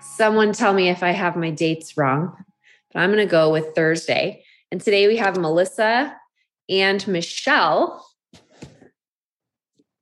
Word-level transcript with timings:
Someone 0.00 0.52
tell 0.52 0.72
me 0.72 0.88
if 0.88 1.02
I 1.02 1.10
have 1.10 1.36
my 1.36 1.50
dates 1.50 1.96
wrong, 1.96 2.44
but 2.92 3.00
I'm 3.00 3.12
going 3.12 3.26
to 3.26 3.30
go 3.30 3.52
with 3.52 3.74
Thursday. 3.74 4.44
And 4.70 4.80
today 4.80 5.08
we 5.08 5.16
have 5.16 5.36
Melissa 5.36 6.16
and 6.68 7.06
Michelle. 7.06 8.06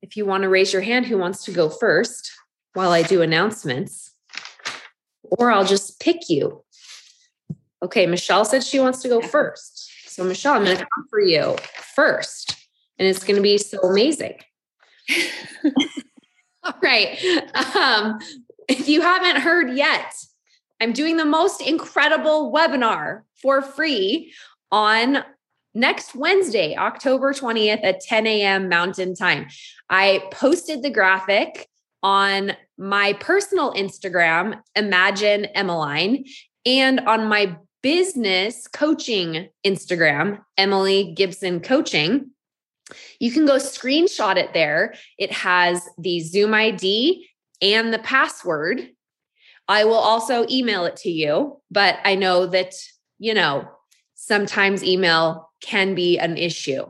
If 0.01 0.17
you 0.17 0.25
want 0.25 0.43
to 0.43 0.49
raise 0.49 0.73
your 0.73 0.81
hand, 0.81 1.05
who 1.05 1.17
wants 1.17 1.45
to 1.45 1.51
go 1.51 1.69
first 1.69 2.31
while 2.73 2.91
I 2.91 3.01
do 3.01 3.21
announcements? 3.21 4.11
Or 5.23 5.51
I'll 5.51 5.65
just 5.65 5.99
pick 5.99 6.29
you. 6.29 6.63
Okay, 7.83 8.05
Michelle 8.05 8.45
said 8.45 8.63
she 8.63 8.79
wants 8.79 9.01
to 9.01 9.07
go 9.07 9.21
first. 9.21 9.91
So, 10.07 10.23
Michelle, 10.23 10.55
I'm 10.55 10.63
going 10.63 10.77
to 10.77 10.83
come 10.83 11.07
for 11.09 11.19
you 11.19 11.55
first, 11.95 12.55
and 12.97 13.07
it's 13.07 13.23
going 13.23 13.35
to 13.35 13.41
be 13.41 13.57
so 13.57 13.79
amazing. 13.79 14.35
All 16.63 16.73
right. 16.81 17.17
Um, 17.75 18.19
if 18.67 18.87
you 18.87 19.01
haven't 19.01 19.41
heard 19.41 19.75
yet, 19.75 20.13
I'm 20.81 20.93
doing 20.93 21.17
the 21.17 21.25
most 21.25 21.61
incredible 21.61 22.51
webinar 22.53 23.21
for 23.41 23.61
free 23.61 24.33
on 24.71 25.23
next 25.73 26.15
Wednesday, 26.15 26.75
October 26.75 27.33
20th 27.33 27.83
at 27.83 28.01
10 28.01 28.27
a.m. 28.27 28.69
Mountain 28.69 29.15
Time. 29.15 29.47
I 29.89 30.23
posted 30.31 30.83
the 30.83 30.89
graphic 30.89 31.67
on 32.03 32.53
my 32.77 33.13
personal 33.13 33.73
Instagram, 33.73 34.61
Imagine 34.75 35.45
Emmeline, 35.45 36.25
and 36.65 36.99
on 37.01 37.27
my 37.27 37.57
business 37.81 38.67
coaching 38.67 39.49
Instagram, 39.65 40.41
Emily 40.57 41.13
Gibson 41.15 41.61
Coaching. 41.61 42.31
You 43.19 43.31
can 43.31 43.45
go 43.45 43.55
screenshot 43.55 44.37
it 44.37 44.53
there. 44.53 44.95
It 45.17 45.31
has 45.31 45.87
the 45.97 46.19
Zoom 46.19 46.53
ID 46.53 47.27
and 47.61 47.93
the 47.93 47.99
password. 47.99 48.89
I 49.67 49.83
will 49.83 49.95
also 49.95 50.45
email 50.49 50.85
it 50.85 50.95
to 50.97 51.09
you, 51.09 51.61
but 51.69 51.97
I 52.05 52.15
know 52.15 52.45
that, 52.47 52.73
you 53.19 53.33
know, 53.33 53.67
sometimes 54.15 54.83
email 54.83 55.49
can 55.61 55.93
be 55.95 56.17
an 56.17 56.37
issue. 56.37 56.85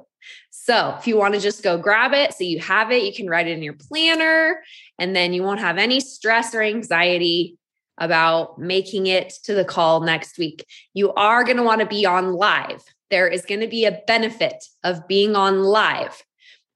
So 0.51 0.95
if 0.99 1.07
you 1.07 1.17
want 1.17 1.33
to 1.33 1.39
just 1.39 1.63
go 1.63 1.77
grab 1.77 2.13
it 2.13 2.33
so 2.33 2.43
you 2.43 2.59
have 2.59 2.91
it, 2.91 3.03
you 3.03 3.13
can 3.13 3.29
write 3.29 3.47
it 3.47 3.51
in 3.51 3.63
your 3.63 3.77
planner 3.79 4.61
and 4.99 5.15
then 5.15 5.33
you 5.33 5.41
won't 5.41 5.61
have 5.61 5.77
any 5.77 5.99
stress 5.99 6.53
or 6.53 6.61
anxiety 6.61 7.57
about 7.97 8.59
making 8.59 9.07
it 9.07 9.33
to 9.45 9.53
the 9.53 9.65
call 9.65 10.01
next 10.01 10.37
week. 10.37 10.65
You 10.93 11.13
are 11.13 11.43
going 11.43 11.57
to 11.57 11.63
want 11.63 11.81
to 11.81 11.87
be 11.87 12.05
on 12.05 12.33
live. 12.33 12.83
There 13.09 13.27
is 13.27 13.45
going 13.45 13.61
to 13.61 13.67
be 13.67 13.85
a 13.85 14.01
benefit 14.07 14.65
of 14.83 15.07
being 15.07 15.35
on 15.35 15.63
live. 15.63 16.21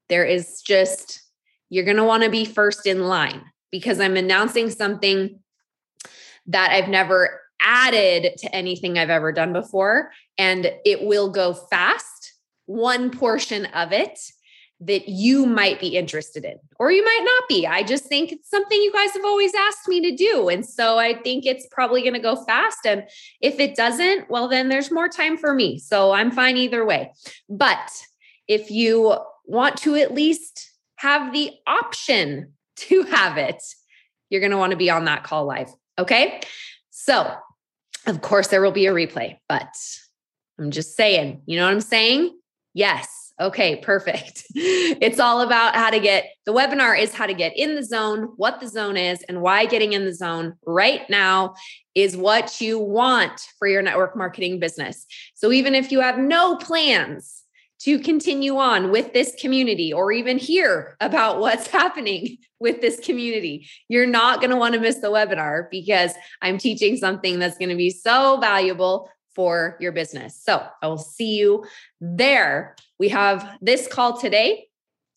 There 0.10 0.26
is 0.26 0.62
just, 0.62 1.22
you're 1.70 1.86
going 1.86 1.98
to 1.98 2.04
want 2.04 2.24
to 2.24 2.30
be 2.30 2.46
first 2.46 2.88
in 2.88 3.02
line 3.02 3.44
because 3.72 4.00
I'm 4.00 4.18
announcing 4.18 4.70
something 4.70 5.40
that 6.48 6.72
I've 6.72 6.90
never 6.90 7.42
added 7.62 8.38
to 8.38 8.56
anything 8.56 8.98
I've 8.98 9.10
ever 9.10 9.32
done 9.32 9.54
before. 9.54 10.12
And 10.38 10.72
it 10.86 11.04
will 11.04 11.30
go 11.30 11.54
fast, 11.54 12.34
one 12.66 13.12
portion 13.12 13.66
of 13.68 13.92
it 13.92 14.20
that 14.84 15.08
you 15.08 15.46
might 15.46 15.80
be 15.80 15.90
interested 15.90 16.44
in, 16.44 16.56
or 16.80 16.92
you 16.92 17.06
might 17.06 17.22
not 17.24 17.48
be. 17.48 17.68
I 17.68 17.84
just 17.84 18.06
think 18.06 18.32
it's 18.32 18.50
something 18.50 18.82
you 18.82 18.92
guys 18.92 19.14
have 19.14 19.24
always 19.24 19.54
asked 19.54 19.88
me 19.88 20.02
to 20.02 20.16
do. 20.16 20.50
And 20.50 20.66
so 20.66 20.98
I 20.98 21.14
think 21.22 21.46
it's 21.46 21.68
probably 21.70 22.02
going 22.02 22.16
to 22.16 22.20
go 22.20 22.36
fast. 22.36 22.80
And 22.86 23.04
if 23.42 23.60
it 23.60 23.76
doesn't, 23.76 24.28
well, 24.32 24.48
then 24.48 24.70
there's 24.70 24.90
more 24.90 25.08
time 25.08 25.38
for 25.38 25.54
me. 25.54 25.78
So 25.78 26.14
I'm 26.14 26.32
fine 26.32 26.58
either 26.58 26.84
way. 26.84 27.14
But 27.48 27.92
if 28.48 28.72
you 28.72 29.18
want 29.46 29.78
to 29.78 29.96
at 29.96 30.16
least 30.16 30.72
have 30.96 31.32
the 31.32 31.52
option 31.68 32.54
to 32.88 33.04
have 33.04 33.38
it, 33.38 33.62
you're 34.30 34.42
going 34.42 34.52
to 34.52 34.58
want 34.58 34.72
to 34.72 34.78
be 34.78 34.90
on 34.90 35.06
that 35.06 35.24
call 35.24 35.46
live. 35.46 35.70
Okay. 36.00 36.42
So, 36.90 37.34
of 38.08 38.22
course, 38.22 38.48
there 38.48 38.62
will 38.62 38.72
be 38.72 38.88
a 38.88 38.94
replay, 38.94 39.38
but 39.48 39.74
I'm 40.60 40.72
just 40.72 40.96
saying, 40.96 41.42
you 41.46 41.58
know 41.58 41.66
what 41.66 41.74
I'm 41.74 41.82
saying? 41.82 42.38
Yes. 42.74 43.34
Okay, 43.40 43.78
perfect. 43.78 44.44
It's 44.56 45.20
all 45.20 45.42
about 45.42 45.76
how 45.76 45.90
to 45.90 46.00
get 46.00 46.26
the 46.46 46.54
webinar 46.54 47.00
is 47.00 47.14
how 47.14 47.26
to 47.26 47.34
get 47.34 47.58
in 47.58 47.76
the 47.76 47.84
zone, 47.84 48.34
what 48.36 48.60
the 48.60 48.68
zone 48.68 48.98
is, 48.98 49.24
and 49.24 49.42
why 49.42 49.66
getting 49.66 49.94
in 49.94 50.06
the 50.06 50.14
zone 50.14 50.54
right 50.66 51.10
now 51.10 51.56
is 51.96 52.16
what 52.16 52.62
you 52.62 52.78
want 52.78 53.42
for 53.58 53.68
your 53.68 53.82
network 53.82 54.16
marketing 54.16 54.60
business. 54.60 55.08
So, 55.34 55.52
even 55.52 55.74
if 55.74 55.92
you 55.92 56.02
have 56.02 56.20
no 56.20 56.58
plans, 56.58 57.42
to 57.84 57.98
continue 58.00 58.58
on 58.58 58.92
with 58.92 59.12
this 59.14 59.34
community 59.40 59.92
or 59.92 60.12
even 60.12 60.38
hear 60.38 60.96
about 61.00 61.40
what's 61.40 61.68
happening 61.80 62.38
with 62.60 62.82
this 62.82 63.00
community. 63.00 63.68
You're 63.88 64.06
not 64.06 64.40
going 64.40 64.52
to 64.52 64.56
want 64.56 64.76
to 64.76 64.80
miss 64.80 65.00
the 65.00 65.08
webinar 65.08 65.70
because 65.72 66.14
I'm 66.42 66.58
teaching 66.58 66.98
something 66.98 67.40
that's 67.40 67.58
going 67.58 67.70
to 67.70 67.76
be 67.76 67.90
so 67.90 68.38
valuable 68.40 69.10
for 69.34 69.78
your 69.80 69.92
business. 69.92 70.40
So 70.44 70.64
I 70.82 70.88
will 70.88 70.98
see 70.98 71.38
you 71.38 71.66
there. 72.00 72.76
We 73.00 73.10
have 73.10 73.58
this 73.62 73.88
call 73.88 74.20
today 74.20 74.68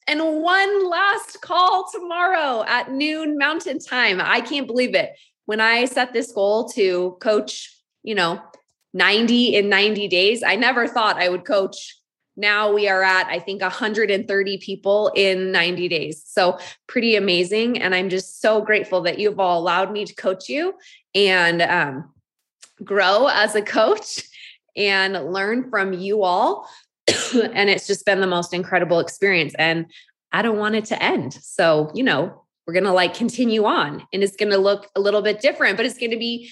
and 0.06 0.20
one 0.42 0.88
last 0.88 1.41
call 1.41 1.86
tomorrow 1.92 2.64
at 2.66 2.91
noon 2.91 3.36
mountain 3.36 3.78
time. 3.78 4.20
I 4.22 4.41
can't 4.41 4.66
believe 4.66 4.94
it. 4.94 5.10
When 5.47 5.60
I 5.60 5.84
set 5.86 6.12
this 6.12 6.32
goal 6.32 6.69
to 6.70 7.16
coach, 7.20 7.76
you 8.03 8.14
know, 8.14 8.41
90 8.94 9.56
in 9.56 9.69
90 9.69 10.08
days, 10.08 10.42
I 10.42 10.56
never 10.56 10.86
thought 10.86 11.20
I 11.20 11.28
would 11.28 11.44
coach 11.44 11.97
now 12.37 12.72
we 12.72 12.89
are 12.89 13.03
at 13.03 13.27
i 13.28 13.39
think 13.39 13.61
130 13.62 14.59
people 14.59 15.12
in 15.15 15.53
90 15.53 15.89
days. 15.89 16.22
So 16.27 16.59
pretty 16.87 17.17
amazing. 17.17 17.81
And 17.81 17.95
i'm 17.95 18.09
just 18.09 18.41
so 18.41 18.61
grateful 18.61 19.03
that 19.03 19.19
you've 19.19 19.41
all 19.41 19.61
allowed 19.61 19.93
me 19.93 20.05
to 20.05 20.15
coach 20.15 20.49
you 20.49 20.75
and 21.15 21.62
um, 21.62 22.12
grow 22.83 23.28
as 23.28 23.55
a 23.55 23.62
coach 23.62 24.22
and 24.77 25.33
learn 25.33 25.71
from 25.71 25.93
you 25.93 26.22
all. 26.22 26.69
And 27.34 27.69
it's 27.69 27.87
just 27.87 28.06
been 28.06 28.21
the 28.21 28.27
most 28.27 28.55
incredible 28.55 29.01
experience. 29.01 29.55
And 29.59 29.87
i 30.33 30.43
don't 30.43 30.59
want 30.59 30.75
it 30.75 30.87
to 30.87 31.03
end. 31.03 31.34
So 31.34 31.91
you 31.95 32.05
know 32.05 32.43
we're 32.66 32.75
going 32.75 32.84
to 32.84 32.93
like 32.93 33.12
continue 33.12 33.66
on. 33.66 34.06
And 34.12 34.22
it's 34.22 34.37
going 34.37 34.51
to 34.51 34.59
look 34.59 34.89
a 34.97 35.01
little 35.01 35.22
bit 35.22 35.41
different 35.41 35.77
but 35.77 35.87
it's 35.87 35.99
going 35.99 36.11
to 36.12 36.16
be 36.16 36.51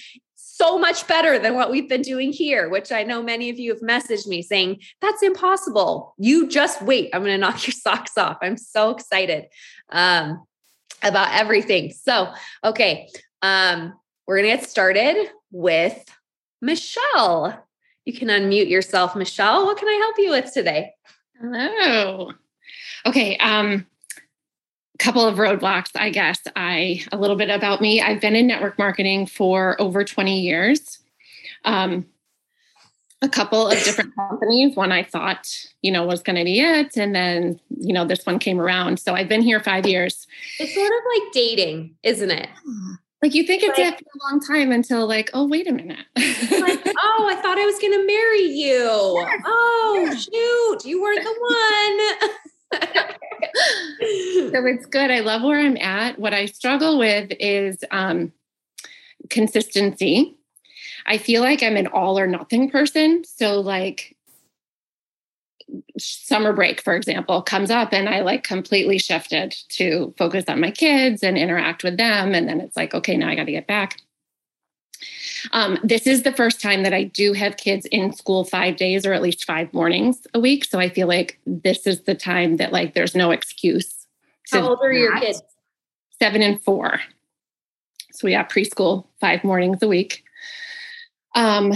so 0.63 0.79
much 0.79 1.05
better 1.07 1.37
than 1.37 1.55
what 1.55 1.69
we've 1.69 1.89
been 1.89 2.01
doing 2.01 2.31
here, 2.31 2.69
which 2.69 2.91
I 2.91 3.03
know 3.03 3.21
many 3.21 3.49
of 3.49 3.59
you 3.59 3.73
have 3.73 3.81
messaged 3.81 4.27
me 4.27 4.41
saying, 4.41 4.79
that's 5.01 5.21
impossible. 5.21 6.15
You 6.17 6.47
just 6.47 6.81
wait. 6.81 7.09
I'm 7.13 7.21
going 7.21 7.33
to 7.33 7.37
knock 7.37 7.67
your 7.67 7.73
socks 7.73 8.17
off. 8.17 8.37
I'm 8.41 8.57
so 8.57 8.91
excited 8.91 9.45
um, 9.89 10.45
about 11.01 11.33
everything. 11.33 11.91
So, 11.91 12.31
okay, 12.63 13.09
um, 13.41 13.93
we're 14.25 14.37
going 14.37 14.51
to 14.51 14.57
get 14.57 14.69
started 14.69 15.29
with 15.51 16.05
Michelle. 16.61 17.67
You 18.05 18.13
can 18.13 18.29
unmute 18.29 18.69
yourself, 18.69 19.15
Michelle. 19.17 19.65
What 19.65 19.77
can 19.77 19.89
I 19.89 19.99
help 20.01 20.15
you 20.17 20.29
with 20.29 20.53
today? 20.53 20.93
Hello. 21.41 22.31
Okay. 23.05 23.37
Um, 23.37 23.85
couple 24.99 25.25
of 25.25 25.37
roadblocks, 25.37 25.91
I 25.95 26.09
guess. 26.09 26.41
I 26.55 27.03
a 27.11 27.17
little 27.17 27.35
bit 27.35 27.49
about 27.49 27.81
me. 27.81 28.01
I've 28.01 28.21
been 28.21 28.35
in 28.35 28.47
network 28.47 28.77
marketing 28.77 29.25
for 29.25 29.79
over 29.81 30.03
20 30.03 30.41
years. 30.41 30.99
Um, 31.65 32.05
a 33.21 33.29
couple 33.29 33.67
of 33.67 33.81
different 33.83 34.13
companies. 34.15 34.75
One 34.75 34.91
I 34.91 35.03
thought, 35.03 35.49
you 35.81 35.91
know, 35.91 36.05
was 36.05 36.21
going 36.21 36.35
to 36.35 36.43
be 36.43 36.59
it, 36.59 36.97
and 36.97 37.15
then 37.15 37.59
you 37.69 37.93
know 37.93 38.05
this 38.05 38.25
one 38.25 38.37
came 38.37 38.59
around. 38.59 38.99
So 38.99 39.13
I've 39.13 39.29
been 39.29 39.41
here 39.41 39.61
five 39.61 39.85
years. 39.87 40.27
It's 40.59 40.75
sort 40.75 40.91
of 40.91 41.03
like 41.15 41.31
dating, 41.31 41.95
isn't 42.03 42.29
it? 42.31 42.49
Like 43.21 43.33
you 43.33 43.45
think 43.45 43.63
it's 43.63 43.79
like, 43.79 43.93
it 43.93 43.99
for 43.99 44.03
a 44.03 44.31
long 44.31 44.41
time 44.41 44.73
until 44.73 45.07
like, 45.07 45.29
oh 45.33 45.47
wait 45.47 45.69
a 45.69 45.71
minute. 45.71 46.05
like, 46.17 46.81
oh, 46.97 47.29
I 47.31 47.39
thought 47.41 47.57
I 47.57 47.65
was 47.65 47.79
going 47.79 47.93
to 47.93 48.05
marry 48.05 48.41
you. 48.41 49.23
Yes. 49.25 49.41
Oh 49.45 50.01
yes. 50.03 50.23
shoot, 50.23 50.89
you 50.89 51.01
weren't 51.01 51.23
the 51.23 52.19
one. 52.19 52.29
So 54.51 54.65
it's 54.65 54.85
good. 54.85 55.11
I 55.11 55.19
love 55.19 55.43
where 55.43 55.59
I'm 55.59 55.77
at. 55.77 56.19
What 56.19 56.33
I 56.33 56.45
struggle 56.45 56.97
with 56.97 57.31
is 57.39 57.83
um, 57.91 58.31
consistency. 59.29 60.35
I 61.05 61.17
feel 61.17 61.41
like 61.41 61.61
I'm 61.63 61.77
an 61.77 61.87
all 61.87 62.17
or 62.17 62.27
nothing 62.27 62.69
person. 62.69 63.23
So, 63.25 63.59
like, 63.59 64.15
summer 65.97 66.53
break, 66.53 66.81
for 66.81 66.95
example, 66.95 67.41
comes 67.41 67.71
up 67.71 67.93
and 67.93 68.07
I 68.07 68.21
like 68.21 68.43
completely 68.43 68.97
shifted 68.97 69.55
to 69.69 70.13
focus 70.17 70.45
on 70.47 70.59
my 70.59 70.71
kids 70.71 71.23
and 71.23 71.37
interact 71.37 71.83
with 71.83 71.97
them. 71.97 72.33
And 72.33 72.47
then 72.47 72.61
it's 72.61 72.77
like, 72.77 72.93
okay, 72.93 73.17
now 73.17 73.29
I 73.29 73.35
got 73.35 73.45
to 73.45 73.51
get 73.51 73.67
back. 73.67 73.99
Um, 75.51 75.77
this 75.83 76.07
is 76.07 76.23
the 76.23 76.31
first 76.31 76.61
time 76.61 76.83
that 76.83 76.93
I 76.93 77.03
do 77.03 77.33
have 77.33 77.57
kids 77.57 77.85
in 77.87 78.13
school 78.13 78.45
five 78.45 78.77
days 78.77 79.05
or 79.05 79.13
at 79.13 79.21
least 79.21 79.45
five 79.45 79.73
mornings 79.73 80.25
a 80.33 80.39
week. 80.39 80.65
So 80.65 80.79
I 80.79 80.89
feel 80.89 81.07
like 81.07 81.39
this 81.45 81.85
is 81.85 82.01
the 82.03 82.15
time 82.15 82.57
that 82.57 82.71
like 82.71 82.93
there's 82.93 83.15
no 83.15 83.31
excuse. 83.31 84.07
How 84.51 84.69
old 84.69 84.79
are 84.81 84.93
your 84.93 85.17
kids? 85.19 85.41
Seven 86.21 86.41
and 86.41 86.61
four. 86.61 86.99
So 88.11 88.25
we 88.25 88.33
have 88.33 88.47
preschool 88.47 89.07
five 89.19 89.43
mornings 89.43 89.81
a 89.81 89.87
week. 89.87 90.23
Um, 91.35 91.73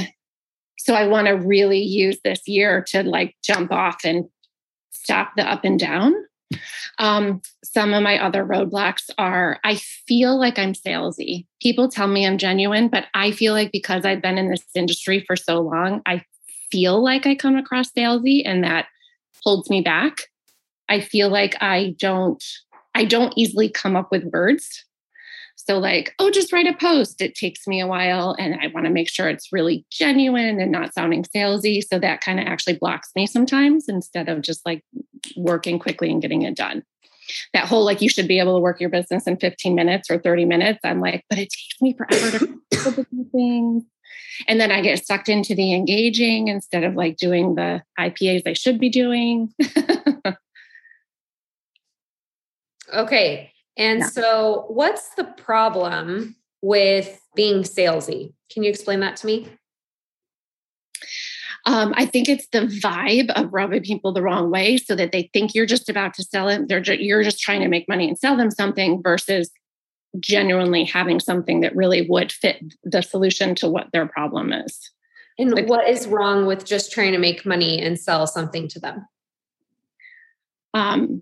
so 0.78 0.94
I 0.94 1.08
want 1.08 1.28
to 1.28 1.34
really 1.34 1.82
use 1.82 2.20
this 2.24 2.48
year 2.48 2.84
to 2.90 3.04
like 3.04 3.36
jump 3.44 3.72
off 3.72 4.06
and 4.06 4.30
stop 4.92 5.32
the 5.36 5.50
up 5.50 5.66
and 5.66 5.80
down. 5.80 6.14
Um, 7.00 7.42
some 7.64 7.94
of 7.94 8.02
my 8.02 8.24
other 8.24 8.46
roadblocks 8.46 9.10
are 9.18 9.60
I 9.64 9.76
feel 9.76 10.40
like 10.40 10.58
I'm 10.58 10.74
salesy. 10.74 11.46
People 11.62 11.90
tell 11.90 12.08
me 12.08 12.26
I'm 12.26 12.38
genuine, 12.38 12.88
but 12.88 13.06
I 13.14 13.32
feel 13.32 13.54
like 13.54 13.72
because 13.72 14.06
I've 14.06 14.22
been 14.22 14.38
in 14.38 14.50
this 14.50 14.64
industry 14.74 15.24
for 15.28 15.36
so 15.36 15.60
long, 15.60 16.02
I 16.06 16.24
feel 16.72 17.04
like 17.04 17.26
I 17.26 17.36
come 17.36 17.56
across 17.56 17.92
salesy 17.92 18.42
and 18.46 18.64
that 18.64 18.88
holds 19.44 19.70
me 19.70 19.82
back. 19.82 20.24
I 20.90 21.02
feel 21.02 21.30
like 21.30 21.56
I 21.62 21.96
don't 22.00 22.44
I 22.96 23.06
don't 23.06 23.34
easily 23.38 23.70
come 23.70 23.96
up 23.96 24.12
with 24.12 24.24
words. 24.34 24.84
So, 25.68 25.80
like, 25.80 26.14
oh, 26.18 26.32
just 26.32 26.54
write 26.54 26.66
a 26.66 26.74
post. 26.74 27.22
It 27.22 27.36
takes 27.36 27.68
me 27.68 27.82
a 27.82 27.88
while, 27.88 28.36
and 28.40 28.58
I 28.62 28.68
want 28.68 28.86
to 28.86 28.92
make 28.92 29.10
sure 29.10 29.28
it's 29.28 29.52
really 29.52 29.86
genuine 29.92 30.62
and 30.62 30.72
not 30.72 30.94
sounding 30.94 31.24
salesy. 31.24 31.84
So, 31.84 32.00
that 32.00 32.22
kind 32.22 32.40
of 32.40 32.48
actually 32.48 32.78
blocks 32.78 33.12
me 33.16 33.28
sometimes 33.28 33.90
instead 33.90 34.30
of 34.30 34.42
just 34.42 34.66
like 34.66 34.84
working 35.36 35.78
quickly 35.78 36.10
and 36.10 36.22
getting 36.22 36.44
it 36.44 36.56
done. 36.56 36.84
That 37.54 37.68
whole 37.68 37.84
like, 37.84 38.02
you 38.02 38.08
should 38.08 38.28
be 38.28 38.40
able 38.40 38.56
to 38.56 38.62
work 38.62 38.80
your 38.80 38.90
business 38.90 39.28
in 39.28 39.36
15 39.36 39.76
minutes 39.76 40.10
or 40.10 40.18
30 40.18 40.46
minutes. 40.46 40.80
I'm 40.86 41.02
like, 41.02 41.26
but 41.30 41.38
it 41.38 41.50
takes 41.50 41.82
me 41.82 41.94
forever 41.94 42.40
to 42.40 43.06
do 43.12 43.26
things. 43.34 43.84
And 44.48 44.62
then 44.62 44.72
I 44.72 44.82
get 44.82 45.06
sucked 45.06 45.28
into 45.28 45.54
the 45.54 45.74
engaging 45.74 46.48
instead 46.48 46.86
of 46.86 46.96
like 46.96 47.18
doing 47.18 47.56
the 47.56 47.84
IPAs 48.00 48.44
I 48.46 48.54
should 48.54 48.80
be 48.80 48.90
doing. 48.90 49.54
okay. 52.94 53.52
And 53.78 54.00
yeah. 54.00 54.08
so, 54.08 54.66
what's 54.70 55.10
the 55.16 55.24
problem 55.24 56.36
with 56.62 57.22
being 57.36 57.64
salesy? 57.64 58.34
Can 58.52 58.64
you 58.64 58.70
explain 58.70 59.00
that 59.02 59.18
to 59.18 59.28
me? 59.28 59.48
Um, 61.66 61.94
I 61.98 62.06
think 62.06 62.30
it's 62.30 62.48
the 62.48 62.62
vibe 62.62 63.30
of 63.32 63.54
rubbing 63.54 63.84
people 63.84 64.14
the 64.14 64.22
wrong 64.22 64.50
way 64.50 64.78
so 64.78 64.96
that 64.96 65.12
they 65.12 65.30
think 65.34 65.54
you're 65.54 65.66
just 65.66 65.90
about 65.90 66.14
to 66.16 66.24
sell 66.24 66.48
it. 66.48 66.68
They're 66.68 66.82
you're 66.94 67.24
just 67.24 67.42
trying 67.42 67.62
to 67.62 67.68
make 67.68 67.90
money 67.90 68.08
and 68.08 68.18
sell 68.18 68.38
them 68.38 68.50
something 68.50 69.02
versus 69.04 69.52
genuinely 70.20 70.86
having 70.86 71.20
something 71.20 71.62
that 71.62 71.76
really 71.76 72.08
would 72.10 72.32
fit 72.32 72.74
the 72.84 73.02
solution 73.02 73.54
to 73.56 73.70
what 73.70 73.92
their 73.92 74.08
problem 74.08 74.54
is. 74.54 74.92
And 75.38 75.52
like, 75.52 75.68
what 75.68 75.88
is 75.88 76.08
wrong 76.08 76.46
with 76.46 76.66
just 76.66 76.92
trying 76.92 77.12
to 77.12 77.20
make 77.20 77.46
money 77.46 77.80
and 77.80 78.00
sell 78.00 78.26
something 78.26 78.68
to 78.70 78.80
them? 78.80 79.06
Um, 80.74 81.22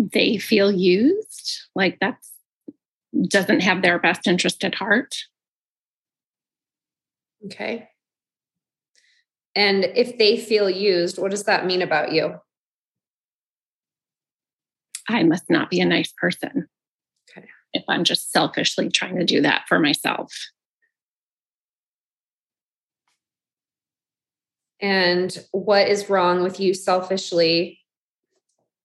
they 0.00 0.38
feel 0.38 0.72
used 0.72 1.60
like 1.74 1.98
that's 2.00 2.32
doesn't 3.26 3.60
have 3.60 3.82
their 3.82 3.98
best 3.98 4.26
interest 4.26 4.64
at 4.64 4.74
heart. 4.74 5.14
Okay. 7.44 7.88
And 9.54 9.84
if 9.84 10.16
they 10.16 10.38
feel 10.38 10.70
used 10.70 11.18
what 11.18 11.30
does 11.30 11.44
that 11.44 11.66
mean 11.66 11.82
about 11.82 12.12
you? 12.12 12.36
I 15.08 15.24
must 15.24 15.50
not 15.50 15.70
be 15.70 15.80
a 15.80 15.86
nice 15.86 16.12
person. 16.16 16.68
Okay. 17.30 17.46
If 17.72 17.84
i'm 17.88 18.04
just 18.04 18.32
selfishly 18.32 18.88
trying 18.90 19.16
to 19.16 19.24
do 19.24 19.42
that 19.42 19.64
for 19.68 19.78
myself. 19.78 20.32
And 24.80 25.36
what 25.52 25.88
is 25.88 26.08
wrong 26.08 26.42
with 26.42 26.58
you 26.58 26.72
selfishly 26.72 27.79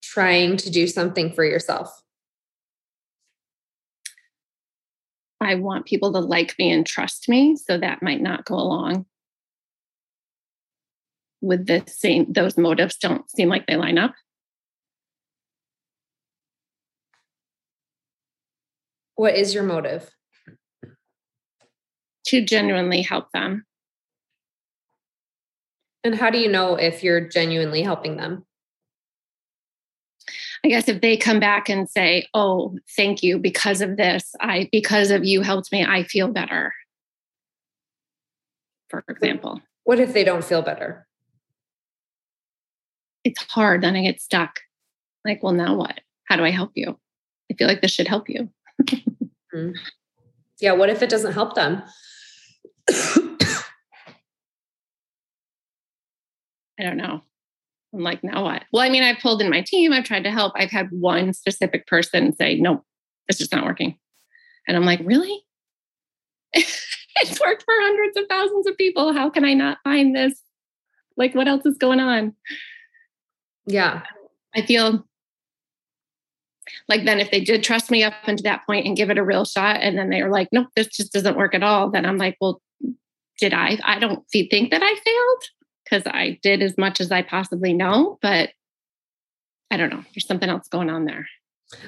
trying 0.02 0.56
to 0.58 0.70
do 0.70 0.86
something 0.86 1.32
for 1.32 1.44
yourself? 1.44 2.02
I 5.40 5.56
want 5.56 5.86
people 5.86 6.12
to 6.12 6.20
like 6.20 6.54
me 6.58 6.72
and 6.72 6.86
trust 6.86 7.28
me. 7.28 7.56
So 7.56 7.78
that 7.78 8.02
might 8.02 8.20
not 8.20 8.44
go 8.44 8.54
along 8.54 9.06
with 11.40 11.66
the 11.66 11.84
same, 11.86 12.32
those 12.32 12.56
motives 12.56 12.96
don't 12.96 13.30
seem 13.30 13.48
like 13.48 13.66
they 13.66 13.76
line 13.76 13.98
up. 13.98 14.14
What 19.14 19.34
is 19.34 19.54
your 19.54 19.62
motive? 19.62 20.10
To 22.26 22.44
genuinely 22.44 23.02
help 23.02 23.30
them. 23.32 23.64
And 26.04 26.14
how 26.14 26.30
do 26.30 26.38
you 26.38 26.50
know 26.50 26.74
if 26.74 27.02
you're 27.02 27.20
genuinely 27.20 27.82
helping 27.82 28.16
them? 28.16 28.44
I 30.64 30.68
guess 30.68 30.88
if 30.88 31.00
they 31.00 31.16
come 31.16 31.40
back 31.40 31.68
and 31.68 31.88
say, 31.88 32.26
"Oh, 32.34 32.78
thank 32.96 33.22
you 33.22 33.38
because 33.38 33.80
of 33.80 33.96
this, 33.96 34.34
I 34.40 34.68
because 34.72 35.10
of 35.10 35.24
you 35.24 35.42
helped 35.42 35.72
me, 35.72 35.84
I 35.84 36.04
feel 36.04 36.28
better." 36.28 36.72
For 38.88 39.04
example. 39.08 39.60
What 39.84 40.00
if 40.00 40.12
they 40.12 40.24
don't 40.24 40.44
feel 40.44 40.62
better? 40.62 41.06
It's 43.24 43.42
hard, 43.42 43.82
then 43.82 43.96
I 43.96 44.02
get 44.02 44.20
stuck. 44.20 44.60
Like, 45.24 45.42
well, 45.42 45.52
now 45.52 45.74
what? 45.74 46.00
How 46.24 46.36
do 46.36 46.44
I 46.44 46.50
help 46.50 46.72
you? 46.74 46.98
I 47.50 47.54
feel 47.54 47.68
like 47.68 47.82
this 47.82 47.92
should 47.92 48.08
help 48.08 48.28
you. 48.28 48.48
mm-hmm. 48.82 49.70
Yeah, 50.60 50.72
what 50.72 50.90
if 50.90 51.02
it 51.02 51.10
doesn't 51.10 51.32
help 51.32 51.54
them? 51.54 51.82
I 56.78 56.82
don't 56.82 56.96
know. 56.96 57.22
I'm 57.96 58.02
like, 58.02 58.22
now 58.22 58.44
what? 58.44 58.64
Well, 58.72 58.82
I 58.82 58.90
mean, 58.90 59.02
I've 59.02 59.20
pulled 59.20 59.40
in 59.40 59.50
my 59.50 59.62
team, 59.62 59.92
I've 59.92 60.04
tried 60.04 60.24
to 60.24 60.30
help. 60.30 60.52
I've 60.54 60.70
had 60.70 60.90
one 60.90 61.32
specific 61.32 61.86
person 61.86 62.36
say, 62.36 62.56
nope, 62.56 62.84
it's 63.26 63.38
just 63.38 63.52
not 63.52 63.64
working. 63.64 63.98
And 64.68 64.76
I'm 64.76 64.84
like, 64.84 65.00
really? 65.02 65.44
it's 66.52 67.40
worked 67.40 67.62
for 67.62 67.74
hundreds 67.74 68.16
of 68.16 68.24
thousands 68.28 68.66
of 68.66 68.76
people. 68.76 69.12
How 69.12 69.30
can 69.30 69.44
I 69.44 69.54
not 69.54 69.78
find 69.82 70.14
this? 70.14 70.40
Like, 71.16 71.34
what 71.34 71.48
else 71.48 71.64
is 71.64 71.78
going 71.78 72.00
on? 72.00 72.34
Yeah. 73.66 74.02
I 74.54 74.62
feel 74.62 75.06
like 76.88 77.04
then 77.04 77.20
if 77.20 77.30
they 77.30 77.40
did 77.40 77.64
trust 77.64 77.90
me 77.90 78.04
up 78.04 78.14
until 78.26 78.44
that 78.44 78.66
point 78.66 78.86
and 78.86 78.96
give 78.96 79.08
it 79.08 79.18
a 79.18 79.24
real 79.24 79.44
shot, 79.44 79.80
and 79.80 79.96
then 79.96 80.10
they 80.10 80.22
were 80.22 80.30
like, 80.30 80.48
nope, 80.52 80.68
this 80.76 80.88
just 80.88 81.12
doesn't 81.12 81.36
work 81.36 81.54
at 81.54 81.62
all, 81.62 81.90
then 81.90 82.04
I'm 82.04 82.18
like, 82.18 82.36
well, 82.40 82.60
did 83.38 83.54
I? 83.54 83.78
I 83.84 83.98
don't 83.98 84.22
think 84.30 84.70
that 84.70 84.82
I 84.82 84.94
failed 84.94 85.44
because 85.88 86.04
I 86.06 86.38
did 86.42 86.62
as 86.62 86.76
much 86.76 87.00
as 87.00 87.12
I 87.12 87.22
possibly 87.22 87.72
know, 87.72 88.18
but 88.20 88.50
I 89.70 89.76
don't 89.76 89.90
know. 89.90 90.04
There's 90.14 90.26
something 90.26 90.48
else 90.48 90.68
going 90.68 90.90
on 90.90 91.04
there. 91.04 91.26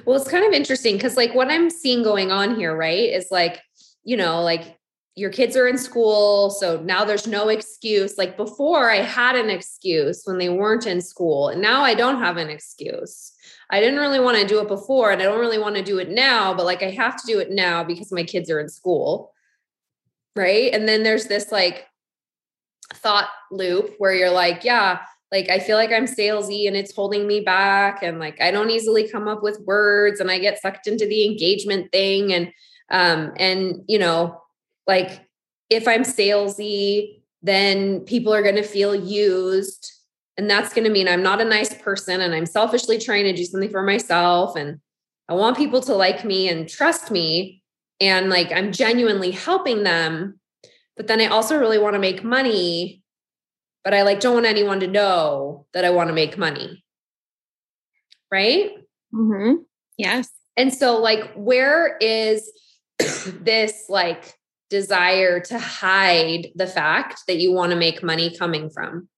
Well, 0.05 0.17
it's 0.17 0.31
kind 0.31 0.45
of 0.45 0.53
interesting 0.53 0.95
because, 0.97 1.17
like, 1.17 1.35
what 1.35 1.51
I'm 1.51 1.71
seeing 1.71 2.03
going 2.03 2.31
on 2.31 2.57
here, 2.57 2.77
right, 2.77 3.11
is 3.11 3.29
like, 3.31 3.61
you 4.05 4.17
know, 4.17 4.43
like 4.43 4.79
your 5.19 5.31
kids 5.31 5.57
are 5.57 5.67
in 5.67 5.77
school. 5.77 6.51
So 6.51 6.81
now 6.81 7.05
there's 7.05 7.27
no 7.27 7.49
excuse. 7.49 8.17
Like 8.17 8.37
before, 8.37 8.89
I 8.89 8.99
had 8.99 9.35
an 9.35 9.51
excuse 9.51 10.23
when 10.25 10.39
they 10.39 10.49
weren't 10.49 10.87
in 10.87 11.01
school, 11.01 11.49
and 11.49 11.61
now 11.61 11.83
I 11.83 11.95
don't 11.95 12.19
have 12.19 12.37
an 12.37 12.49
excuse. 12.49 13.33
I 13.71 13.81
didn't 13.81 13.99
really 13.99 14.21
want 14.21 14.39
to 14.39 14.47
do 14.47 14.61
it 14.61 14.69
before, 14.69 15.11
and 15.11 15.21
I 15.21 15.25
don't 15.25 15.41
really 15.41 15.59
want 15.59 15.77
to 15.77 15.83
do 15.83 15.99
it 15.99 16.09
now, 16.09 16.55
but 16.55 16.65
like 16.65 16.83
I 16.83 16.91
have 16.91 17.21
to 17.21 17.27
do 17.27 17.39
it 17.41 17.51
now 17.51 17.85
because 17.85 18.13
my 18.13 18.23
kids 18.23 18.49
are 18.51 18.61
in 18.61 18.69
school. 18.69 19.33
Right. 20.37 20.73
And 20.73 20.87
then 20.87 21.03
there's 21.03 21.27
this 21.27 21.51
like 21.51 21.88
thought 22.95 23.29
loop 23.51 23.95
where 23.99 24.15
you're 24.15 24.31
like, 24.31 24.65
yeah, 24.65 25.01
like 25.31 25.49
I 25.51 25.59
feel 25.59 25.77
like 25.77 25.93
I'm 25.93 26.07
salesy 26.07 26.67
and 26.67 26.77
it's 26.77 26.95
holding 26.95 27.27
me 27.27 27.41
back 27.41 28.03
and 28.03 28.19
like 28.19 28.41
I 28.41 28.51
don't 28.51 28.71
easily 28.71 29.09
come 29.09 29.29
up 29.29 29.43
with 29.43 29.61
words 29.67 30.21
and 30.21 30.31
I 30.31 30.39
get 30.39 30.61
sucked 30.61 30.87
into 30.87 31.07
the 31.07 31.27
engagement 31.27 31.93
thing. 31.93 32.33
And 32.33 32.53
um 32.91 33.33
and 33.37 33.83
you 33.87 33.99
know 33.99 34.41
like 34.87 35.29
if 35.69 35.87
I'm 35.87 36.03
salesy 36.03 37.23
then 37.43 38.01
people 38.01 38.35
are 38.35 38.43
going 38.43 38.57
to 38.57 38.63
feel 38.63 38.95
used 38.95 39.93
and 40.37 40.49
that's 40.49 40.73
going 40.73 40.85
to 40.85 40.91
mean 40.91 41.07
I'm 41.07 41.23
not 41.23 41.41
a 41.41 41.45
nice 41.45 41.75
person 41.75 42.21
and 42.21 42.35
I'm 42.35 42.47
selfishly 42.47 42.99
trying 42.99 43.25
to 43.25 43.33
do 43.33 43.45
something 43.45 43.71
for 43.71 43.83
myself 43.83 44.57
and 44.57 44.81
I 45.29 45.35
want 45.35 45.57
people 45.57 45.81
to 45.83 45.95
like 45.95 46.25
me 46.25 46.49
and 46.49 46.69
trust 46.69 47.11
me. 47.11 47.63
And 48.01 48.31
like 48.31 48.51
I'm 48.53 48.73
genuinely 48.73 49.33
helping 49.33 49.83
them 49.83 50.38
but 50.99 51.07
then 51.07 51.21
I 51.21 51.27
also 51.27 51.57
really 51.57 51.79
want 51.79 51.95
to 51.95 52.01
make 52.01 52.25
money, 52.25 53.03
but 53.85 53.95
I 53.95 54.03
like 54.03 54.19
don't 54.19 54.35
want 54.35 54.47
anyone 54.47 54.81
to 54.81 54.89
know 54.89 55.65
that 55.73 55.85
I 55.85 55.91
want 55.91 56.09
to 56.09 56.15
make 56.15 56.37
money. 56.37 56.85
Right? 58.31 58.73
Mm-hmm. 59.15 59.63
Yes. 59.97 60.29
And 60.57 60.75
so 60.75 60.99
like 60.99 61.33
where 61.35 61.97
is 61.99 62.51
this 62.99 63.85
like 63.89 64.35
desire 64.71 65.39
to 65.41 65.59
hide 65.59 66.49
the 66.57 66.67
fact 66.67 67.23
that 67.29 67.39
you 67.39 67.53
want 67.53 67.71
to 67.71 67.77
make 67.77 68.03
money 68.03 68.37
coming 68.37 68.69
from? 68.69 69.09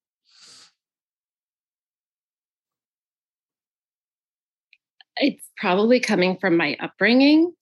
It's 5.16 5.48
probably 5.56 5.98
coming 5.98 6.36
from 6.38 6.58
my 6.58 6.76
upbringing 6.78 7.54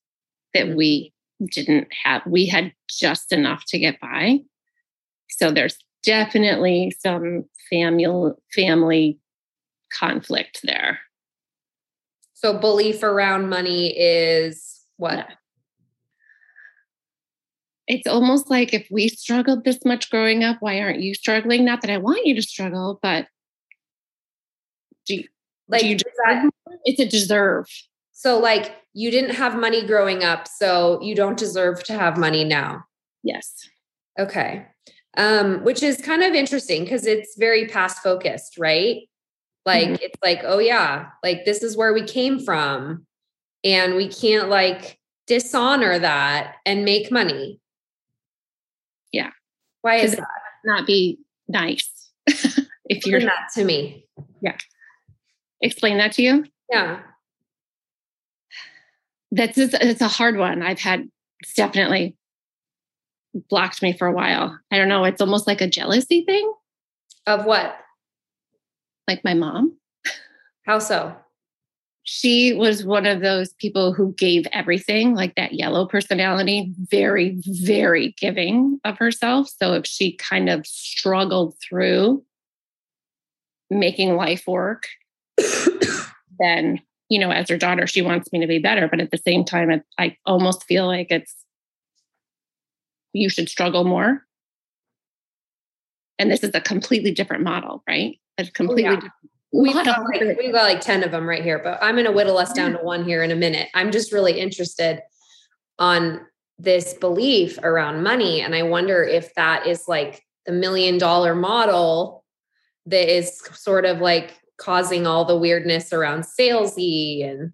that 0.54 0.75
we 0.76 1.12
didn't 1.47 1.88
have, 2.04 2.23
we 2.26 2.47
had 2.47 2.73
just 2.88 3.33
enough 3.33 3.64
to 3.68 3.78
get 3.78 4.00
by. 4.00 4.40
So 5.30 5.50
there's 5.50 5.76
definitely 6.02 6.92
some 7.00 7.45
family 7.71 8.33
family 8.54 9.18
conflict 9.92 10.61
there. 10.64 11.00
So 12.35 12.59
belief 12.59 13.02
around 13.02 13.49
money 13.49 13.88
is 13.99 14.85
what? 14.97 15.16
Yeah. 15.16 15.35
It's 17.88 18.07
almost 18.07 18.50
like 18.50 18.75
if 18.75 18.87
we 18.90 19.09
struggled 19.09 19.64
this 19.64 19.78
much 19.85 20.11
growing 20.11 20.45
up, 20.45 20.59
why 20.61 20.80
aren't 20.80 21.00
you 21.00 21.14
struggling? 21.14 21.64
Not 21.64 21.80
that 21.80 21.90
I 21.90 21.97
want 21.97 22.26
you 22.26 22.35
to 22.35 22.42
struggle, 22.42 22.99
but 23.02 23.26
do 25.07 25.16
you, 25.16 25.25
like 25.68 25.80
do 25.80 25.88
you 25.88 25.97
that, 25.97 26.50
it's 26.85 27.00
a 27.00 27.09
deserve. 27.09 27.66
So 28.18 28.37
like 28.37 28.75
you 28.94 29.12
didn't 29.12 29.37
have 29.37 29.54
money 29.54 29.87
growing 29.87 30.25
up, 30.25 30.48
so 30.48 31.00
you 31.00 31.14
don't 31.14 31.38
deserve 31.38 31.84
to 31.84 31.92
have 31.92 32.18
money 32.18 32.42
now. 32.42 32.82
Yes. 33.22 33.54
Okay. 34.18 34.66
Um, 35.16 35.62
which 35.62 35.84
is 35.84 36.00
kind 36.00 36.25
of 36.25 36.34
interesting 36.34 36.82
because 36.82 37.06
it's 37.06 37.37
very 37.38 37.68
past 37.68 38.02
focused, 38.02 38.58
right? 38.58 39.02
Like 39.64 39.84
mm-hmm. 39.84 40.02
it's 40.02 40.18
like, 40.20 40.40
oh 40.42 40.58
yeah, 40.58 41.10
like 41.22 41.44
this 41.44 41.62
is 41.62 41.76
where 41.76 41.94
we 41.94 42.02
came 42.02 42.40
from. 42.40 43.06
And 43.62 43.94
we 43.94 44.08
can't 44.08 44.48
like 44.48 44.98
dishonor 45.28 46.00
that 46.00 46.56
and 46.66 46.84
make 46.84 47.12
money. 47.12 47.60
Yeah. 49.12 49.30
Why 49.82 49.96
is 49.96 50.16
that? 50.16 50.26
Not 50.64 50.88
be 50.88 51.20
nice. 51.46 52.10
if 52.26 53.06
you're 53.06 53.20
that 53.20 53.50
to 53.54 53.64
me. 53.64 54.06
Yeah. 54.40 54.56
Explain 55.60 55.98
that 55.98 56.10
to 56.14 56.22
you. 56.22 56.46
Yeah. 56.68 56.98
That's 59.30 59.58
it's 59.58 60.00
a 60.00 60.08
hard 60.08 60.37
one. 60.37 60.62
I've 60.62 60.80
had 60.80 61.08
it's 61.40 61.54
definitely 61.54 62.16
blocked 63.49 63.82
me 63.82 63.92
for 63.92 64.06
a 64.06 64.12
while. 64.12 64.58
I 64.70 64.78
don't 64.78 64.88
know. 64.88 65.04
It's 65.04 65.20
almost 65.20 65.47
like 65.47 65.61
a 65.61 65.68
jealousy 65.68 66.25
thing. 66.25 66.52
Of 67.26 67.44
what? 67.44 67.76
like 69.08 69.25
my 69.25 69.35
mom. 69.35 69.76
How 70.64 70.78
so? 70.78 71.16
She 72.04 72.54
was 72.54 72.85
one 72.85 73.06
of 73.06 73.20
those 73.20 73.52
people 73.54 73.92
who 73.92 74.14
gave 74.14 74.47
everything, 74.52 75.14
like 75.14 75.35
that 75.35 75.54
yellow 75.54 75.87
personality, 75.87 76.73
very, 76.78 77.42
very 77.44 78.14
giving 78.18 78.78
of 78.85 78.97
herself. 78.99 79.50
So 79.61 79.75
if 79.75 79.87
she 79.87 80.16
kind 80.16 80.49
of 80.49 80.66
struggled 80.66 81.56
through 81.61 82.23
making 83.70 84.16
life 84.16 84.44
work, 84.47 84.85
then, 86.38 86.80
you 87.08 87.18
know, 87.18 87.30
as 87.30 87.48
her 87.48 87.56
daughter, 87.56 87.86
she 87.86 88.02
wants 88.02 88.32
me 88.32 88.40
to 88.40 88.46
be 88.46 88.58
better. 88.58 88.88
But 88.88 89.00
at 89.00 89.10
the 89.10 89.18
same 89.18 89.44
time, 89.44 89.70
it, 89.70 89.82
I 89.98 90.16
almost 90.26 90.64
feel 90.64 90.86
like 90.86 91.08
it's, 91.10 91.34
you 93.12 93.30
should 93.30 93.48
struggle 93.48 93.84
more. 93.84 94.24
And 96.18 96.30
this 96.30 96.42
is 96.42 96.50
a 96.54 96.60
completely 96.60 97.12
different 97.12 97.44
model, 97.44 97.82
right? 97.88 98.18
a 98.38 98.42
oh, 98.42 98.46
completely 98.52 98.86
oh, 98.86 98.92
yeah. 98.92 98.96
different 98.96 99.14
We've 99.50 99.72
got, 99.72 100.04
like, 100.04 100.38
we've 100.38 100.52
got 100.52 100.64
like 100.64 100.82
10 100.82 101.04
of 101.04 101.10
them 101.10 101.26
right 101.26 101.42
here, 101.42 101.58
but 101.58 101.78
I'm 101.80 101.94
going 101.94 102.04
to 102.04 102.12
whittle 102.12 102.36
us 102.36 102.52
down 102.52 102.72
to 102.72 102.78
one 102.78 103.04
here 103.04 103.22
in 103.22 103.30
a 103.30 103.36
minute. 103.36 103.68
I'm 103.74 103.90
just 103.90 104.12
really 104.12 104.38
interested 104.38 105.00
on 105.78 106.20
this 106.58 106.92
belief 106.92 107.58
around 107.62 108.02
money. 108.02 108.42
And 108.42 108.54
I 108.54 108.62
wonder 108.64 109.02
if 109.02 109.34
that 109.36 109.66
is 109.66 109.88
like 109.88 110.22
the 110.44 110.52
million 110.52 110.98
dollar 110.98 111.34
model 111.34 112.24
that 112.86 113.14
is 113.14 113.40
sort 113.54 113.86
of 113.86 114.00
like 114.00 114.38
causing 114.58 115.06
all 115.06 115.24
the 115.24 115.38
weirdness 115.38 115.92
around 115.92 116.24
salesy 116.24 117.24
and 117.24 117.52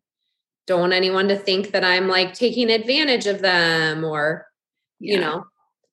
don't 0.66 0.80
want 0.80 0.92
anyone 0.92 1.28
to 1.28 1.36
think 1.36 1.72
that 1.72 1.84
I'm 1.84 2.08
like 2.08 2.32
taking 2.32 2.70
advantage 2.70 3.26
of 3.26 3.40
them 3.40 4.04
or, 4.04 4.46
yeah. 4.98 5.14
you 5.14 5.20
know, 5.20 5.44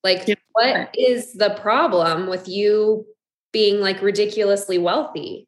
like 0.03 0.27
yeah. 0.27 0.35
what 0.53 0.95
is 0.97 1.33
the 1.33 1.51
problem 1.61 2.27
with 2.27 2.47
you 2.47 3.05
being 3.51 3.81
like 3.81 4.01
ridiculously 4.01 4.77
wealthy? 4.77 5.47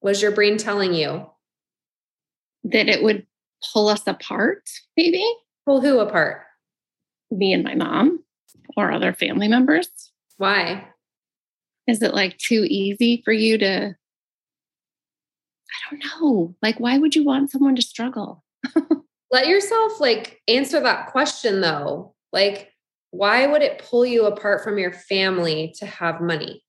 Was 0.00 0.22
your 0.22 0.32
brain 0.32 0.56
telling 0.56 0.94
you? 0.94 1.26
That 2.64 2.88
it 2.88 3.02
would 3.02 3.26
pull 3.72 3.88
us 3.88 4.06
apart, 4.06 4.68
maybe? 4.96 5.24
Pull 5.66 5.80
who 5.80 6.00
apart? 6.00 6.42
Me 7.30 7.52
and 7.52 7.62
my 7.62 7.74
mom 7.74 8.24
or 8.76 8.90
other 8.90 9.12
family 9.12 9.48
members. 9.48 9.88
Why? 10.36 10.88
Is 11.86 12.02
it 12.02 12.14
like 12.14 12.36
too 12.38 12.66
easy 12.68 13.22
for 13.24 13.32
you 13.32 13.58
to? 13.58 13.94
I 15.68 15.90
don't 15.90 16.04
know. 16.04 16.54
Like, 16.62 16.78
why 16.80 16.98
would 16.98 17.14
you 17.14 17.24
want 17.24 17.50
someone 17.50 17.76
to 17.76 17.82
struggle? 17.82 18.44
Let 19.30 19.48
yourself 19.48 20.00
like 20.00 20.40
answer 20.48 20.80
that 20.80 21.08
question 21.08 21.60
though. 21.60 22.14
Like, 22.32 22.72
why 23.10 23.46
would 23.46 23.62
it 23.62 23.78
pull 23.78 24.04
you 24.04 24.26
apart 24.26 24.62
from 24.62 24.78
your 24.78 24.92
family 24.92 25.74
to 25.78 25.86
have 25.86 26.20
money? 26.20 26.62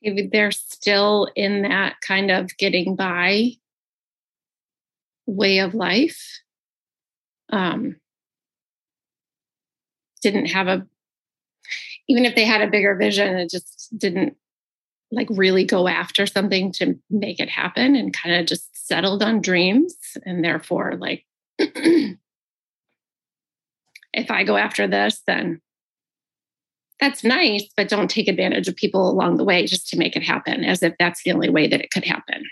If 0.00 0.30
they're 0.30 0.52
still 0.52 1.28
in 1.34 1.62
that 1.62 2.00
kind 2.00 2.30
of 2.30 2.56
getting 2.56 2.94
by 2.94 3.52
way 5.28 5.58
of 5.58 5.74
life. 5.74 6.40
Um, 7.50 7.96
didn't 10.22 10.46
have 10.46 10.68
a, 10.68 10.86
even 12.08 12.24
if 12.24 12.34
they 12.34 12.44
had 12.44 12.62
a 12.62 12.70
bigger 12.70 12.96
vision, 12.96 13.36
it 13.36 13.50
just 13.50 13.90
didn't 13.96 14.36
like 15.10 15.28
really 15.30 15.64
go 15.64 15.88
after 15.88 16.26
something 16.26 16.72
to 16.72 16.98
make 17.10 17.40
it 17.40 17.48
happen 17.48 17.96
and 17.96 18.12
kind 18.12 18.36
of 18.36 18.46
just 18.46 18.86
settled 18.86 19.22
on 19.22 19.40
dreams. 19.40 19.94
And 20.24 20.44
therefore 20.44 20.94
like 20.98 21.24
if 21.58 22.16
i 24.30 24.44
go 24.44 24.56
after 24.56 24.86
this 24.86 25.22
then 25.26 25.60
that's 27.00 27.24
nice 27.24 27.64
but 27.76 27.88
don't 27.88 28.10
take 28.10 28.28
advantage 28.28 28.68
of 28.68 28.76
people 28.76 29.08
along 29.08 29.36
the 29.36 29.44
way 29.44 29.66
just 29.66 29.88
to 29.88 29.96
make 29.96 30.16
it 30.16 30.22
happen 30.22 30.64
as 30.64 30.82
if 30.82 30.94
that's 30.98 31.22
the 31.22 31.32
only 31.32 31.48
way 31.48 31.68
that 31.68 31.80
it 31.80 31.92
could 31.92 32.04
happen. 32.04 32.42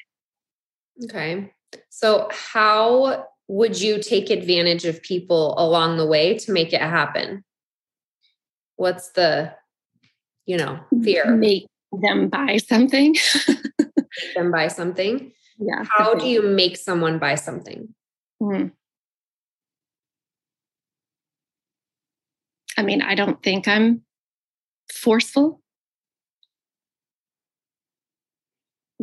Okay. 1.05 1.53
So 1.91 2.29
how 2.31 3.27
would 3.49 3.81
you 3.81 4.01
take 4.01 4.31
advantage 4.31 4.85
of 4.85 5.03
people 5.03 5.55
along 5.59 5.97
the 5.97 6.07
way 6.07 6.39
to 6.39 6.53
make 6.53 6.73
it 6.73 6.81
happen 6.81 7.45
what's 8.77 9.11
the 9.11 9.53
you 10.47 10.57
know 10.57 10.81
fear 11.03 11.35
make 11.35 11.67
them 11.93 12.29
buy 12.29 12.59
something. 12.59 13.17
make 13.49 14.35
them 14.35 14.51
buy 14.51 14.69
something. 14.69 15.33
Yeah. 15.59 15.85
How 15.89 16.15
do 16.15 16.29
you 16.29 16.43
make 16.43 16.77
someone 16.77 17.19
buy 17.19 17.35
something? 17.35 17.95
Mm. 18.43 18.73
I 22.77 22.83
mean, 22.83 23.01
I 23.01 23.15
don't 23.15 23.43
think 23.43 23.67
I'm 23.67 24.03
forceful. 24.93 25.63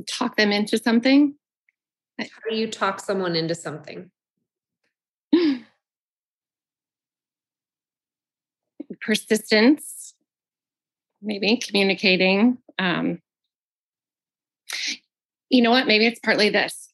Talk 0.08 0.36
them 0.38 0.52
into 0.52 0.78
something. 0.78 1.34
How 2.20 2.26
do 2.48 2.56
you 2.56 2.68
talk 2.68 3.00
someone 3.00 3.36
into 3.36 3.56
something? 3.56 4.12
Persistence, 9.02 10.14
maybe 11.22 11.58
communicating, 11.58 12.58
um, 12.80 13.20
you 15.50 15.62
know 15.62 15.72
what? 15.72 15.88
Maybe 15.88 16.06
it's 16.06 16.20
partly 16.20 16.50
this. 16.50 16.90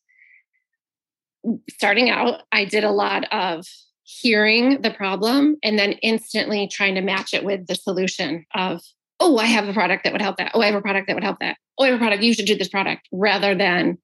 Starting 1.69 2.09
out, 2.09 2.41
I 2.51 2.65
did 2.65 2.83
a 2.83 2.91
lot 2.91 3.31
of 3.31 3.65
hearing 4.03 4.81
the 4.81 4.91
problem 4.91 5.55
and 5.63 5.79
then 5.79 5.93
instantly 5.93 6.67
trying 6.67 6.95
to 6.95 7.01
match 7.01 7.33
it 7.33 7.45
with 7.45 7.67
the 7.67 7.75
solution 7.75 8.45
of, 8.53 8.81
oh, 9.19 9.37
I 9.37 9.45
have 9.45 9.67
a 9.67 9.73
product 9.73 10.03
that 10.03 10.13
would 10.13 10.21
help 10.21 10.37
that. 10.37 10.51
Oh, 10.53 10.61
I 10.61 10.65
have 10.65 10.75
a 10.75 10.81
product 10.81 11.07
that 11.07 11.13
would 11.13 11.23
help 11.23 11.39
that. 11.39 11.57
Oh, 11.77 11.85
I 11.85 11.87
have 11.87 11.95
a 11.95 11.99
product. 11.99 12.23
You 12.23 12.33
should 12.33 12.45
do 12.45 12.57
this 12.57 12.67
product 12.67 13.07
rather 13.11 13.55
than 13.55 13.97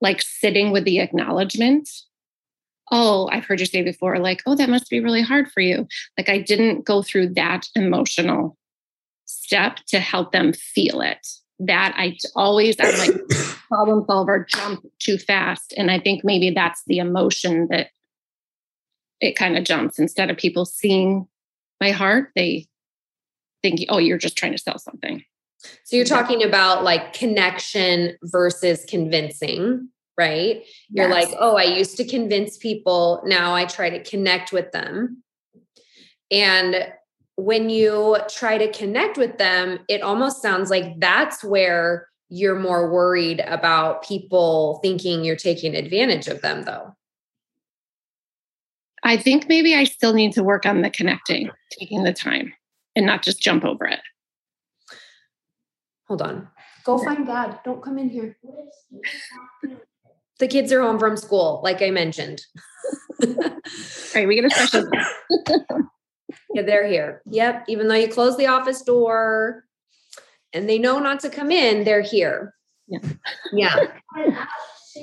like 0.00 0.22
sitting 0.22 0.72
with 0.72 0.84
the 0.84 1.00
acknowledgement. 1.00 1.88
Oh, 2.90 3.28
I've 3.30 3.44
heard 3.44 3.60
you 3.60 3.66
say 3.66 3.82
before, 3.82 4.18
like, 4.18 4.42
oh, 4.46 4.54
that 4.56 4.68
must 4.68 4.90
be 4.90 5.00
really 5.00 5.22
hard 5.22 5.50
for 5.50 5.60
you. 5.60 5.86
Like, 6.18 6.28
I 6.28 6.38
didn't 6.38 6.84
go 6.84 7.02
through 7.02 7.34
that 7.34 7.68
emotional 7.76 8.56
step 9.26 9.76
to 9.88 10.00
help 10.00 10.32
them 10.32 10.52
feel 10.52 11.00
it. 11.00 11.26
That 11.60 11.94
I 11.96 12.16
always, 12.34 12.76
I'm 12.80 12.98
like 12.98 13.28
problem 13.68 14.04
solver, 14.06 14.46
jump 14.48 14.84
too 14.98 15.18
fast. 15.18 15.74
And 15.76 15.90
I 15.90 15.98
think 15.98 16.24
maybe 16.24 16.50
that's 16.50 16.82
the 16.86 16.98
emotion 16.98 17.68
that 17.70 17.88
it 19.20 19.36
kind 19.36 19.56
of 19.56 19.64
jumps 19.64 19.98
instead 19.98 20.30
of 20.30 20.36
people 20.36 20.64
seeing 20.64 21.28
my 21.80 21.90
heart, 21.90 22.30
they 22.34 22.66
think, 23.62 23.80
oh, 23.88 23.98
you're 23.98 24.18
just 24.18 24.36
trying 24.36 24.52
to 24.52 24.58
sell 24.58 24.78
something. 24.78 25.22
So 25.84 25.96
you're 25.96 26.06
talking 26.06 26.42
about 26.42 26.84
like 26.84 27.12
connection 27.12 28.16
versus 28.22 28.84
convincing, 28.88 29.88
right? 30.20 30.62
You're 30.90 31.08
yes. 31.08 31.28
like, 31.28 31.36
oh, 31.40 31.56
I 31.56 31.64
used 31.64 31.96
to 31.96 32.04
convince 32.04 32.58
people. 32.58 33.22
Now 33.24 33.54
I 33.54 33.64
try 33.64 33.88
to 33.88 34.02
connect 34.04 34.52
with 34.52 34.70
them. 34.72 35.22
And 36.30 36.92
when 37.36 37.70
you 37.70 38.18
try 38.28 38.58
to 38.58 38.70
connect 38.70 39.16
with 39.16 39.38
them, 39.38 39.78
it 39.88 40.02
almost 40.02 40.42
sounds 40.42 40.68
like 40.68 41.00
that's 41.00 41.42
where 41.42 42.06
you're 42.28 42.58
more 42.58 42.92
worried 42.92 43.40
about 43.46 44.04
people 44.04 44.78
thinking 44.82 45.24
you're 45.24 45.36
taking 45.36 45.74
advantage 45.74 46.28
of 46.28 46.42
them, 46.42 46.64
though. 46.64 46.94
I 49.02 49.16
think 49.16 49.48
maybe 49.48 49.74
I 49.74 49.84
still 49.84 50.12
need 50.12 50.34
to 50.34 50.44
work 50.44 50.66
on 50.66 50.82
the 50.82 50.90
connecting, 50.90 51.48
taking 51.78 52.04
the 52.04 52.12
time 52.12 52.52
and 52.94 53.06
not 53.06 53.22
just 53.22 53.40
jump 53.40 53.64
over 53.64 53.86
it. 53.86 54.00
Hold 56.06 56.20
on. 56.20 56.48
Go 56.84 56.98
find 56.98 57.26
God. 57.26 57.60
Don't 57.64 57.82
come 57.82 57.98
in 57.98 58.10
here. 58.10 58.36
The 60.40 60.48
kids 60.48 60.72
are 60.72 60.82
home 60.82 60.98
from 60.98 61.16
school, 61.16 61.60
like 61.62 61.82
I 61.82 61.90
mentioned. 61.90 62.44
right, 64.14 64.26
we 64.26 64.34
get 64.34 64.46
a 64.46 64.50
special. 64.50 64.90
yeah, 66.54 66.62
they're 66.62 66.88
here. 66.88 67.22
Yep. 67.26 67.66
Even 67.68 67.88
though 67.88 67.94
you 67.94 68.08
close 68.08 68.36
the 68.36 68.48
office 68.48 68.82
door 68.82 69.64
and 70.52 70.68
they 70.68 70.78
know 70.78 70.98
not 70.98 71.20
to 71.20 71.30
come 71.30 71.50
in, 71.50 71.84
they're 71.84 72.00
here. 72.02 72.54
Yeah. 72.88 72.98
Yeah. 73.52 73.86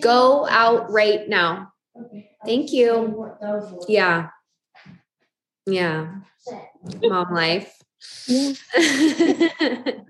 Go 0.02 0.48
out 0.50 0.92
right 0.92 1.30
now. 1.30 1.72
Thank 2.46 2.74
you. 2.74 3.32
Yeah. 3.88 4.28
Yeah. 5.66 6.16
Mom 7.02 7.34
life. 7.34 7.74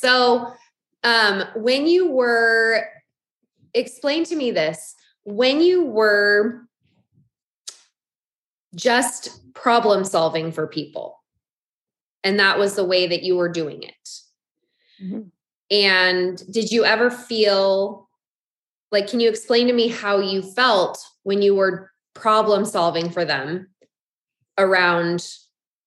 So, 0.00 0.50
um, 1.04 1.44
when 1.56 1.86
you 1.86 2.10
were, 2.10 2.86
explain 3.74 4.24
to 4.24 4.36
me 4.36 4.50
this, 4.50 4.94
when 5.24 5.60
you 5.60 5.84
were 5.84 6.62
just 8.74 9.52
problem 9.54 10.04
solving 10.04 10.52
for 10.52 10.66
people, 10.66 11.18
and 12.24 12.38
that 12.38 12.58
was 12.58 12.74
the 12.74 12.84
way 12.84 13.06
that 13.06 13.22
you 13.22 13.36
were 13.36 13.48
doing 13.48 13.82
it. 13.82 14.08
Mm-hmm. 15.02 15.20
And 15.70 16.52
did 16.52 16.70
you 16.70 16.84
ever 16.84 17.10
feel 17.10 18.08
like, 18.90 19.08
can 19.08 19.20
you 19.20 19.28
explain 19.28 19.66
to 19.68 19.72
me 19.72 19.88
how 19.88 20.18
you 20.18 20.42
felt 20.42 20.98
when 21.22 21.42
you 21.42 21.54
were 21.54 21.90
problem 22.14 22.64
solving 22.64 23.08
for 23.10 23.24
them 23.24 23.68
around 24.58 25.26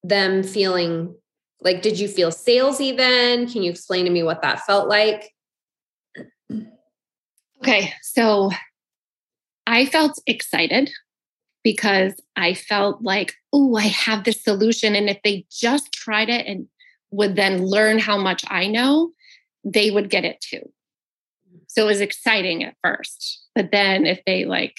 them 0.03 0.41
feeling 0.41 1.15
like, 1.61 1.81
did 1.81 1.99
you 1.99 2.07
feel 2.07 2.29
salesy 2.29 2.95
then? 2.95 3.49
Can 3.49 3.63
you 3.63 3.71
explain 3.71 4.05
to 4.05 4.11
me 4.11 4.23
what 4.23 4.41
that 4.41 4.61
felt 4.61 4.87
like? 4.87 5.32
Okay. 7.63 7.93
So 8.01 8.51
I 9.65 9.85
felt 9.85 10.21
excited 10.27 10.91
because 11.63 12.13
I 12.35 12.55
felt 12.55 13.01
like, 13.01 13.35
oh, 13.53 13.77
I 13.77 13.83
have 13.83 14.25
this 14.25 14.43
solution. 14.43 14.95
And 14.95 15.09
if 15.09 15.19
they 15.23 15.45
just 15.49 15.93
tried 15.93 16.27
it 16.27 16.45
and 16.45 16.67
would 17.11 17.37
then 17.37 17.65
learn 17.65 17.99
how 17.99 18.17
much 18.17 18.43
I 18.49 18.67
know, 18.67 19.11
they 19.63 19.91
would 19.91 20.09
get 20.09 20.25
it 20.25 20.41
too. 20.41 20.69
So 21.67 21.83
it 21.83 21.87
was 21.87 22.01
exciting 22.01 22.65
at 22.65 22.75
first. 22.83 23.45
But 23.55 23.71
then 23.71 24.05
if 24.05 24.19
they 24.25 24.43
like, 24.43 24.75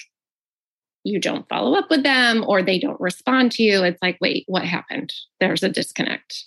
you 1.03 1.19
don't 1.19 1.49
follow 1.49 1.75
up 1.75 1.89
with 1.89 2.03
them 2.03 2.45
or 2.47 2.61
they 2.61 2.77
don't 2.77 3.01
respond 3.01 3.51
to 3.53 3.63
you, 3.63 3.83
it's 3.83 4.01
like, 4.03 4.19
wait, 4.21 4.43
what 4.45 4.63
happened? 4.63 5.11
There's 5.39 5.63
a 5.63 5.69
disconnect. 5.69 6.45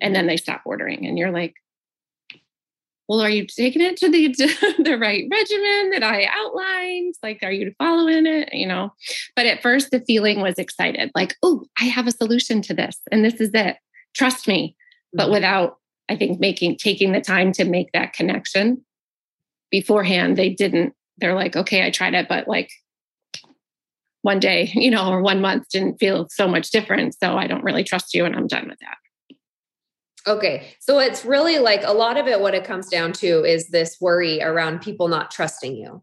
And 0.00 0.12
then 0.12 0.26
they 0.26 0.38
stop 0.38 0.62
ordering. 0.64 1.06
And 1.06 1.16
you're 1.16 1.30
like, 1.30 1.54
well, 3.08 3.22
are 3.22 3.30
you 3.30 3.46
taking 3.46 3.80
it 3.80 3.96
to 3.96 4.10
the 4.10 4.28
the 4.84 4.98
right 4.98 5.26
regimen 5.30 5.90
that 5.90 6.02
I 6.02 6.28
outlined? 6.30 7.14
Like, 7.22 7.42
are 7.42 7.50
you 7.50 7.72
following 7.78 8.26
it? 8.26 8.52
You 8.52 8.66
know, 8.66 8.92
but 9.34 9.46
at 9.46 9.62
first 9.62 9.90
the 9.90 10.00
feeling 10.00 10.40
was 10.40 10.58
excited, 10.58 11.10
like, 11.14 11.34
oh, 11.42 11.64
I 11.80 11.84
have 11.84 12.06
a 12.06 12.12
solution 12.12 12.60
to 12.62 12.74
this, 12.74 13.00
and 13.10 13.24
this 13.24 13.40
is 13.40 13.50
it. 13.54 13.76
Trust 14.14 14.46
me. 14.46 14.76
But 15.14 15.24
mm-hmm. 15.24 15.32
without, 15.32 15.76
I 16.10 16.16
think, 16.16 16.38
making 16.38 16.76
taking 16.76 17.12
the 17.12 17.22
time 17.22 17.52
to 17.52 17.64
make 17.64 17.90
that 17.92 18.12
connection 18.12 18.84
beforehand, 19.70 20.36
they 20.36 20.50
didn't. 20.50 20.94
They're 21.16 21.34
like, 21.34 21.56
okay, 21.56 21.84
I 21.84 21.90
tried 21.90 22.14
it, 22.14 22.28
but 22.28 22.46
like 22.46 22.70
one 24.20 24.38
day, 24.38 24.70
you 24.74 24.90
know, 24.90 25.10
or 25.10 25.22
one 25.22 25.40
month 25.40 25.70
didn't 25.70 25.98
feel 25.98 26.28
so 26.30 26.46
much 26.46 26.70
different. 26.70 27.16
So 27.18 27.38
I 27.38 27.46
don't 27.46 27.64
really 27.64 27.84
trust 27.84 28.12
you, 28.12 28.26
and 28.26 28.36
I'm 28.36 28.48
done 28.48 28.68
with 28.68 28.78
that. 28.80 28.98
Okay. 30.28 30.74
So 30.78 30.98
it's 30.98 31.24
really 31.24 31.58
like 31.58 31.82
a 31.84 31.92
lot 31.92 32.18
of 32.18 32.26
it, 32.26 32.40
what 32.40 32.54
it 32.54 32.64
comes 32.64 32.88
down 32.88 33.12
to 33.14 33.44
is 33.44 33.68
this 33.68 33.96
worry 34.00 34.42
around 34.42 34.82
people 34.82 35.08
not 35.08 35.30
trusting 35.30 35.74
you. 35.74 36.02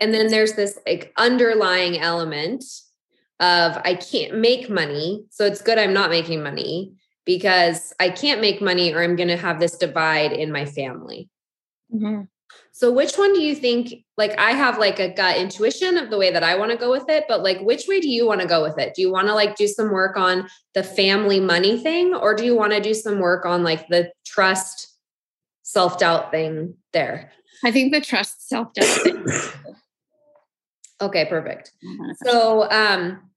And 0.00 0.12
then 0.12 0.28
there's 0.28 0.54
this 0.54 0.78
like 0.86 1.12
underlying 1.16 1.98
element 1.98 2.64
of 3.40 3.76
I 3.84 3.94
can't 3.94 4.38
make 4.38 4.70
money. 4.70 5.24
So 5.30 5.44
it's 5.44 5.60
good 5.60 5.78
I'm 5.78 5.92
not 5.92 6.10
making 6.10 6.42
money 6.42 6.94
because 7.26 7.92
I 8.00 8.08
can't 8.08 8.40
make 8.40 8.62
money 8.62 8.94
or 8.94 9.02
I'm 9.02 9.16
going 9.16 9.28
to 9.28 9.36
have 9.36 9.60
this 9.60 9.76
divide 9.76 10.32
in 10.32 10.50
my 10.50 10.64
family. 10.64 11.28
Mm-hmm. 11.94 12.22
So 12.76 12.92
which 12.92 13.16
one 13.16 13.32
do 13.32 13.40
you 13.40 13.54
think 13.54 14.04
like 14.18 14.38
I 14.38 14.50
have 14.50 14.78
like 14.78 14.98
a 14.98 15.10
gut 15.10 15.38
intuition 15.38 15.96
of 15.96 16.10
the 16.10 16.18
way 16.18 16.30
that 16.30 16.42
I 16.42 16.56
want 16.56 16.72
to 16.72 16.76
go 16.76 16.90
with 16.90 17.08
it, 17.08 17.24
but 17.26 17.42
like 17.42 17.58
which 17.60 17.88
way 17.88 18.00
do 18.00 18.08
you 18.08 18.26
want 18.26 18.42
to 18.42 18.46
go 18.46 18.62
with 18.62 18.78
it? 18.78 18.94
Do 18.94 19.00
you 19.00 19.10
want 19.10 19.28
to 19.28 19.34
like 19.34 19.56
do 19.56 19.66
some 19.66 19.90
work 19.90 20.18
on 20.18 20.46
the 20.74 20.82
family 20.82 21.40
money 21.40 21.82
thing 21.82 22.14
or 22.14 22.34
do 22.34 22.44
you 22.44 22.54
want 22.54 22.72
to 22.72 22.80
do 22.82 22.92
some 22.92 23.18
work 23.18 23.46
on 23.46 23.62
like 23.62 23.88
the 23.88 24.12
trust 24.26 24.94
self-doubt 25.62 26.30
thing 26.30 26.74
there? 26.92 27.32
I 27.64 27.72
think 27.72 27.94
the 27.94 28.00
trust 28.02 28.46
self-doubt 28.46 28.84
thing. 28.84 29.26
okay, 31.00 31.24
perfect. 31.24 31.72
So 32.26 32.70
um 32.70 33.30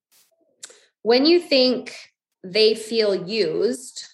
when 1.02 1.26
you 1.26 1.40
think 1.40 1.96
they 2.44 2.76
feel 2.76 3.16
used, 3.16 4.06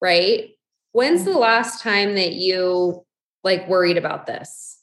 right? 0.00 0.50
When's 0.92 1.24
the 1.24 1.32
mm-hmm. 1.32 1.40
last 1.40 1.82
time 1.82 2.14
that 2.14 2.34
you 2.34 3.04
like 3.48 3.66
worried 3.66 3.96
about 3.96 4.26
this? 4.26 4.78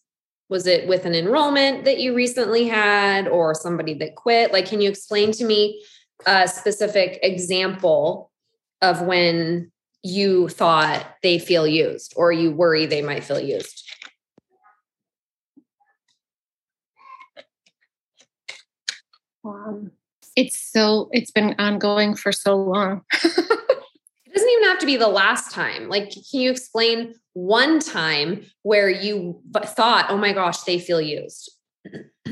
Was 0.49 0.65
it 0.65 0.88
with 0.88 1.06
an 1.06 1.13
enrollment 1.13 1.86
that 1.86 1.99
you 1.99 2.15
recently 2.15 2.67
had 2.67 3.28
or 3.28 3.54
somebody 3.54 3.93
that 3.95 4.15
quit? 4.15 4.51
Like, 4.51 4.65
can 4.67 4.82
you 4.82 4.89
explain 4.89 5.32
to 5.34 5.45
me 5.45 5.84
a 6.25 6.47
specific 6.47 7.19
example 7.21 8.32
of 8.82 9.04
when 9.04 9.71
you 10.01 10.49
thought 10.49 11.06
they 11.21 11.38
feel 11.38 11.67
used 11.67 12.13
or 12.15 12.32
you 12.32 12.51
worry 12.51 12.88
they 12.88 13.04
might 13.04 13.23
feel 13.23 13.39
used? 13.39 13.84
Um, 19.43 19.91
it's 20.36 20.60
so, 20.60 21.10
it's 21.12 21.30
been 21.30 21.54
ongoing 21.60 22.15
for 22.15 22.32
so 22.32 22.56
long. 22.56 23.04
It 24.28 24.39
doesn't 24.39 24.51
even 24.51 24.63
have 24.65 24.80
to 24.80 24.86
be 24.86 24.97
the 24.97 25.08
last 25.08 25.54
time. 25.54 25.88
Like, 25.88 26.12
can 26.12 26.41
you 26.41 26.51
explain 26.51 27.15
one 27.36 27.80
time 27.80 28.45
where 28.63 28.89
you 28.89 29.41
thought, 29.54 30.08
oh 30.10 30.17
my 30.17 30.34
gosh, 30.34 30.63
they 30.63 30.80
feel 30.80 31.02
used? 31.02 31.52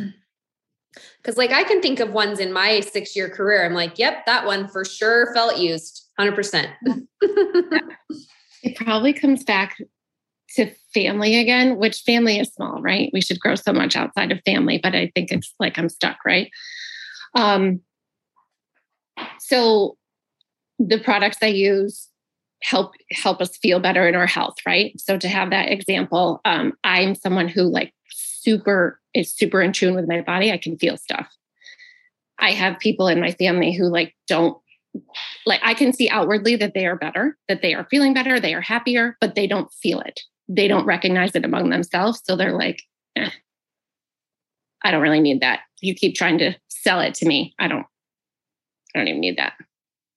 Because, 1.21 1.37
like, 1.37 1.51
I 1.51 1.63
can 1.63 1.81
think 1.81 2.01
of 2.01 2.11
ones 2.11 2.39
in 2.39 2.51
my 2.51 2.81
six 2.81 3.15
year 3.15 3.29
career. 3.29 3.65
I'm 3.65 3.73
like, 3.73 3.97
yep, 3.97 4.25
that 4.25 4.45
one 4.45 4.67
for 4.67 4.83
sure 4.83 5.33
felt 5.33 5.57
used 5.57 6.05
100%. 6.19 6.67
it 8.61 8.75
probably 8.75 9.13
comes 9.13 9.43
back 9.45 9.77
to 10.55 10.69
family 10.93 11.37
again, 11.39 11.77
which 11.77 12.01
family 12.01 12.39
is 12.39 12.53
small, 12.53 12.81
right? 12.81 13.09
We 13.13 13.21
should 13.21 13.39
grow 13.39 13.55
so 13.55 13.71
much 13.71 13.95
outside 13.95 14.33
of 14.33 14.41
family, 14.45 14.81
but 14.83 14.95
I 14.95 15.11
think 15.15 15.31
it's 15.31 15.53
like 15.59 15.79
I'm 15.79 15.89
stuck, 15.89 16.17
right? 16.25 16.51
Um, 17.35 17.79
so 19.39 19.97
the 20.77 20.99
products 20.99 21.37
I 21.41 21.47
use 21.47 22.09
help 22.63 22.93
help 23.11 23.41
us 23.41 23.57
feel 23.57 23.79
better 23.79 24.07
in 24.07 24.15
our 24.15 24.25
health, 24.25 24.55
right? 24.65 24.99
So 24.99 25.17
to 25.17 25.27
have 25.27 25.49
that 25.49 25.69
example, 25.69 26.39
um, 26.45 26.73
I'm 26.83 27.13
someone 27.13 27.49
who 27.49 27.63
like 27.63 27.93
super 28.09 28.99
is 29.13 29.33
super 29.33 29.61
in 29.61 29.73
tune 29.73 29.95
with 29.95 30.07
my 30.07 30.21
body. 30.21 30.51
I 30.51 30.57
can 30.57 30.77
feel 30.77 30.97
stuff. 30.97 31.27
I 32.39 32.51
have 32.51 32.79
people 32.79 33.07
in 33.07 33.19
my 33.19 33.31
family 33.31 33.73
who 33.73 33.85
like 33.85 34.15
don't 34.27 34.57
like 35.45 35.59
I 35.63 35.73
can 35.73 35.91
see 35.91 36.09
outwardly 36.09 36.55
that 36.55 36.73
they 36.73 36.85
are 36.85 36.95
better, 36.95 37.37
that 37.49 37.61
they 37.61 37.73
are 37.73 37.87
feeling 37.89 38.13
better, 38.13 38.39
they 38.39 38.53
are 38.53 38.61
happier, 38.61 39.17
but 39.19 39.35
they 39.35 39.45
don't 39.45 39.71
feel 39.71 39.99
it. 39.99 40.21
They 40.47 40.67
don't 40.67 40.85
recognize 40.85 41.35
it 41.35 41.45
among 41.45 41.69
themselves. 41.69 42.21
So 42.23 42.35
they're 42.35 42.57
like, 42.57 42.81
eh, 43.15 43.29
I 44.83 44.91
don't 44.91 45.01
really 45.01 45.21
need 45.21 45.41
that. 45.41 45.61
You 45.81 45.95
keep 45.95 46.15
trying 46.15 46.37
to 46.39 46.55
sell 46.69 47.01
it 47.01 47.15
to 47.15 47.25
me. 47.25 47.55
I 47.59 47.67
don't, 47.67 47.85
I 48.95 48.99
don't 48.99 49.07
even 49.07 49.21
need 49.21 49.37
that 49.37 49.53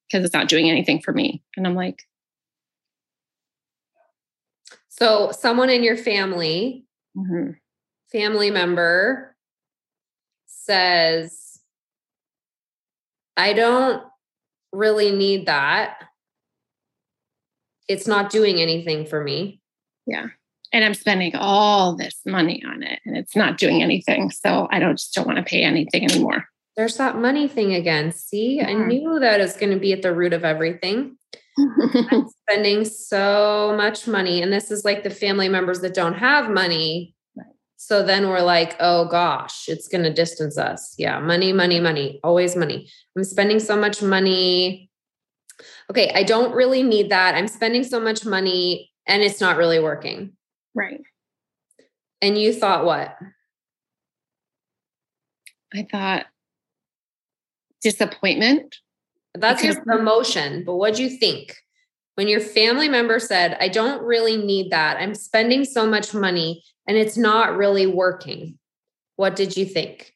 because 0.09 0.25
it's 0.25 0.35
not 0.35 0.49
doing 0.49 0.71
anything 0.71 1.01
for 1.01 1.13
me. 1.13 1.43
And 1.57 1.67
I'm 1.67 1.75
like, 1.75 2.03
so 4.99 5.31
someone 5.33 5.71
in 5.71 5.83
your 5.83 5.97
family, 5.97 6.85
mm-hmm. 7.17 7.53
family 8.11 8.51
member 8.51 9.37
says, 10.47 11.61
I 13.37 13.53
don't 13.53 14.03
really 14.73 15.11
need 15.13 15.47
that. 15.47 15.99
It's 17.89 18.07
not 18.07 18.31
doing 18.31 18.57
anything 18.57 19.07
for 19.07 19.23
me. 19.23 19.61
Yeah. 20.07 20.29
And 20.73 20.85
I'm 20.85 20.95
spending 20.95 21.37
all 21.37 21.95
this 21.95 22.21
money 22.27 22.63
on 22.67 22.83
it 22.83 23.01
and 23.05 23.17
it's 23.17 23.37
not 23.37 23.59
doing 23.59 23.83
anything. 23.83 24.31
So 24.31 24.67
I 24.71 24.79
don't 24.79 24.99
just 24.99 25.15
don't 25.15 25.27
want 25.27 25.39
to 25.39 25.45
pay 25.45 25.63
anything 25.63 26.05
anymore. 26.05 26.47
There's 26.77 26.97
that 26.97 27.17
money 27.17 27.49
thing 27.49 27.75
again. 27.75 28.13
See, 28.13 28.57
yeah. 28.57 28.69
I 28.69 28.73
knew 28.73 29.19
that 29.21 29.41
is 29.41 29.55
going 29.55 29.73
to 29.73 29.79
be 29.79 29.93
at 29.93 30.03
the 30.03 30.15
root 30.15 30.33
of 30.33 30.45
everything. 30.45 31.17
I'm 31.59 32.29
spending 32.29 32.85
so 32.85 33.75
much 33.77 34.07
money. 34.07 34.42
And 34.42 34.53
this 34.53 34.71
is 34.71 34.85
like 34.85 35.03
the 35.03 35.11
family 35.11 35.49
members 35.49 35.81
that 35.81 35.95
don't 35.95 36.14
have 36.14 36.51
money. 36.51 37.14
So 37.77 38.03
then 38.03 38.29
we're 38.29 38.42
like, 38.42 38.77
oh 38.81 39.07
gosh, 39.07 39.69
it's 39.69 39.88
going 39.88 40.05
to 40.05 40.12
distance 40.12 40.59
us. 40.59 40.95
Yeah, 40.99 41.19
money, 41.21 41.53
money, 41.53 41.81
money, 41.81 42.21
always 42.25 42.57
money. 42.57 42.90
I'm 43.16 43.25
spending 43.25 43.61
so 43.61 43.77
much 43.77 44.03
money. 44.03 44.90
Okay, 45.90 46.11
I 46.14 46.23
don't 46.23 46.55
really 46.55 46.83
need 46.83 47.11
that. 47.11 47.35
I'm 47.35 47.49
spending 47.49 47.85
so 47.85 48.01
much 48.01 48.25
money 48.25 48.90
and 49.07 49.23
it's 49.23 49.40
not 49.40 49.57
really 49.57 49.79
working. 49.79 50.33
Right. 50.75 51.01
And 52.21 52.37
you 52.37 52.53
thought 52.53 52.85
what? 52.85 53.16
I 55.75 55.87
thought 55.90 56.27
disappointment. 57.83 58.77
That's 59.40 59.64
your 59.64 59.83
promotion. 59.83 60.64
but 60.64 60.77
what 60.77 60.94
do 60.94 61.03
you 61.03 61.11
think? 61.11 61.57
When 62.14 62.29
your 62.29 62.40
family 62.40 62.88
member 62.88 63.18
said, 63.18 63.57
I 63.61 63.68
don't 63.68 64.03
really 64.03 64.37
need 64.37 64.70
that, 64.70 64.96
I'm 64.99 65.14
spending 65.14 65.64
so 65.64 65.87
much 65.87 66.14
money 66.14 66.62
and 66.88 66.96
it's 66.96 67.16
not 67.16 67.57
really 67.57 67.87
working, 67.87 68.59
what 69.16 69.37
did 69.37 69.57
you 69.57 69.66
think? 69.66 70.14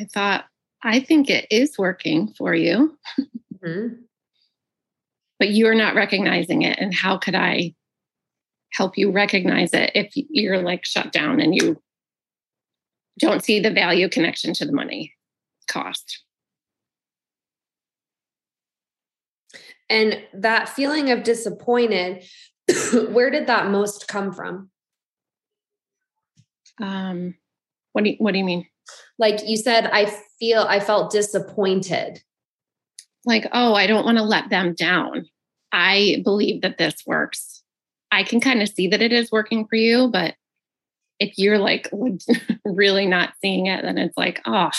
I 0.00 0.04
thought, 0.04 0.44
I 0.82 1.00
think 1.00 1.30
it 1.30 1.46
is 1.50 1.78
working 1.78 2.32
for 2.36 2.54
you. 2.54 2.96
Mm-hmm. 3.64 3.94
but 5.38 5.48
you're 5.48 5.74
not 5.74 5.94
recognizing 5.94 6.62
it. 6.62 6.78
And 6.78 6.92
how 6.92 7.16
could 7.16 7.34
I 7.34 7.74
help 8.74 8.98
you 8.98 9.10
recognize 9.10 9.72
it 9.72 9.90
if 9.94 10.12
you're 10.14 10.60
like 10.60 10.84
shut 10.84 11.12
down 11.12 11.40
and 11.40 11.54
you 11.54 11.80
don't 13.18 13.44
see 13.44 13.60
the 13.60 13.70
value 13.70 14.08
connection 14.08 14.52
to 14.54 14.66
the 14.66 14.72
money 14.72 15.14
cost. 15.68 16.23
And 19.94 20.18
that 20.32 20.68
feeling 20.68 21.12
of 21.12 21.22
disappointed, 21.22 22.24
where 23.10 23.30
did 23.30 23.46
that 23.46 23.70
most 23.70 24.08
come 24.08 24.32
from? 24.32 24.70
Um, 26.82 27.36
what 27.92 28.02
do 28.02 28.10
you, 28.10 28.16
what 28.18 28.32
do 28.32 28.38
you 28.38 28.44
mean? 28.44 28.66
Like 29.20 29.46
you 29.46 29.56
said, 29.56 29.88
I 29.92 30.12
feel 30.40 30.62
I 30.62 30.80
felt 30.80 31.12
disappointed. 31.12 32.20
Like, 33.24 33.46
oh, 33.52 33.74
I 33.74 33.86
don't 33.86 34.04
want 34.04 34.18
to 34.18 34.24
let 34.24 34.50
them 34.50 34.74
down. 34.74 35.26
I 35.70 36.20
believe 36.24 36.62
that 36.62 36.76
this 36.76 36.96
works. 37.06 37.62
I 38.10 38.24
can 38.24 38.40
kind 38.40 38.62
of 38.62 38.68
see 38.68 38.88
that 38.88 39.00
it 39.00 39.12
is 39.12 39.30
working 39.30 39.64
for 39.68 39.76
you, 39.76 40.08
but 40.08 40.34
if 41.20 41.38
you're 41.38 41.58
like 41.58 41.88
really 42.64 43.06
not 43.06 43.34
seeing 43.40 43.66
it, 43.66 43.82
then 43.82 43.96
it's 43.96 44.16
like, 44.16 44.42
oh, 44.44 44.70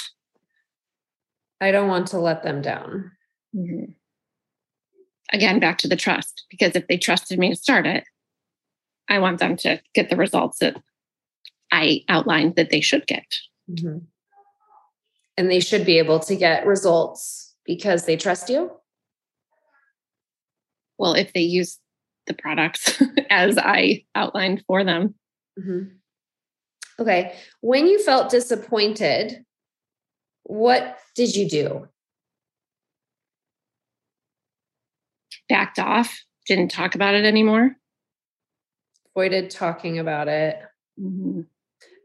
I 1.62 1.72
don't 1.72 1.88
want 1.88 2.08
to 2.08 2.20
let 2.20 2.44
them 2.44 2.62
down. 2.62 3.14
Mm-hmm. 3.56 3.94
Again, 5.34 5.60
back 5.60 5.78
to 5.80 5.88
the 5.88 5.96
trust, 5.96 6.46
because 6.50 6.76
if 6.76 6.88
they 6.88 6.98
trusted 6.98 7.40
me 7.40 7.50
to 7.50 7.56
start 7.56 7.86
it, 7.86 8.04
I 9.10 9.20
want 9.20 9.40
them 9.40 9.56
to 9.58 9.82
get 9.94 10.10
the 10.10 10.16
results 10.16 10.60
that 10.60 10.76
I 11.72 12.02
outlined 12.10 12.56
that 12.56 12.70
they 12.70 12.82
should 12.82 13.08
get. 13.08 13.26
Mm-hmm. 13.70 14.00
And 15.38 15.52
they 15.52 15.60
should 15.60 15.86
be 15.86 15.98
able 15.98 16.20
to 16.22 16.36
get 16.36 16.66
results 16.66 17.56
because 17.66 18.06
they 18.06 18.16
trust 18.16 18.50
you? 18.50 18.72
Well, 20.98 21.14
if 21.14 21.34
they 21.34 21.42
use 21.42 21.80
the 22.28 22.34
products 22.34 23.02
as 23.30 23.58
I 23.58 24.06
outlined 24.14 24.64
for 24.68 24.84
them. 24.84 25.16
Mm-hmm. 25.60 25.96
Okay. 27.00 27.36
When 27.62 27.88
you 27.88 28.02
felt 28.02 28.30
disappointed, 28.30 29.44
what 30.44 30.98
did 31.16 31.36
you 31.36 31.50
do? 31.50 31.88
Backed 35.50 35.80
off, 35.80 36.20
didn't 36.48 36.72
talk 36.72 36.96
about 36.96 37.16
it 37.16 37.26
anymore. 37.26 37.76
Avoided 39.16 39.50
talking 39.50 40.00
about 40.00 40.28
it. 40.28 40.60
Mm-hmm. 41.00 41.42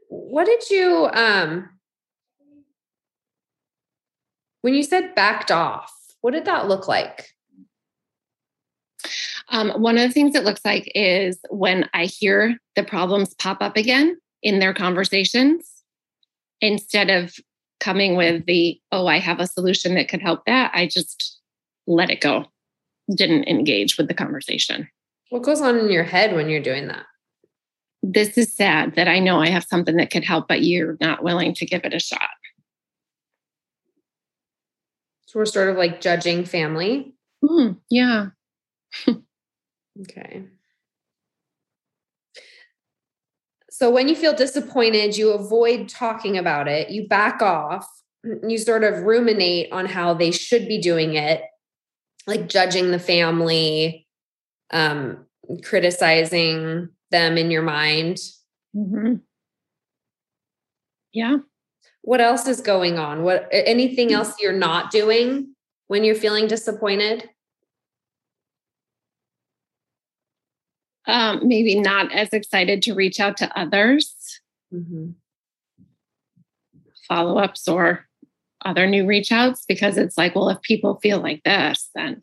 What 0.09 0.45
did 0.45 0.69
you, 0.69 1.09
um, 1.13 1.69
when 4.61 4.73
you 4.73 4.83
said 4.83 5.15
backed 5.15 5.51
off, 5.51 5.93
what 6.21 6.31
did 6.31 6.45
that 6.45 6.67
look 6.67 6.87
like? 6.87 7.29
Um, 9.49 9.71
one 9.81 9.97
of 9.97 10.07
the 10.07 10.13
things 10.13 10.35
it 10.35 10.45
looks 10.45 10.63
like 10.63 10.91
is 10.95 11.39
when 11.49 11.89
I 11.93 12.05
hear 12.05 12.57
the 12.75 12.83
problems 12.83 13.33
pop 13.33 13.61
up 13.61 13.75
again 13.75 14.17
in 14.41 14.59
their 14.59 14.73
conversations, 14.73 15.69
instead 16.61 17.09
of 17.09 17.35
coming 17.79 18.15
with 18.15 18.45
the, 18.45 18.79
oh, 18.91 19.07
I 19.07 19.17
have 19.17 19.39
a 19.39 19.47
solution 19.47 19.95
that 19.95 20.07
could 20.07 20.21
help 20.21 20.45
that, 20.45 20.71
I 20.73 20.87
just 20.87 21.39
let 21.87 22.09
it 22.11 22.21
go, 22.21 22.45
didn't 23.15 23.47
engage 23.47 23.97
with 23.97 24.07
the 24.07 24.13
conversation. 24.13 24.87
What 25.29 25.43
goes 25.43 25.61
on 25.61 25.77
in 25.77 25.89
your 25.89 26.03
head 26.03 26.35
when 26.35 26.49
you're 26.49 26.61
doing 26.61 26.87
that? 26.87 27.05
This 28.03 28.37
is 28.37 28.55
sad 28.55 28.95
that 28.95 29.07
I 29.07 29.19
know 29.19 29.39
I 29.39 29.49
have 29.49 29.63
something 29.63 29.95
that 29.97 30.11
could 30.11 30.23
help, 30.23 30.47
but 30.47 30.63
you're 30.63 30.97
not 30.99 31.23
willing 31.23 31.53
to 31.55 31.65
give 31.65 31.85
it 31.85 31.93
a 31.93 31.99
shot. 31.99 32.29
So 35.27 35.39
we're 35.39 35.45
sort 35.45 35.69
of 35.69 35.77
like 35.77 36.01
judging 36.01 36.43
family. 36.43 37.13
Mm, 37.43 37.77
yeah. 37.89 38.27
Okay. 40.01 40.43
So 43.69 43.89
when 43.89 44.07
you 44.07 44.15
feel 44.15 44.33
disappointed, 44.33 45.17
you 45.17 45.31
avoid 45.31 45.89
talking 45.89 46.37
about 46.37 46.67
it, 46.67 46.89
you 46.89 47.07
back 47.07 47.41
off, 47.41 47.87
you 48.47 48.57
sort 48.57 48.83
of 48.83 49.03
ruminate 49.03 49.71
on 49.71 49.85
how 49.85 50.13
they 50.13 50.31
should 50.31 50.67
be 50.67 50.79
doing 50.79 51.15
it, 51.15 51.41
like 52.27 52.47
judging 52.47 52.91
the 52.91 52.99
family, 52.99 54.07
um, 54.71 55.25
criticizing 55.63 56.89
them 57.09 57.37
in 57.37 57.51
your 57.51 57.63
mind. 57.63 58.17
Mm-hmm. 58.75 59.15
Yeah. 61.13 61.37
What 62.03 62.21
else 62.21 62.47
is 62.47 62.61
going 62.61 62.97
on? 62.97 63.23
What 63.23 63.47
anything 63.51 64.09
mm. 64.09 64.13
else 64.13 64.33
you're 64.39 64.53
not 64.53 64.91
doing 64.91 65.55
when 65.87 66.03
you're 66.03 66.15
feeling 66.15 66.47
disappointed? 66.47 67.29
um, 71.07 71.47
maybe 71.47 71.79
not 71.79 72.11
as 72.11 72.29
excited 72.29 72.81
to 72.83 72.93
reach 72.93 73.19
out 73.19 73.37
to 73.37 73.59
others, 73.59 74.39
mm-hmm. 74.73 75.11
follow 77.07 77.37
ups, 77.37 77.67
or 77.67 78.07
other 78.65 78.87
new 78.87 79.05
reach 79.05 79.31
outs 79.31 79.65
because 79.67 79.97
it's 79.97 80.17
like, 80.17 80.35
well, 80.35 80.49
if 80.49 80.61
people 80.61 80.99
feel 81.01 81.19
like 81.19 81.43
this, 81.43 81.89
then. 81.95 82.21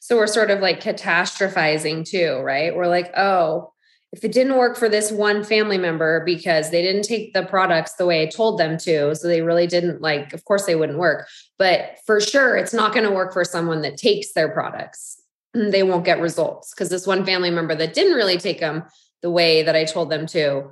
So 0.00 0.16
we're 0.16 0.26
sort 0.26 0.50
of 0.50 0.60
like 0.60 0.82
catastrophizing 0.82 2.06
too, 2.06 2.40
right? 2.40 2.76
We're 2.76 2.88
like, 2.88 3.10
oh, 3.16 3.72
if 4.12 4.22
it 4.22 4.32
didn't 4.32 4.58
work 4.58 4.76
for 4.76 4.88
this 4.88 5.10
one 5.10 5.42
family 5.42 5.78
member 5.78 6.22
because 6.24 6.70
they 6.70 6.82
didn't 6.82 7.02
take 7.02 7.32
the 7.32 7.42
products 7.42 7.94
the 7.94 8.06
way 8.06 8.22
I 8.22 8.26
told 8.26 8.60
them 8.60 8.76
to, 8.78 9.16
so 9.16 9.26
they 9.26 9.40
really 9.40 9.66
didn't 9.66 10.02
like, 10.02 10.32
of 10.32 10.44
course 10.44 10.66
they 10.66 10.76
wouldn't 10.76 10.98
work. 10.98 11.26
But 11.58 11.98
for 12.06 12.20
sure, 12.20 12.56
it's 12.56 12.74
not 12.74 12.92
going 12.92 13.06
to 13.06 13.14
work 13.14 13.32
for 13.32 13.44
someone 13.44 13.82
that 13.82 13.96
takes 13.96 14.32
their 14.32 14.48
products. 14.48 15.20
Mm, 15.56 15.72
they 15.72 15.82
won't 15.82 16.04
get 16.04 16.20
results 16.20 16.72
because 16.72 16.90
this 16.90 17.06
one 17.06 17.24
family 17.24 17.50
member 17.50 17.74
that 17.74 17.94
didn't 17.94 18.14
really 18.14 18.36
take 18.36 18.60
them 18.60 18.84
the 19.22 19.30
way 19.30 19.62
that 19.62 19.74
I 19.74 19.84
told 19.84 20.10
them 20.10 20.26
to 20.26 20.70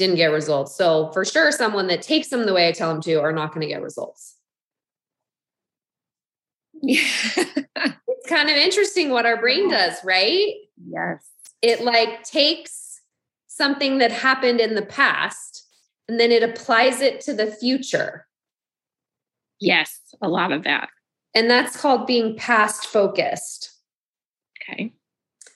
didn't 0.00 0.16
get 0.16 0.32
results. 0.32 0.74
So 0.74 1.10
for 1.12 1.24
sure, 1.26 1.52
someone 1.52 1.86
that 1.88 2.00
takes 2.00 2.28
them 2.28 2.46
the 2.46 2.54
way 2.54 2.66
I 2.66 2.72
tell 2.72 2.90
them 2.90 3.02
to 3.02 3.16
are 3.16 3.32
not 3.32 3.52
going 3.52 3.60
to 3.60 3.72
get 3.72 3.82
results. 3.82 4.36
Yeah. 6.82 7.02
it's 7.36 8.28
kind 8.28 8.48
of 8.48 8.56
interesting 8.56 9.10
what 9.10 9.26
our 9.26 9.38
brain 9.38 9.68
does, 9.68 10.02
right? 10.02 10.54
Yes. 10.88 11.28
It 11.60 11.82
like 11.82 12.24
takes 12.24 13.02
something 13.46 13.98
that 13.98 14.10
happened 14.10 14.58
in 14.58 14.74
the 14.74 14.86
past 14.86 15.68
and 16.08 16.18
then 16.18 16.32
it 16.32 16.42
applies 16.42 17.02
it 17.02 17.20
to 17.22 17.34
the 17.34 17.46
future. 17.46 18.26
Yes, 19.60 20.00
a 20.22 20.28
lot 20.28 20.50
of 20.50 20.64
that. 20.64 20.88
And 21.34 21.50
that's 21.50 21.76
called 21.76 22.06
being 22.06 22.36
past 22.36 22.86
focused. 22.86 23.70
Okay. 24.62 24.94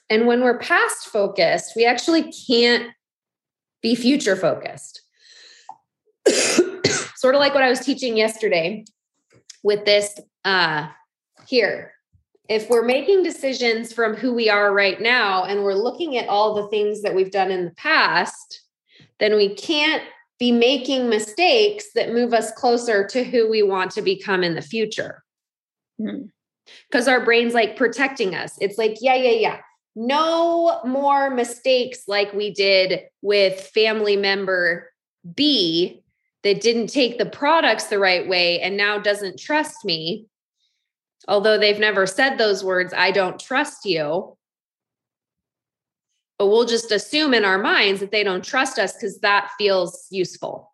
And 0.07 0.27
when 0.27 0.41
we're 0.41 0.59
past 0.59 1.07
focused, 1.07 1.75
we 1.75 1.83
actually 1.83 2.31
can't 2.47 2.91
be 3.85 3.93
future 3.93 4.35
focused. 4.35 5.03
sort 7.15 7.35
of 7.35 7.39
like 7.39 7.53
what 7.53 7.61
I 7.61 7.69
was 7.69 7.81
teaching 7.81 8.17
yesterday 8.17 8.83
with 9.61 9.85
this 9.85 10.19
uh 10.43 10.87
here 11.47 11.93
if 12.49 12.67
we're 12.67 12.83
making 12.83 13.21
decisions 13.21 13.93
from 13.93 14.15
who 14.15 14.33
we 14.33 14.49
are 14.49 14.73
right 14.73 14.99
now 14.99 15.43
and 15.43 15.63
we're 15.63 15.75
looking 15.75 16.17
at 16.17 16.27
all 16.27 16.55
the 16.55 16.67
things 16.69 17.03
that 17.03 17.13
we've 17.13 17.31
done 17.31 17.51
in 17.51 17.65
the 17.65 17.71
past, 17.71 18.61
then 19.19 19.35
we 19.35 19.53
can't 19.55 20.03
be 20.39 20.51
making 20.51 21.09
mistakes 21.09 21.85
that 21.93 22.13
move 22.13 22.33
us 22.33 22.51
closer 22.51 23.07
to 23.07 23.23
who 23.23 23.49
we 23.49 23.63
want 23.63 23.91
to 23.91 24.01
become 24.01 24.43
in 24.43 24.55
the 24.55 24.61
future. 24.61 25.23
Because 25.97 27.05
hmm. 27.05 27.09
our 27.09 27.23
brain's 27.23 27.53
like 27.53 27.77
protecting 27.77 28.35
us. 28.35 28.55
It's 28.61 28.77
like, 28.77 28.97
yeah, 29.01 29.15
yeah, 29.15 29.31
yeah. 29.31 29.59
No 29.95 30.81
more 30.83 31.29
mistakes 31.29 32.03
like 32.07 32.33
we 32.33 32.51
did 32.51 33.03
with 33.21 33.61
family 33.73 34.17
member 34.17 34.91
B 35.33 36.03
that 36.43 36.61
didn't 36.61 36.87
take 36.87 37.17
the 37.17 37.25
products 37.25 37.85
the 37.85 37.97
right 37.97 38.27
way 38.27 38.59
and 38.59 38.75
now 38.75 38.99
doesn't 38.99 39.39
trust 39.39 39.85
me, 39.85 40.27
although 41.27 41.57
they've 41.57 41.79
never 41.79 42.05
said 42.05 42.37
those 42.37 42.63
words, 42.63 42.93
I 42.95 43.11
don't 43.11 43.39
trust 43.39 43.85
you. 43.85 44.37
But 46.37 46.47
we'll 46.47 46.65
just 46.65 46.91
assume 46.91 47.33
in 47.33 47.45
our 47.45 47.57
minds 47.57 48.01
that 48.01 48.11
they 48.11 48.23
don't 48.23 48.43
trust 48.43 48.77
us 48.77 48.93
because 48.93 49.19
that 49.19 49.51
feels 49.57 50.07
useful. 50.11 50.73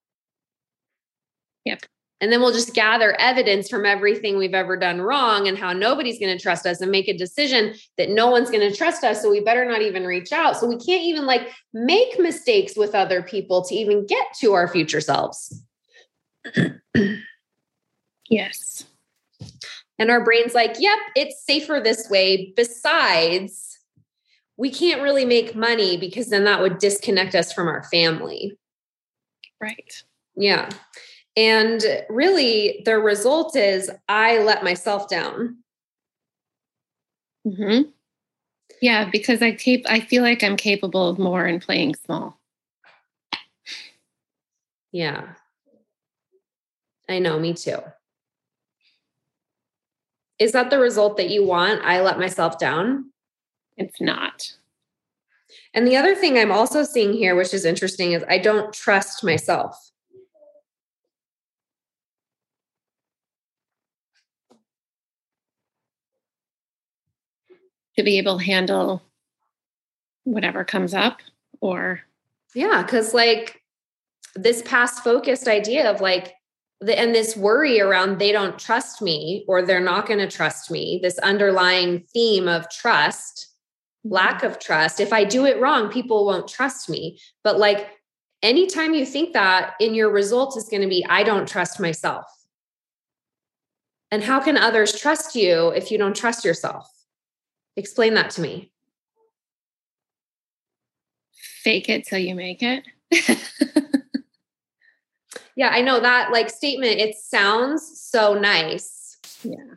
Yep. 1.65 1.83
And 2.21 2.31
then 2.31 2.39
we'll 2.39 2.53
just 2.53 2.75
gather 2.75 3.19
evidence 3.19 3.67
from 3.67 3.83
everything 3.83 4.37
we've 4.37 4.53
ever 4.53 4.77
done 4.77 5.01
wrong 5.01 5.47
and 5.47 5.57
how 5.57 5.73
nobody's 5.73 6.19
going 6.19 6.35
to 6.35 6.41
trust 6.41 6.67
us 6.67 6.79
and 6.79 6.91
make 6.91 7.07
a 7.07 7.17
decision 7.17 7.73
that 7.97 8.09
no 8.09 8.29
one's 8.29 8.51
going 8.51 8.69
to 8.69 8.75
trust 8.75 9.03
us. 9.03 9.23
So 9.23 9.31
we 9.31 9.39
better 9.39 9.65
not 9.65 9.81
even 9.81 10.05
reach 10.05 10.31
out. 10.31 10.55
So 10.55 10.67
we 10.67 10.77
can't 10.77 11.01
even 11.01 11.25
like 11.25 11.49
make 11.73 12.19
mistakes 12.19 12.77
with 12.77 12.93
other 12.93 13.23
people 13.23 13.63
to 13.65 13.73
even 13.73 14.05
get 14.05 14.27
to 14.41 14.53
our 14.53 14.67
future 14.67 15.01
selves. 15.01 15.63
yes. 18.29 18.85
And 19.97 20.11
our 20.11 20.23
brain's 20.23 20.53
like, 20.53 20.75
yep, 20.79 20.99
it's 21.15 21.43
safer 21.43 21.81
this 21.83 22.07
way. 22.07 22.53
Besides, 22.55 23.79
we 24.57 24.69
can't 24.69 25.01
really 25.01 25.25
make 25.25 25.55
money 25.55 25.97
because 25.97 26.29
then 26.29 26.43
that 26.43 26.61
would 26.61 26.77
disconnect 26.77 27.33
us 27.33 27.51
from 27.51 27.67
our 27.67 27.81
family. 27.83 28.57
Right. 29.59 30.03
Yeah. 30.35 30.69
And 31.37 31.81
really, 32.09 32.81
the 32.85 32.97
result 32.97 33.55
is 33.55 33.89
I 34.09 34.39
let 34.39 34.63
myself 34.63 35.07
down. 35.07 35.57
Mm-hmm. 37.47 37.89
Yeah, 38.81 39.09
because 39.09 39.41
I 39.41 39.53
cap- 39.53 39.85
I 39.87 39.99
feel 39.99 40.23
like 40.23 40.43
I'm 40.43 40.57
capable 40.57 41.07
of 41.07 41.19
more 41.19 41.45
and 41.45 41.61
playing 41.61 41.95
small. 41.95 42.39
Yeah. 44.91 45.33
I 47.07 47.19
know, 47.19 47.39
me 47.39 47.53
too. 47.53 47.77
Is 50.39 50.53
that 50.53 50.69
the 50.69 50.79
result 50.79 51.17
that 51.17 51.29
you 51.29 51.45
want? 51.45 51.83
I 51.83 52.01
let 52.01 52.17
myself 52.19 52.57
down? 52.57 53.11
It's 53.77 54.01
not. 54.01 54.53
And 55.73 55.87
the 55.87 55.95
other 55.95 56.15
thing 56.15 56.37
I'm 56.37 56.51
also 56.51 56.83
seeing 56.83 57.13
here, 57.13 57.35
which 57.35 57.53
is 57.53 57.63
interesting, 57.63 58.13
is 58.13 58.23
I 58.27 58.37
don't 58.37 58.73
trust 58.73 59.23
myself. 59.23 59.90
To 68.01 68.05
be 68.05 68.17
able 68.17 68.39
to 68.39 68.43
handle 68.43 69.03
whatever 70.23 70.63
comes 70.63 70.93
up 70.93 71.19
or 71.61 72.01
yeah 72.53 72.81
because 72.81 73.13
like 73.13 73.61
this 74.35 74.61
past 74.63 75.03
focused 75.03 75.47
idea 75.47 75.89
of 75.89 76.01
like 76.01 76.35
the, 76.79 76.97
and 76.97 77.13
this 77.13 77.37
worry 77.37 77.79
around 77.79 78.17
they 78.17 78.31
don't 78.31 78.57
trust 78.57 79.01
me 79.01 79.45
or 79.47 79.61
they're 79.61 79.79
not 79.79 80.07
going 80.07 80.19
to 80.19 80.27
trust 80.27 80.71
me 80.71 80.99
this 81.01 81.17
underlying 81.19 82.03
theme 82.13 82.47
of 82.47 82.69
trust 82.69 83.49
mm-hmm. 84.05 84.13
lack 84.13 84.43
of 84.43 84.59
trust 84.59 84.99
if 84.99 85.13
i 85.13 85.23
do 85.23 85.45
it 85.45 85.59
wrong 85.59 85.89
people 85.89 86.25
won't 86.25 86.47
trust 86.47 86.89
me. 86.89 87.19
But 87.43 87.57
like 87.57 87.89
anytime 88.43 88.93
you 88.93 89.05
think 89.05 89.33
that 89.33 89.73
in 89.79 89.93
your 89.93 90.09
result 90.11 90.57
is 90.57 90.69
going 90.69 90.81
to 90.81 90.87
be 90.87 91.05
i 91.09 91.23
don't 91.23 91.47
trust 91.47 91.79
myself. 91.79 92.25
And 94.13 94.23
how 94.23 94.41
can 94.41 94.57
others 94.57 94.99
trust 94.99 95.35
you 95.35 95.69
if 95.69 95.89
you 95.89 95.97
don't 95.97 96.15
trust 96.15 96.43
yourself 96.43 96.85
Explain 97.77 98.13
that 98.15 98.31
to 98.31 98.41
me. 98.41 98.71
Fake 101.33 101.89
it 101.89 102.05
till 102.05 102.19
you 102.19 102.35
make 102.35 102.61
it. 102.61 102.83
yeah, 105.55 105.69
I 105.69 105.81
know 105.81 105.99
that 105.99 106.31
like 106.31 106.49
statement, 106.49 106.99
it 106.99 107.15
sounds 107.15 107.99
so 107.99 108.33
nice. 108.33 109.17
Yeah. 109.43 109.75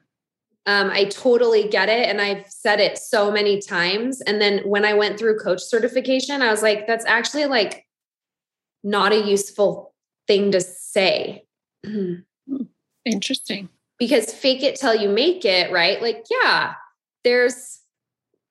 Um, 0.66 0.90
I 0.90 1.04
totally 1.04 1.68
get 1.68 1.88
it. 1.88 2.08
And 2.08 2.20
I've 2.20 2.46
said 2.48 2.80
it 2.80 2.96
so 2.96 3.30
many 3.30 3.60
times. 3.60 4.22
And 4.22 4.40
then 4.40 4.60
when 4.60 4.84
I 4.84 4.94
went 4.94 5.18
through 5.18 5.38
coach 5.38 5.62
certification, 5.62 6.40
I 6.40 6.50
was 6.50 6.62
like, 6.62 6.86
that's 6.86 7.04
actually 7.04 7.46
like 7.46 7.86
not 8.82 9.12
a 9.12 9.26
useful 9.26 9.94
thing 10.26 10.52
to 10.52 10.60
say. 10.60 11.44
Interesting. 13.04 13.68
Because 13.98 14.32
fake 14.32 14.62
it 14.62 14.76
till 14.76 14.94
you 14.94 15.08
make 15.08 15.44
it, 15.44 15.70
right? 15.70 16.00
Like, 16.00 16.24
yeah, 16.30 16.74
there's 17.24 17.80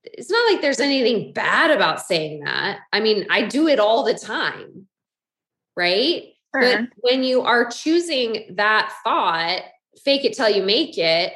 it's 0.03 0.29
not 0.29 0.51
like 0.51 0.61
there's 0.61 0.79
anything 0.79 1.33
bad 1.33 1.71
about 1.71 2.01
saying 2.01 2.43
that. 2.43 2.79
I 2.91 2.99
mean, 2.99 3.25
I 3.29 3.43
do 3.43 3.67
it 3.67 3.79
all 3.79 4.03
the 4.03 4.13
time, 4.13 4.87
right? 5.75 6.23
Sure. 6.55 6.61
But 6.61 6.89
when 6.97 7.23
you 7.23 7.41
are 7.41 7.69
choosing 7.69 8.55
that 8.55 8.93
thought, 9.03 9.61
fake 10.03 10.25
it 10.25 10.33
till 10.33 10.49
you 10.49 10.63
make 10.63 10.97
it, 10.97 11.33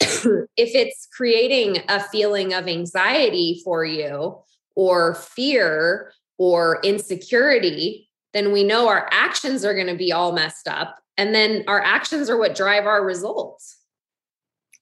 if 0.00 0.48
it's 0.56 1.08
creating 1.14 1.82
a 1.88 2.00
feeling 2.00 2.54
of 2.54 2.68
anxiety 2.68 3.60
for 3.64 3.84
you 3.84 4.38
or 4.76 5.14
fear 5.14 6.12
or 6.38 6.80
insecurity, 6.82 8.08
then 8.32 8.52
we 8.52 8.64
know 8.64 8.88
our 8.88 9.08
actions 9.12 9.64
are 9.64 9.74
going 9.74 9.88
to 9.88 9.96
be 9.96 10.12
all 10.12 10.32
messed 10.32 10.68
up. 10.68 10.98
And 11.18 11.34
then 11.34 11.64
our 11.66 11.82
actions 11.82 12.30
are 12.30 12.38
what 12.38 12.54
drive 12.54 12.86
our 12.86 13.04
results. 13.04 13.76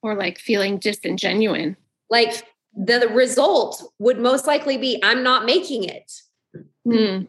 Or 0.02 0.14
like 0.14 0.38
feeling 0.38 0.78
disingenuine. 0.78 1.74
Like 2.10 2.44
the 2.78 3.08
result 3.08 3.92
would 3.98 4.20
most 4.20 4.46
likely 4.46 4.78
be 4.78 5.00
I'm 5.02 5.22
not 5.22 5.44
making 5.44 5.84
it. 5.84 6.12
Mm. 6.86 7.26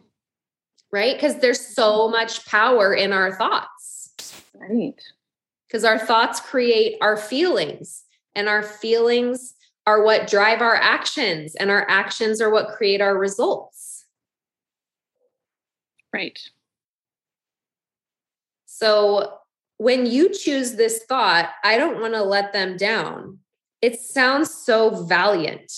Right? 0.92 1.16
Because 1.16 1.40
there's 1.40 1.74
so 1.74 2.08
much 2.08 2.46
power 2.46 2.94
in 2.94 3.12
our 3.12 3.34
thoughts. 3.34 4.42
Right. 4.54 5.00
Because 5.66 5.84
our 5.84 5.98
thoughts 5.98 6.40
create 6.40 6.96
our 7.00 7.16
feelings, 7.16 8.04
and 8.34 8.48
our 8.48 8.62
feelings 8.62 9.54
are 9.86 10.02
what 10.04 10.28
drive 10.28 10.60
our 10.60 10.74
actions, 10.74 11.54
and 11.56 11.70
our 11.70 11.88
actions 11.88 12.40
are 12.40 12.50
what 12.50 12.68
create 12.76 13.00
our 13.00 13.16
results. 13.16 14.04
Right. 16.12 16.38
So 18.66 19.38
when 19.78 20.06
you 20.06 20.32
choose 20.32 20.74
this 20.74 21.04
thought, 21.08 21.50
I 21.64 21.76
don't 21.76 22.00
want 22.00 22.14
to 22.14 22.22
let 22.22 22.52
them 22.52 22.76
down 22.76 23.38
it 23.82 24.00
sounds 24.00 24.52
so 24.52 25.04
valiant. 25.04 25.72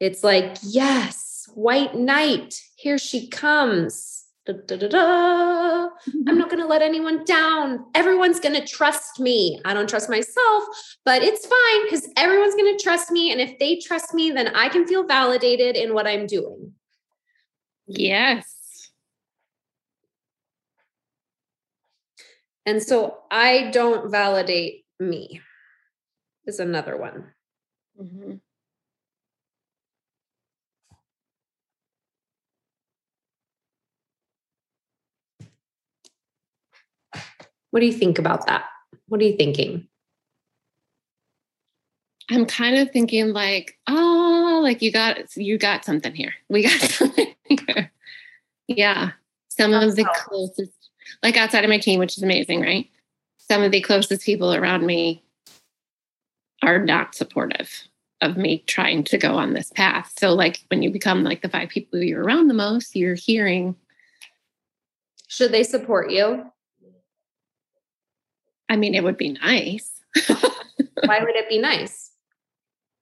It's 0.00 0.24
like, 0.24 0.56
yes, 0.62 1.48
white 1.54 1.94
knight, 1.94 2.60
here 2.76 2.98
she 2.98 3.28
comes. 3.28 4.24
Da, 4.44 4.54
da, 4.66 4.88
da. 4.88 5.88
I'm 6.26 6.36
not 6.36 6.50
going 6.50 6.60
to 6.60 6.66
let 6.66 6.82
anyone 6.82 7.24
down. 7.24 7.84
Everyone's 7.94 8.40
going 8.40 8.60
to 8.60 8.66
trust 8.66 9.20
me. 9.20 9.60
I 9.64 9.72
don't 9.72 9.88
trust 9.88 10.10
myself, 10.10 10.64
but 11.04 11.22
it's 11.22 11.46
fine 11.46 11.84
because 11.84 12.08
everyone's 12.16 12.56
going 12.56 12.76
to 12.76 12.82
trust 12.82 13.12
me. 13.12 13.30
And 13.30 13.40
if 13.40 13.56
they 13.60 13.78
trust 13.78 14.14
me, 14.14 14.32
then 14.32 14.48
I 14.48 14.68
can 14.68 14.86
feel 14.86 15.06
validated 15.06 15.76
in 15.76 15.94
what 15.94 16.08
I'm 16.08 16.26
doing. 16.26 16.72
Yes. 17.86 18.90
And 22.66 22.82
so 22.82 23.18
I 23.30 23.70
don't 23.72 24.10
validate 24.10 24.84
me 24.98 25.40
is 26.46 26.58
another 26.58 26.96
one. 26.96 27.32
Mm-hmm. 28.00 28.34
What 37.70 37.80
do 37.80 37.86
you 37.86 37.92
think 37.92 38.18
about 38.18 38.46
that? 38.46 38.64
What 39.08 39.20
are 39.20 39.24
you 39.24 39.36
thinking? 39.36 39.88
I'm 42.30 42.46
kind 42.46 42.76
of 42.76 42.90
thinking 42.90 43.32
like, 43.32 43.78
oh, 43.86 44.60
like 44.62 44.82
you 44.82 44.92
got 44.92 45.36
you 45.36 45.58
got 45.58 45.84
something 45.84 46.14
here. 46.14 46.34
We 46.48 46.62
got 46.62 46.80
something 46.80 47.34
here. 47.48 47.92
Yeah. 48.68 49.12
Some 49.48 49.74
of 49.74 49.96
the 49.96 50.04
closest, 50.14 50.72
like 51.22 51.36
outside 51.36 51.64
of 51.64 51.70
my 51.70 51.78
team, 51.78 51.98
which 51.98 52.16
is 52.16 52.22
amazing, 52.22 52.60
right? 52.60 52.88
Some 53.38 53.62
of 53.62 53.72
the 53.72 53.80
closest 53.80 54.24
people 54.24 54.54
around 54.54 54.86
me 54.86 55.22
are 56.62 56.78
not 56.78 57.14
supportive 57.14 57.88
of 58.20 58.36
me 58.36 58.62
trying 58.66 59.02
to 59.02 59.18
go 59.18 59.34
on 59.34 59.52
this 59.52 59.70
path. 59.72 60.12
So, 60.18 60.32
like, 60.32 60.60
when 60.68 60.82
you 60.82 60.90
become 60.90 61.24
like 61.24 61.42
the 61.42 61.48
five 61.48 61.68
people 61.68 62.00
you're 62.00 62.22
around 62.22 62.48
the 62.48 62.54
most, 62.54 62.94
you're 62.94 63.16
hearing. 63.16 63.74
Should 65.26 65.52
they 65.52 65.64
support 65.64 66.10
you? 66.10 66.46
I 68.68 68.76
mean, 68.76 68.94
it 68.94 69.02
would 69.02 69.16
be 69.16 69.32
nice. 69.32 69.90
Why 70.26 71.18
would 71.20 71.36
it 71.36 71.48
be 71.48 71.58
nice? 71.58 72.10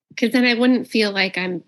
Because 0.09 0.33
then 0.33 0.45
I 0.45 0.55
wouldn't 0.55 0.89
feel 0.89 1.13
like 1.13 1.37
I'm, 1.39 1.63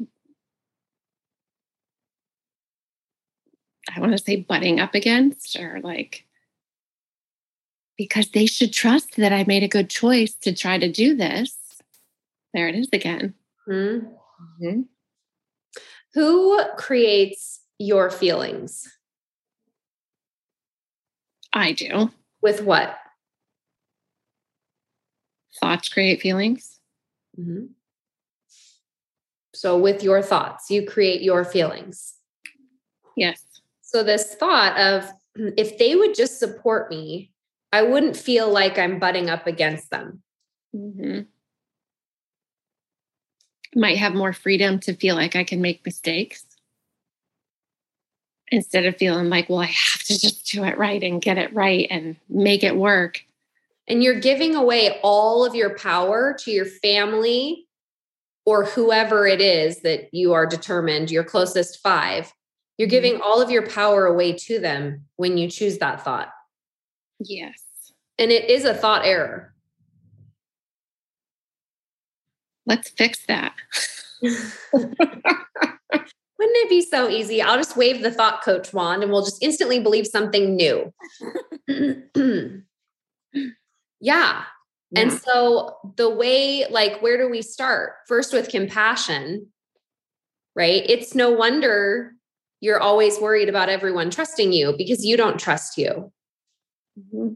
I 3.94 4.00
want 4.00 4.12
to 4.12 4.18
say 4.18 4.37
butting 4.37 4.81
up 4.81 4.94
against 4.94 5.57
or 5.59 5.81
like, 5.83 6.24
because 7.96 8.31
they 8.31 8.46
should 8.46 8.72
trust 8.72 9.16
that 9.16 9.33
I 9.33 9.44
made 9.44 9.62
a 9.62 9.68
good 9.68 9.90
choice 9.90 10.35
to 10.42 10.55
try 10.55 10.78
to 10.78 10.90
do 10.90 11.14
this 11.14 11.62
there 12.55 12.69
it 12.69 12.75
is 12.75 12.88
again. 12.93 13.35
Mm-hmm. 13.69 14.07
Mm-hmm. 14.65 14.81
Who 16.15 16.62
creates 16.77 17.61
your 17.79 18.11
feelings? 18.11 18.91
I 21.53 21.73
do. 21.73 22.11
With 22.41 22.62
what? 22.62 22.97
Thoughts 25.61 25.88
create 25.88 26.21
feelings. 26.21 26.81
Mm-hmm. 27.38 27.67
So, 29.55 29.79
with 29.79 30.03
your 30.03 30.23
thoughts, 30.23 30.71
you 30.71 30.87
create 30.87 31.23
your 31.23 31.45
feelings. 31.45 32.15
Yes. 33.17 33.45
So, 33.83 34.03
this 34.03 34.35
thought 34.35 34.79
of 34.79 35.11
if 35.57 35.79
they 35.79 35.95
would 35.95 36.15
just 36.15 36.38
support 36.38 36.91
me, 36.91 37.33
I 37.73 37.83
wouldn't 37.83 38.17
feel 38.17 38.51
like 38.51 38.79
I'm 38.79 38.99
butting 38.99 39.31
up 39.31 39.47
against 39.47 39.91
them. 39.91 40.23
Mm-hmm. 40.75 41.21
Might 43.75 43.99
have 43.99 44.15
more 44.15 44.33
freedom 44.33 44.79
to 44.81 44.95
feel 44.95 45.15
like 45.15 45.35
I 45.35 45.45
can 45.45 45.61
make 45.61 45.85
mistakes 45.85 46.45
instead 48.53 48.85
of 48.85 48.97
feeling 48.99 49.31
like, 49.31 49.49
well, 49.49 49.61
I 49.61 49.67
have 49.67 50.03
to 50.05 50.19
just 50.19 50.47
do 50.53 50.63
it 50.65 50.77
right 50.77 51.03
and 51.03 51.23
get 51.23 51.39
it 51.39 51.53
right 51.55 51.87
and 51.91 52.17
make 52.29 52.63
it 52.63 52.77
work. 52.77 53.25
And 53.89 54.03
you're 54.03 54.21
giving 54.21 54.55
away 54.55 55.01
all 55.03 55.45
of 55.45 55.55
your 55.55 55.77
power 55.77 56.37
to 56.41 56.51
your 56.51 56.67
family 56.67 57.67
or 58.45 58.67
whoever 58.67 59.27
it 59.27 59.41
is 59.41 59.81
that 59.81 60.13
you 60.13 60.35
are 60.35 60.47
determined, 60.47 61.11
your 61.11 61.25
closest 61.25 61.81
five. 61.81 62.33
You're 62.77 62.87
mm-hmm. 62.87 62.91
giving 62.91 63.21
all 63.21 63.41
of 63.41 63.51
your 63.51 63.67
power 63.67 64.07
away 64.07 64.35
to 64.35 64.59
them 64.59 65.07
when 65.17 65.39
you 65.39 65.49
choose 65.49 65.79
that 65.79 66.05
thought. 66.05 66.31
Yes. 67.21 67.63
And 68.19 68.31
it 68.31 68.51
is 68.51 68.65
a 68.65 68.75
thought 68.75 69.05
error. 69.05 69.52
Let's 72.66 72.90
fix 72.90 73.25
that. 73.27 73.55
Wouldn't 74.22 74.57
it 76.40 76.68
be 76.68 76.83
so 76.83 77.09
easy? 77.09 77.40
I'll 77.42 77.57
just 77.57 77.77
wave 77.77 78.03
the 78.03 78.11
thought 78.11 78.42
coach 78.42 78.72
wand 78.72 79.03
and 79.03 79.12
we'll 79.12 79.25
just 79.25 79.42
instantly 79.42 79.81
believe 79.81 80.07
something 80.07 80.57
new. 80.57 80.92
yeah. 81.68 81.92
yeah. 84.01 84.42
And 84.94 85.12
so 85.12 85.77
the 85.96 86.11
way, 86.11 86.66
like, 86.68 87.01
where 87.01 87.16
do 87.16 87.31
we 87.31 87.42
start? 87.42 87.92
First 88.07 88.33
with 88.33 88.51
compassion, 88.51 89.46
right? 90.55 90.85
It's 90.87 91.14
no 91.14 91.31
wonder 91.31 92.12
you're 92.61 92.81
always 92.81 93.18
worried 93.18 93.48
about 93.48 93.68
everyone 93.68 94.11
trusting 94.11 94.53
you 94.53 94.75
because 94.77 95.05
you 95.05 95.16
don't 95.16 95.38
trust 95.38 95.77
you. 95.77 96.12
Mm-hmm. 96.98 97.33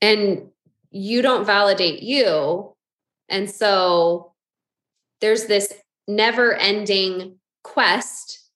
And 0.00 0.48
you 0.90 1.22
don't 1.22 1.44
validate 1.44 2.02
you. 2.02 2.74
And 3.28 3.50
so 3.50 4.32
there's 5.20 5.46
this 5.46 5.72
never 6.06 6.54
ending 6.54 7.38
quest 7.62 8.50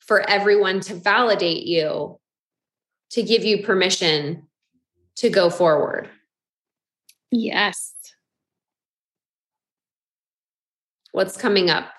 for 0.00 0.28
everyone 0.28 0.80
to 0.80 0.94
validate 0.94 1.64
you, 1.64 2.18
to 3.10 3.22
give 3.22 3.44
you 3.44 3.62
permission 3.62 4.48
to 5.16 5.30
go 5.30 5.50
forward. 5.50 6.08
Yes. 7.30 7.94
What's 11.12 11.36
coming 11.36 11.70
up? 11.70 11.92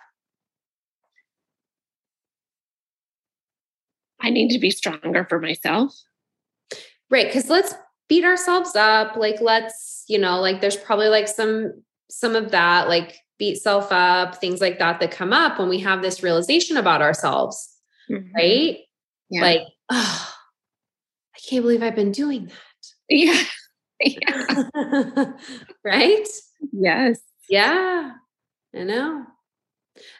I 4.19 4.29
need 4.29 4.49
to 4.51 4.59
be 4.59 4.71
stronger 4.71 5.25
for 5.27 5.39
myself. 5.39 5.93
Right. 7.09 7.31
Cause 7.31 7.49
let's 7.49 7.75
beat 8.07 8.23
ourselves 8.23 8.75
up. 8.75 9.15
Like, 9.17 9.41
let's, 9.41 10.05
you 10.07 10.17
know, 10.17 10.39
like 10.39 10.61
there's 10.61 10.77
probably 10.77 11.09
like 11.09 11.27
some, 11.27 11.83
some 12.13 12.35
of 12.35 12.51
that, 12.51 12.87
like 12.87 13.19
beat 13.39 13.55
self 13.61 13.91
up, 13.91 14.35
things 14.35 14.61
like 14.61 14.79
that 14.79 14.99
that 14.99 15.11
come 15.11 15.33
up 15.33 15.59
when 15.59 15.67
we 15.67 15.79
have 15.79 16.01
this 16.01 16.21
realization 16.21 16.77
about 16.77 17.01
ourselves, 17.01 17.75
mm-hmm. 18.09 18.33
right? 18.35 18.77
Yeah. 19.29 19.41
Like, 19.41 19.61
oh, 19.89 20.33
I 21.35 21.39
can't 21.49 21.63
believe 21.63 21.81
I've 21.81 21.95
been 21.95 22.11
doing 22.11 22.45
that. 22.45 22.55
Yeah. 23.09 23.43
yeah. 23.99 25.25
right? 25.85 26.27
Yes. 26.71 27.19
Yeah. 27.47 28.11
I 28.75 28.83
know. 28.83 29.25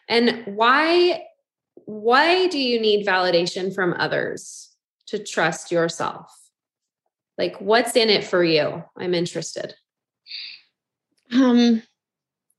And 0.08 0.44
why 0.46 1.24
why 1.86 2.48
do 2.48 2.60
you 2.60 2.80
need 2.80 3.08
validation 3.08 3.74
from 3.74 3.96
others 3.98 4.70
to 5.08 5.24
trust 5.24 5.72
yourself? 5.72 6.32
Like 7.38 7.60
what's 7.60 7.96
in 7.96 8.10
it 8.10 8.24
for 8.24 8.44
you? 8.44 8.84
I'm 8.98 9.14
interested. 9.14 9.74
Um 11.34 11.82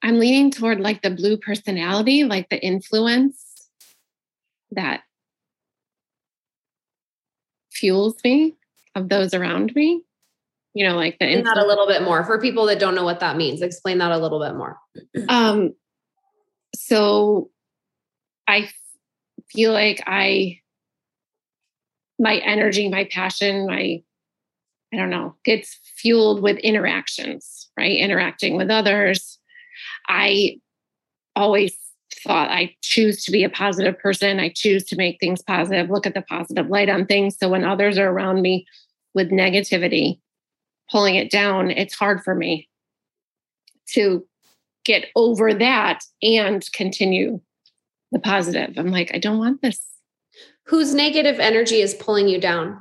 I'm 0.03 0.19
leaning 0.19 0.51
toward 0.51 0.81
like 0.81 1.01
the 1.01 1.11
blue 1.11 1.39
personality, 1.39 2.25
like 2.25 2.51
the 2.51 2.63
influence 2.63 3.69
that 4.73 5.03
fuels 7.73 8.17
me 8.23 8.55
of 8.95 9.09
those 9.09 9.35
around 9.35 9.75
me. 9.75 10.03
You 10.75 10.89
know, 10.89 10.97
like 10.97 11.19
the 11.19 11.27
explain 11.27 11.45
that 11.45 11.57
a 11.57 11.67
little 11.67 11.87
bit 11.87 12.03
more 12.03 12.25
for 12.25 12.41
people 12.41 12.67
that 12.67 12.81
don't 12.81 12.95
know 12.95 13.05
what 13.05 13.21
that 13.21 13.37
means. 13.37 13.63
Explain 13.63 13.99
that 13.99 14.11
a 14.11 14.19
little 14.19 14.41
bit 14.41 14.57
more. 14.57 14.79
um, 15.29 15.73
so 16.75 17.51
I 18.47 18.69
feel 19.49 19.73
like 19.73 20.03
I, 20.07 20.61
my 22.19 22.39
energy, 22.39 22.89
my 22.89 23.05
passion, 23.05 23.67
my, 23.67 24.03
I 24.93 24.97
don't 24.97 25.11
know, 25.11 25.37
gets 25.45 25.79
fueled 25.97 26.43
with 26.43 26.59
interactions, 26.59 27.64
right? 27.77 27.97
Interacting 27.97 28.57
with 28.57 28.71
others, 28.71 29.39
I 30.09 30.59
always 31.37 31.77
thought 32.23 32.51
I 32.51 32.75
choose 32.81 33.25
to 33.25 33.33
be 33.33 33.45
a 33.45 33.51
positive 33.51 33.99
person. 33.99 34.41
I 34.41 34.49
choose 34.49 34.85
to 34.85 34.97
make 34.97 35.19
things 35.21 35.43
positive, 35.43 35.91
look 35.91 36.07
at 36.07 36.15
the 36.15 36.23
positive 36.23 36.69
light 36.69 36.89
on 36.89 37.07
things. 37.07 37.37
So 37.39 37.49
when 37.49 37.65
others 37.65 37.99
are 37.99 38.09
around 38.09 38.41
me 38.43 38.67
with 39.15 39.31
negativity, 39.31 40.21
pulling 40.91 41.17
it 41.17 41.31
down, 41.31 41.71
it's 41.71 41.95
hard 41.95 42.23
for 42.23 42.35
me 42.35 42.69
to 43.89 44.27
get 44.85 45.07
over 45.17 45.53
that 45.55 46.01
and 46.23 46.67
continue 46.73 47.41
the 48.13 48.19
positive. 48.19 48.75
I'm 48.77 48.91
like, 48.91 49.11
I 49.15 49.19
don't 49.19 49.39
want 49.39 49.63
this. 49.63 49.81
Whose 50.67 50.95
negative 50.95 51.41
energy 51.41 51.81
is 51.81 51.95
pulling 51.95 52.29
you 52.29 52.41
down? 52.41 52.81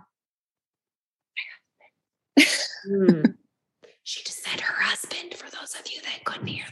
mm. 2.40 3.33
Said 4.54 4.62
her 4.62 4.84
husband, 4.84 5.34
for 5.34 5.50
those 5.50 5.74
of 5.74 5.92
you 5.92 6.00
that 6.02 6.26
couldn't 6.26 6.46
hear 6.46 6.66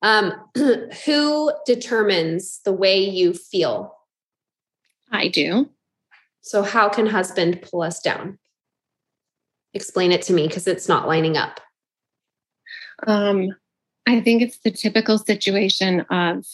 that. 0.00 0.36
Um, 0.56 0.90
who 1.04 1.52
determines 1.66 2.60
the 2.64 2.72
way 2.72 3.02
you 3.02 3.34
feel? 3.34 3.96
I 5.10 5.26
do. 5.26 5.70
So, 6.40 6.62
how 6.62 6.88
can 6.88 7.06
husband 7.06 7.62
pull 7.62 7.82
us 7.82 7.98
down? 7.98 8.38
Explain 9.74 10.12
it 10.12 10.22
to 10.22 10.32
me 10.32 10.46
because 10.46 10.68
it's 10.68 10.88
not 10.88 11.08
lining 11.08 11.36
up. 11.36 11.60
Um, 13.08 13.48
I 14.06 14.20
think 14.20 14.42
it's 14.42 14.58
the 14.58 14.70
typical 14.70 15.18
situation 15.18 16.02
of 16.10 16.46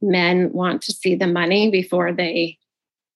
men 0.00 0.52
want 0.52 0.82
to 0.82 0.92
see 0.92 1.16
the 1.16 1.26
money 1.26 1.68
before 1.68 2.12
they 2.12 2.58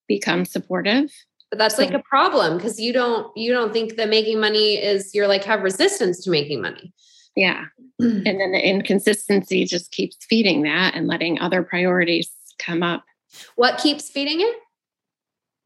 become 0.08 0.44
supportive. 0.44 1.12
But 1.52 1.58
that's 1.58 1.76
like 1.76 1.92
a 1.92 1.98
problem 1.98 2.56
because 2.56 2.80
you 2.80 2.94
don't 2.94 3.30
you 3.36 3.52
don't 3.52 3.74
think 3.74 3.96
that 3.96 4.08
making 4.08 4.40
money 4.40 4.76
is 4.76 5.14
you're 5.14 5.26
like 5.26 5.44
have 5.44 5.62
resistance 5.62 6.24
to 6.24 6.30
making 6.30 6.62
money. 6.62 6.94
Yeah. 7.36 7.66
and 7.98 8.24
then 8.24 8.52
the 8.52 8.66
inconsistency 8.66 9.66
just 9.66 9.90
keeps 9.90 10.16
feeding 10.24 10.62
that 10.62 10.94
and 10.94 11.06
letting 11.06 11.38
other 11.40 11.62
priorities 11.62 12.30
come 12.58 12.82
up. 12.82 13.04
What 13.56 13.76
keeps 13.76 14.08
feeding 14.08 14.40
it? 14.40 14.56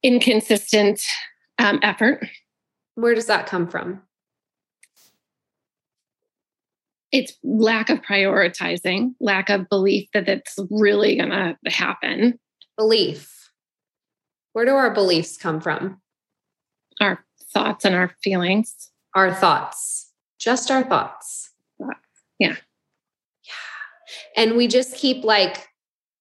Inconsistent 0.02 1.00
um, 1.60 1.78
effort. 1.84 2.26
Where 2.96 3.14
does 3.14 3.26
that 3.26 3.46
come 3.46 3.68
from? 3.68 4.02
It's 7.12 7.32
lack 7.44 7.90
of 7.90 8.02
prioritizing, 8.02 9.14
lack 9.20 9.50
of 9.50 9.68
belief 9.68 10.08
that 10.14 10.28
it's 10.28 10.58
really 10.68 11.16
going 11.16 11.30
to 11.30 11.56
happen. 11.66 12.40
Belief. 12.76 13.35
Where 14.56 14.64
do 14.64 14.74
our 14.74 14.90
beliefs 14.90 15.36
come 15.36 15.60
from? 15.60 16.00
Our 16.98 17.22
thoughts 17.52 17.84
and 17.84 17.94
our 17.94 18.12
feelings. 18.24 18.90
Our 19.14 19.30
thoughts, 19.34 20.10
just 20.38 20.70
our 20.70 20.82
thoughts. 20.82 21.50
Yeah. 21.78 21.86
Yeah. 22.38 22.56
And 24.34 24.56
we 24.56 24.66
just 24.66 24.96
keep 24.96 25.24
like 25.24 25.68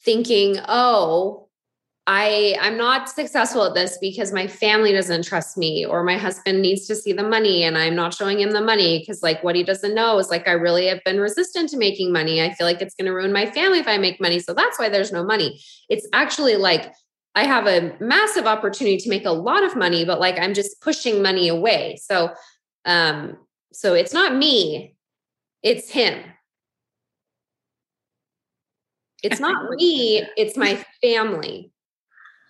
thinking, 0.03 0.57
oh, 0.67 1.47
I 2.07 2.57
I'm 2.59 2.75
not 2.75 3.07
successful 3.07 3.63
at 3.63 3.73
this 3.73 3.97
because 4.01 4.33
my 4.33 4.47
family 4.47 4.91
doesn't 4.91 5.23
trust 5.23 5.57
me 5.57 5.85
or 5.85 6.03
my 6.03 6.17
husband 6.17 6.61
needs 6.61 6.87
to 6.87 6.95
see 6.95 7.13
the 7.13 7.23
money 7.23 7.63
and 7.63 7.77
I'm 7.77 7.95
not 7.95 8.13
showing 8.13 8.41
him 8.41 8.51
the 8.51 8.59
money 8.59 8.99
because 8.99 9.23
like 9.23 9.45
what 9.45 9.55
he 9.55 9.63
doesn't 9.63 9.95
know 9.95 10.19
is 10.19 10.29
like 10.29 10.45
I 10.45 10.51
really 10.51 10.87
have 10.87 11.01
been 11.05 11.21
resistant 11.21 11.69
to 11.69 11.77
making 11.77 12.11
money. 12.11 12.41
I 12.41 12.53
feel 12.53 12.67
like 12.67 12.81
it's 12.81 12.95
going 12.95 13.05
to 13.05 13.13
ruin 13.15 13.31
my 13.31 13.45
family 13.45 13.79
if 13.79 13.87
I 13.87 13.97
make 13.97 14.19
money. 14.19 14.39
So 14.39 14.53
that's 14.53 14.77
why 14.77 14.89
there's 14.89 15.13
no 15.13 15.23
money. 15.23 15.61
It's 15.87 16.05
actually 16.11 16.57
like 16.57 16.91
I 17.35 17.43
have 17.45 17.67
a 17.67 17.95
massive 17.99 18.47
opportunity 18.47 18.97
to 18.97 19.09
make 19.09 19.25
a 19.25 19.31
lot 19.31 19.63
of 19.63 19.75
money 19.75 20.05
but 20.05 20.19
like 20.19 20.39
I'm 20.39 20.53
just 20.53 20.81
pushing 20.81 21.21
money 21.21 21.47
away. 21.47 21.97
So 22.01 22.33
um 22.85 23.37
so 23.73 23.93
it's 23.93 24.13
not 24.13 24.35
me 24.35 24.95
it's 25.65 25.89
him. 25.89 26.23
It's 29.23 29.39
not 29.39 29.71
me, 29.75 30.23
it's 30.37 30.55
my 30.55 30.85
family. 31.01 31.71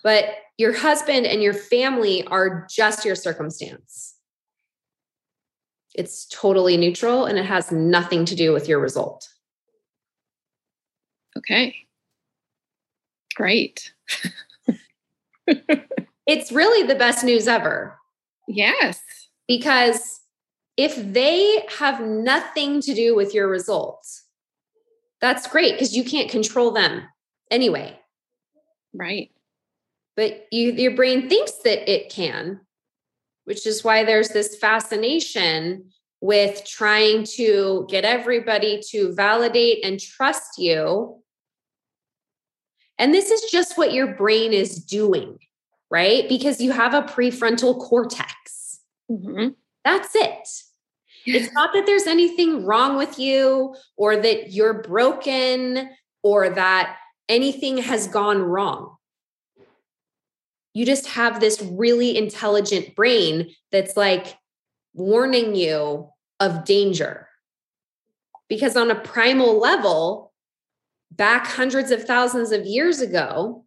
But 0.04 0.26
your 0.58 0.74
husband 0.74 1.26
and 1.26 1.42
your 1.42 1.54
family 1.54 2.28
are 2.28 2.68
just 2.70 3.06
your 3.06 3.16
circumstance. 3.16 4.16
It's 5.96 6.28
totally 6.28 6.76
neutral 6.76 7.26
and 7.26 7.40
it 7.40 7.46
has 7.46 7.72
nothing 7.72 8.26
to 8.26 8.36
do 8.36 8.52
with 8.52 8.68
your 8.68 8.80
result. 8.80 9.30
Okay. 11.38 11.74
Great. 13.36 13.94
it's 16.28 16.52
really 16.52 16.88
the 16.88 16.96
best 16.96 17.24
news 17.24 17.48
ever. 17.48 17.98
Yes. 18.48 19.02
Because 19.48 20.22
if 20.78 20.96
they 20.96 21.66
have 21.80 22.02
nothing 22.02 22.82
to 22.82 22.93
do 22.93 23.16
with 23.16 23.34
your 23.34 23.48
results, 23.48 24.26
that's 25.22 25.48
great 25.48 25.74
because 25.74 25.96
you 25.96 26.04
can't 26.04 26.30
control 26.30 26.72
them 26.72 27.04
anyway. 27.50 27.98
Right. 28.93 29.32
But 30.16 30.48
you 30.52 30.72
your 30.72 30.96
brain 30.96 31.28
thinks 31.30 31.54
that 31.64 31.91
it 31.91 32.10
can, 32.10 32.62
which 33.46 33.66
is 33.66 33.84
why 33.84 34.04
there's 34.04 34.30
this 34.30 34.58
fascination 34.58 35.89
with 36.22 36.66
trying 36.66 37.24
to 37.24 37.86
get 37.89 38.06
everybody 38.06 38.82
to 38.91 39.14
validate 39.14 39.84
and 39.84 40.00
trust 40.00 40.58
you. 40.58 41.22
And 42.98 43.14
this 43.14 43.30
is 43.32 43.50
just 43.52 43.78
what 43.78 43.93
your 43.93 44.16
brain 44.16 44.54
is 44.54 44.84
doing, 44.84 45.39
right? 45.89 46.28
Because 46.30 46.62
you 46.62 46.72
have 46.72 46.93
a 46.93 47.02
prefrontal 47.02 47.80
cortex. 47.80 48.80
Mm-hmm. 49.12 49.50
That's 49.84 50.16
it. 50.16 50.48
It's 51.28 51.52
not 51.54 51.74
that 51.74 51.86
there's 51.86 52.08
anything 52.08 52.66
wrong 52.66 52.98
with 52.98 53.18
you 53.18 53.76
or 53.98 54.16
that 54.16 54.52
you're 54.52 54.84
broken 54.84 55.89
or 56.22 56.50
that 56.50 56.98
anything 57.28 57.80
has 57.80 58.08
gone 58.08 58.41
wrong. 58.41 58.96
You 60.74 60.86
just 60.86 61.08
have 61.08 61.39
this 61.39 61.62
really 61.62 62.18
intelligent 62.18 62.96
brain 62.96 63.50
that's 63.72 63.98
like 63.98 64.38
warning 64.93 65.56
you 65.56 66.10
of 66.39 66.66
danger. 66.66 67.28
Because 68.48 68.76
on 68.76 68.91
a 68.91 68.96
primal 68.96 69.60
level, 69.60 70.25
back 71.12 71.47
hundreds 71.47 71.91
of 71.91 72.03
thousands 72.03 72.51
of 72.51 72.66
years 72.66 73.01
ago, 73.01 73.66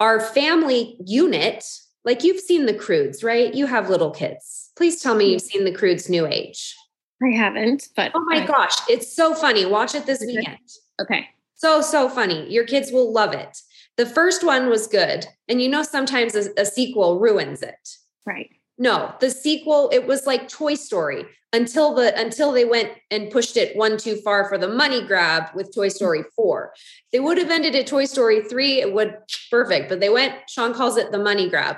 our 0.00 0.20
family 0.20 0.96
unit, 1.04 1.64
like 2.04 2.24
you've 2.24 2.40
seen 2.40 2.66
the 2.66 2.74
Croods, 2.74 3.22
right? 3.22 3.54
You 3.54 3.66
have 3.66 3.88
little 3.88 4.10
kids. 4.10 4.70
Please 4.76 5.00
tell 5.00 5.14
me 5.14 5.32
you've 5.32 5.42
seen 5.42 5.64
the 5.64 5.72
Croods 5.72 6.08
New 6.08 6.26
Age. 6.26 6.74
I 7.22 7.36
haven't, 7.36 7.88
but 7.94 8.10
oh 8.14 8.24
my 8.26 8.42
I- 8.42 8.46
gosh, 8.46 8.74
it's 8.88 9.14
so 9.14 9.34
funny. 9.34 9.64
Watch 9.64 9.94
it 9.94 10.06
this 10.06 10.20
weekend. 10.26 10.58
Okay. 11.00 11.28
So, 11.54 11.80
so 11.80 12.08
funny. 12.08 12.50
Your 12.52 12.64
kids 12.64 12.90
will 12.90 13.12
love 13.12 13.32
it. 13.32 13.56
The 13.96 14.06
first 14.06 14.42
one 14.42 14.68
was 14.68 14.88
good. 14.88 15.26
And 15.48 15.62
you 15.62 15.68
know, 15.68 15.84
sometimes 15.84 16.34
a, 16.34 16.50
a 16.58 16.66
sequel 16.66 17.20
ruins 17.20 17.62
it. 17.62 17.96
Right. 18.26 18.50
No, 18.82 19.14
the 19.20 19.30
sequel, 19.30 19.90
it 19.92 20.08
was 20.08 20.26
like 20.26 20.48
Toy 20.48 20.74
Story 20.74 21.24
until 21.52 21.94
the 21.94 22.18
until 22.20 22.50
they 22.50 22.64
went 22.64 22.90
and 23.12 23.30
pushed 23.30 23.56
it 23.56 23.76
one 23.76 23.96
too 23.96 24.16
far 24.16 24.48
for 24.48 24.58
the 24.58 24.66
money 24.66 25.06
grab 25.06 25.50
with 25.54 25.72
Toy 25.72 25.86
Story 25.86 26.24
4. 26.34 26.72
They 27.12 27.20
would 27.20 27.38
have 27.38 27.48
ended 27.52 27.76
at 27.76 27.86
Toy 27.86 28.06
Story 28.06 28.42
3, 28.42 28.80
it 28.80 28.92
would 28.92 29.14
perfect, 29.52 29.88
but 29.88 30.00
they 30.00 30.08
went, 30.08 30.34
Sean 30.48 30.74
calls 30.74 30.96
it 30.96 31.12
the 31.12 31.18
money 31.20 31.48
grab, 31.48 31.76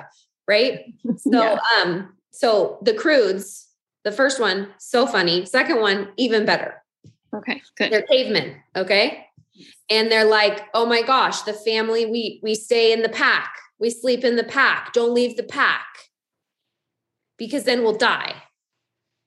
right? 0.49 0.95
So 1.19 1.31
Yeah. 1.31 1.59
um, 1.77 2.15
so 2.31 2.79
the 2.81 2.95
Croods, 2.95 3.69
the 4.05 4.13
first 4.13 4.41
one, 4.41 4.69
so 4.79 5.07
funny. 5.07 5.45
Second 5.45 5.81
one, 5.83 6.09
even 6.17 6.47
better 6.47 6.83
Okay. 7.35 7.61
Good. 7.77 7.93
they're 7.93 8.03
cavemen 8.03 8.57
okay 8.75 9.27
and 9.91 10.11
they're 10.11 10.25
like 10.41 10.63
oh 10.73 10.87
my 10.87 11.03
gosh 11.03 11.43
the 11.43 11.53
family 11.53 12.07
we 12.07 12.41
we 12.43 12.55
stay 12.55 12.93
in 12.95 13.03
the 13.03 13.09
pack 13.11 13.53
we 13.79 13.91
sleep 13.91 14.25
in 14.25 14.37
the 14.37 14.45
pack 14.45 14.93
don't 14.95 15.13
leave 15.13 15.37
the 15.37 15.43
pack 15.43 15.85
because 17.39 17.65
then 17.65 17.83
we'll 17.83 17.97
die 17.97 18.35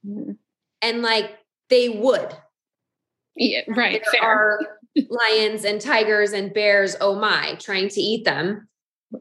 Mhm. 0.05 0.37
and 0.81 1.01
like 1.01 1.37
they 1.69 1.89
would 1.89 2.35
Yeah. 3.35 3.61
Right. 3.67 4.01
there 4.11 4.21
Fair. 4.21 4.23
are 4.29 4.59
lions 5.09 5.65
and 5.65 5.79
tigers 5.81 6.33
and 6.33 6.53
bears 6.53 6.95
oh 7.01 7.15
my 7.15 7.55
trying 7.59 7.89
to 7.89 8.01
eat 8.01 8.25
them 8.25 8.67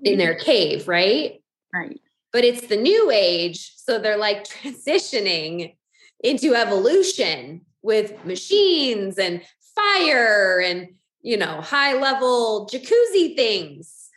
in 0.05 0.19
their 0.19 0.35
cave 0.35 0.89
right 0.89 1.43
Right. 1.73 2.01
but 2.33 2.45
it's 2.45 2.67
the 2.69 2.77
new 2.77 3.11
age 3.11 3.73
so 3.77 3.99
they're 3.99 4.17
like 4.17 4.45
transitioning 4.49 5.77
into 6.25 6.55
evolution 6.55 7.63
with 7.83 8.25
machines 8.25 9.19
and 9.19 9.43
fire 9.75 10.61
and 10.61 10.95
you 11.23 11.37
know 11.37 11.61
high 11.61 11.93
level 11.95 12.67
jacuzzi 12.73 13.37
things 13.37 14.11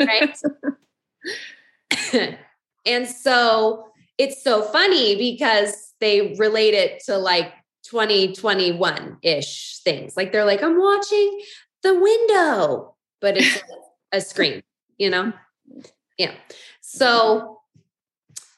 right 0.00 0.36
and 2.86 3.06
so 3.08 3.86
it's 4.18 4.42
so 4.42 4.62
funny 4.62 5.16
because 5.16 5.92
they 6.00 6.34
relate 6.38 6.74
it 6.74 7.02
to 7.06 7.16
like 7.16 7.52
2021 7.84 9.18
ish 9.22 9.80
things. 9.84 10.16
Like 10.16 10.32
they're 10.32 10.44
like 10.44 10.62
i'm 10.62 10.78
watching 10.78 11.40
the 11.82 11.98
window 11.98 12.94
but 13.20 13.36
it's 13.36 13.62
a 14.12 14.20
screen 14.20 14.62
you 14.98 15.10
know? 15.10 15.32
Yeah. 16.18 16.32
So 16.80 17.60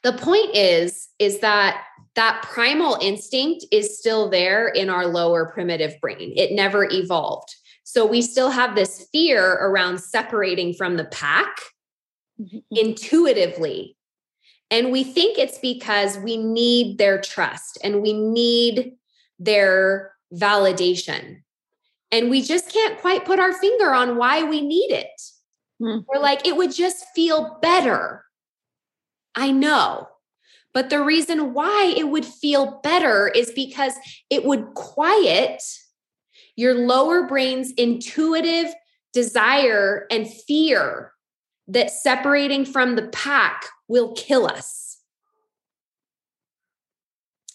the 0.03 0.13
point 0.13 0.55
is 0.55 1.09
is 1.19 1.41
that 1.41 1.83
that 2.15 2.43
primal 2.51 2.99
instinct 3.01 3.65
is 3.73 3.99
still 3.99 4.31
there 4.31 4.69
in 4.69 4.89
our 4.89 5.07
lower 5.07 5.51
primitive 5.53 6.01
brain. 6.01 6.33
It 6.37 6.53
never 6.53 6.89
evolved. 6.91 7.55
So 7.85 8.07
we 8.07 8.23
still 8.23 8.51
have 8.51 8.75
this 8.75 9.09
fear 9.13 9.53
around 9.53 9.99
separating 9.99 10.75
from 10.75 10.97
the 10.97 11.05
pack 11.05 11.59
Mhm. 12.41 12.63
intuitively 12.71 13.96
and 14.71 14.91
we 14.91 15.05
think 15.05 15.39
it's 15.39 15.59
because 15.59 16.19
we 16.19 16.37
need 16.37 16.99
their 16.99 17.21
trust 17.21 17.79
and 17.85 18.03
we 18.03 18.13
need 18.13 18.93
their 19.39 20.13
validation 20.35 21.43
and 22.11 22.31
we 22.31 22.43
just 22.43 22.73
can't 22.73 22.99
quite 22.99 23.25
put 23.25 23.39
our 23.39 23.53
finger 23.53 23.93
on 23.93 24.17
why 24.17 24.43
we 24.43 24.61
need 24.61 24.91
it 24.91 25.21
Hmm. 25.79 25.99
we're 26.09 26.23
like 26.23 26.47
it 26.47 26.57
would 26.57 26.75
just 26.75 27.05
feel 27.15 27.59
better 27.61 28.25
I 29.37 29.51
know. 29.51 30.09
But 30.73 30.91
the 30.91 31.03
reason 31.03 31.55
why 31.55 31.95
it 31.97 32.09
would 32.09 32.25
feel 32.25 32.81
better 32.83 33.29
is 33.29 33.53
because 33.53 33.95
it 34.31 34.45
would 34.45 34.75
quiet 34.75 35.63
your 36.57 36.75
lower 36.75 37.27
brain's 37.27 37.71
intuitive 37.73 38.75
desire 39.13 40.07
and 40.11 40.29
fear 40.29 41.13
that 41.69 41.91
separating 41.91 42.65
from 42.65 42.97
the 42.97 43.09
pack 43.09 43.67
will 43.89 44.13
kill 44.15 44.47
us. 44.47 44.99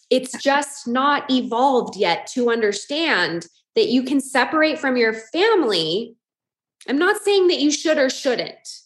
It's 0.09 0.41
just 0.41 0.87
not 0.87 1.29
evolved 1.31 1.95
yet 1.95 2.27
to 2.33 2.49
understand 2.49 3.47
that 3.75 3.87
you 3.87 4.03
can 4.03 4.19
separate 4.19 4.77
from 4.77 4.97
your 4.97 5.13
family. 5.13 6.15
I'm 6.87 6.97
not 6.97 7.21
saying 7.21 7.47
that 7.47 7.59
you 7.59 7.71
should 7.71 7.97
or 7.97 8.09
shouldn't 8.09 8.81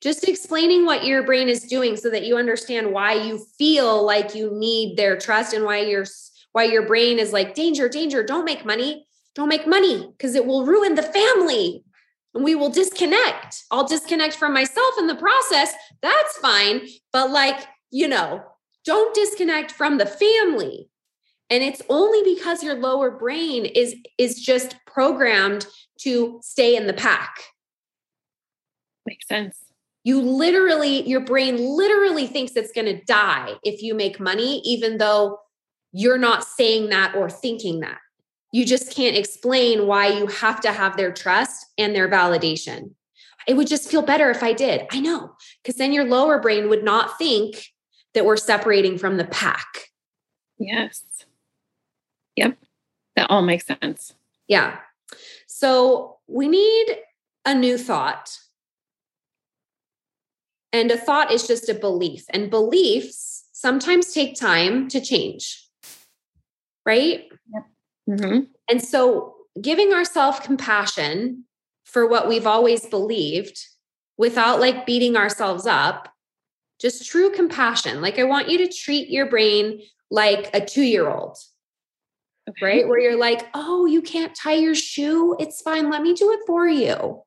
just 0.00 0.26
explaining 0.26 0.86
what 0.86 1.04
your 1.04 1.22
brain 1.22 1.48
is 1.48 1.64
doing 1.64 1.96
so 1.96 2.10
that 2.10 2.24
you 2.24 2.36
understand 2.36 2.92
why 2.92 3.12
you 3.12 3.38
feel 3.58 4.04
like 4.04 4.34
you 4.34 4.50
need 4.54 4.96
their 4.96 5.16
trust 5.16 5.52
and 5.52 5.64
why 5.64 5.80
your 5.80 6.04
why 6.52 6.64
your 6.64 6.86
brain 6.86 7.18
is 7.18 7.32
like 7.32 7.54
danger 7.54 7.88
danger 7.88 8.22
don't 8.22 8.44
make 8.44 8.64
money 8.64 9.06
don't 9.34 9.48
make 9.48 9.66
money 9.66 10.08
because 10.16 10.34
it 10.34 10.46
will 10.46 10.66
ruin 10.66 10.94
the 10.94 11.02
family 11.02 11.84
and 12.34 12.44
we 12.44 12.54
will 12.54 12.70
disconnect. 12.70 13.64
I'll 13.70 13.86
disconnect 13.86 14.36
from 14.36 14.52
myself 14.54 14.94
in 14.98 15.06
the 15.06 15.16
process. 15.16 15.72
That's 16.02 16.36
fine. 16.38 16.86
But 17.12 17.30
like 17.30 17.66
you 17.90 18.08
know 18.08 18.44
don't 18.84 19.14
disconnect 19.14 19.72
from 19.72 19.98
the 19.98 20.06
family. 20.06 20.88
And 21.50 21.64
it's 21.64 21.82
only 21.88 22.34
because 22.34 22.62
your 22.62 22.76
lower 22.76 23.10
brain 23.10 23.66
is 23.66 23.94
is 24.18 24.40
just 24.40 24.76
programmed 24.86 25.66
to 26.00 26.40
stay 26.42 26.76
in 26.76 26.86
the 26.86 26.92
pack. 26.92 27.34
Makes 29.06 29.28
sense. 29.28 29.58
you 30.04 30.20
literally 30.20 31.06
your 31.08 31.20
brain 31.20 31.56
literally 31.58 32.26
thinks 32.26 32.52
it's 32.56 32.72
going 32.72 32.86
to 32.86 33.04
die 33.04 33.54
if 33.64 33.82
you 33.82 33.94
make 33.94 34.20
money 34.20 34.60
even 34.64 34.98
though 34.98 35.38
you're 35.92 36.18
not 36.18 36.44
saying 36.44 36.88
that 36.90 37.14
or 37.16 37.28
thinking 37.28 37.80
that 37.80 37.98
you 38.52 38.64
just 38.66 38.94
can't 38.94 39.16
explain 39.16 39.86
why 39.86 40.08
you 40.08 40.26
have 40.26 40.60
to 40.60 40.72
have 40.72 40.96
their 40.96 41.12
trust 41.12 41.66
and 41.78 41.94
their 41.94 42.08
validation 42.08 42.90
it 43.46 43.56
would 43.56 43.66
just 43.66 43.90
feel 43.90 44.02
better 44.02 44.30
if 44.30 44.42
i 44.42 44.52
did 44.52 44.86
i 44.90 45.00
know 45.00 45.32
because 45.62 45.76
then 45.76 45.92
your 45.92 46.04
lower 46.04 46.38
brain 46.40 46.68
would 46.68 46.84
not 46.84 47.16
think 47.18 47.66
that 48.14 48.24
we're 48.24 48.36
separating 48.36 48.98
from 48.98 49.16
the 49.16 49.24
pack 49.24 49.66
Yes. 50.62 51.02
Yep. 52.36 52.58
That 53.16 53.30
all 53.30 53.42
makes 53.42 53.66
sense. 53.66 54.14
yeah 54.48 54.78
so 55.46 56.18
we 56.26 56.48
need 56.48 56.86
a 57.46 57.54
new 57.54 57.78
thought 57.78 58.36
and 60.72 60.90
a 60.90 60.96
thought 60.96 61.32
is 61.32 61.46
just 61.46 61.68
a 61.68 61.74
belief, 61.74 62.26
and 62.30 62.50
beliefs 62.50 63.44
sometimes 63.52 64.12
take 64.12 64.36
time 64.38 64.88
to 64.88 65.00
change, 65.00 65.66
right? 66.86 67.24
Mm-hmm. 68.08 68.40
And 68.68 68.82
so 68.82 69.34
giving 69.60 69.92
ourselves 69.92 70.40
compassion 70.40 71.44
for 71.84 72.06
what 72.06 72.28
we've 72.28 72.46
always 72.46 72.86
believed 72.86 73.58
without 74.16 74.60
like 74.60 74.86
beating 74.86 75.16
ourselves 75.16 75.66
up, 75.66 76.12
just 76.80 77.06
true 77.08 77.30
compassion. 77.30 78.00
Like 78.00 78.18
I 78.18 78.24
want 78.24 78.48
you 78.48 78.58
to 78.58 78.72
treat 78.72 79.08
your 79.08 79.26
brain 79.26 79.82
like 80.10 80.50
a 80.54 80.64
two 80.64 80.82
year 80.82 81.08
old, 81.08 81.36
okay. 82.48 82.64
right? 82.64 82.88
Where 82.88 83.00
you're 83.00 83.18
like, 83.18 83.48
oh, 83.54 83.86
you 83.86 84.02
can't 84.02 84.34
tie 84.34 84.54
your 84.54 84.74
shoe. 84.74 85.36
It's 85.38 85.62
fine. 85.62 85.90
Let 85.90 86.02
me 86.02 86.14
do 86.14 86.32
it 86.32 86.40
for 86.46 86.68
you. 86.68 87.22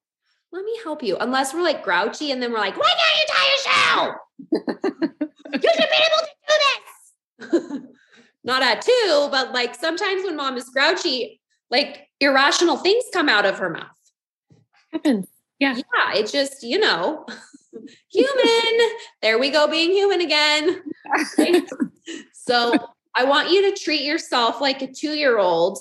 Let 0.51 0.65
me 0.65 0.79
help 0.83 1.01
you. 1.01 1.17
Unless 1.17 1.53
we're 1.53 1.63
like 1.63 1.83
grouchy 1.83 2.31
and 2.31 2.41
then 2.41 2.51
we're 2.51 2.59
like, 2.59 2.77
why 2.77 2.89
can't 2.89 3.19
you 3.19 3.27
tie 3.33 3.47
your 3.49 3.61
shoe? 3.65 4.13
you 5.61 5.69
should 5.73 5.89
be 5.89 6.03
able 6.07 6.21
to 6.21 6.29
do 6.47 7.69
this. 7.69 7.79
Not 8.43 8.63
at 8.63 8.81
two, 8.81 9.27
but 9.31 9.53
like 9.53 9.75
sometimes 9.75 10.23
when 10.23 10.35
mom 10.35 10.57
is 10.57 10.69
grouchy, 10.69 11.39
like 11.69 12.07
irrational 12.19 12.77
things 12.77 13.05
come 13.13 13.29
out 13.29 13.45
of 13.45 13.57
her 13.59 13.69
mouth. 13.69 13.87
Happens. 14.91 15.27
Yeah. 15.59 15.75
Yeah. 15.75 16.19
It 16.19 16.31
just, 16.31 16.63
you 16.63 16.79
know, 16.79 17.25
human. 18.11 18.89
there 19.21 19.39
we 19.39 19.49
go, 19.49 19.67
being 19.67 19.91
human 19.91 20.21
again. 20.21 20.81
so 22.33 22.73
I 23.15 23.23
want 23.25 23.49
you 23.51 23.71
to 23.71 23.81
treat 23.81 24.01
yourself 24.01 24.59
like 24.59 24.81
a 24.81 24.87
two 24.87 25.13
year 25.13 25.37
old 25.37 25.79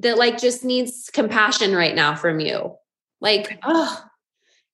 that 0.00 0.18
like 0.18 0.38
just 0.38 0.64
needs 0.64 1.10
compassion 1.12 1.74
right 1.74 1.94
now 1.94 2.14
from 2.14 2.40
you. 2.40 2.74
Like, 3.20 3.58
oh, 3.62 4.04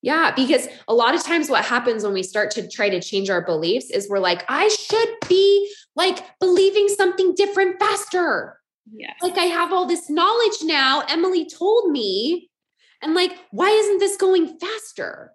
yeah, 0.01 0.33
because 0.35 0.67
a 0.87 0.93
lot 0.93 1.13
of 1.13 1.23
times 1.23 1.49
what 1.49 1.63
happens 1.63 2.03
when 2.03 2.13
we 2.13 2.23
start 2.23 2.51
to 2.51 2.67
try 2.67 2.89
to 2.89 2.99
change 2.99 3.29
our 3.29 3.45
beliefs 3.45 3.89
is 3.91 4.09
we're 4.09 4.19
like, 4.19 4.43
I 4.49 4.67
should 4.67 5.09
be 5.29 5.71
like 5.95 6.23
believing 6.39 6.87
something 6.87 7.35
different 7.35 7.79
faster. 7.79 8.59
Yeah. 8.91 9.13
Like 9.21 9.37
I 9.37 9.45
have 9.45 9.71
all 9.71 9.85
this 9.85 10.09
knowledge 10.09 10.63
now. 10.63 11.03
Emily 11.07 11.47
told 11.47 11.91
me. 11.91 12.49
And 13.03 13.13
like, 13.13 13.37
why 13.51 13.69
isn't 13.69 13.99
this 13.99 14.17
going 14.17 14.59
faster? 14.59 15.31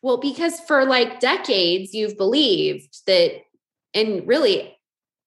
Well, 0.00 0.18
because 0.18 0.60
for 0.60 0.84
like 0.84 1.18
decades, 1.18 1.92
you've 1.92 2.16
believed 2.16 3.04
that, 3.06 3.32
and 3.94 4.26
really 4.28 4.76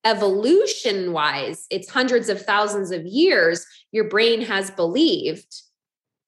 evolution 0.05 1.11
wise, 1.11 1.65
it's 1.69 1.89
hundreds 1.89 2.29
of 2.29 2.41
thousands 2.41 2.91
of 2.91 3.05
years, 3.05 3.65
your 3.91 4.07
brain 4.07 4.41
has 4.41 4.71
believed. 4.71 5.53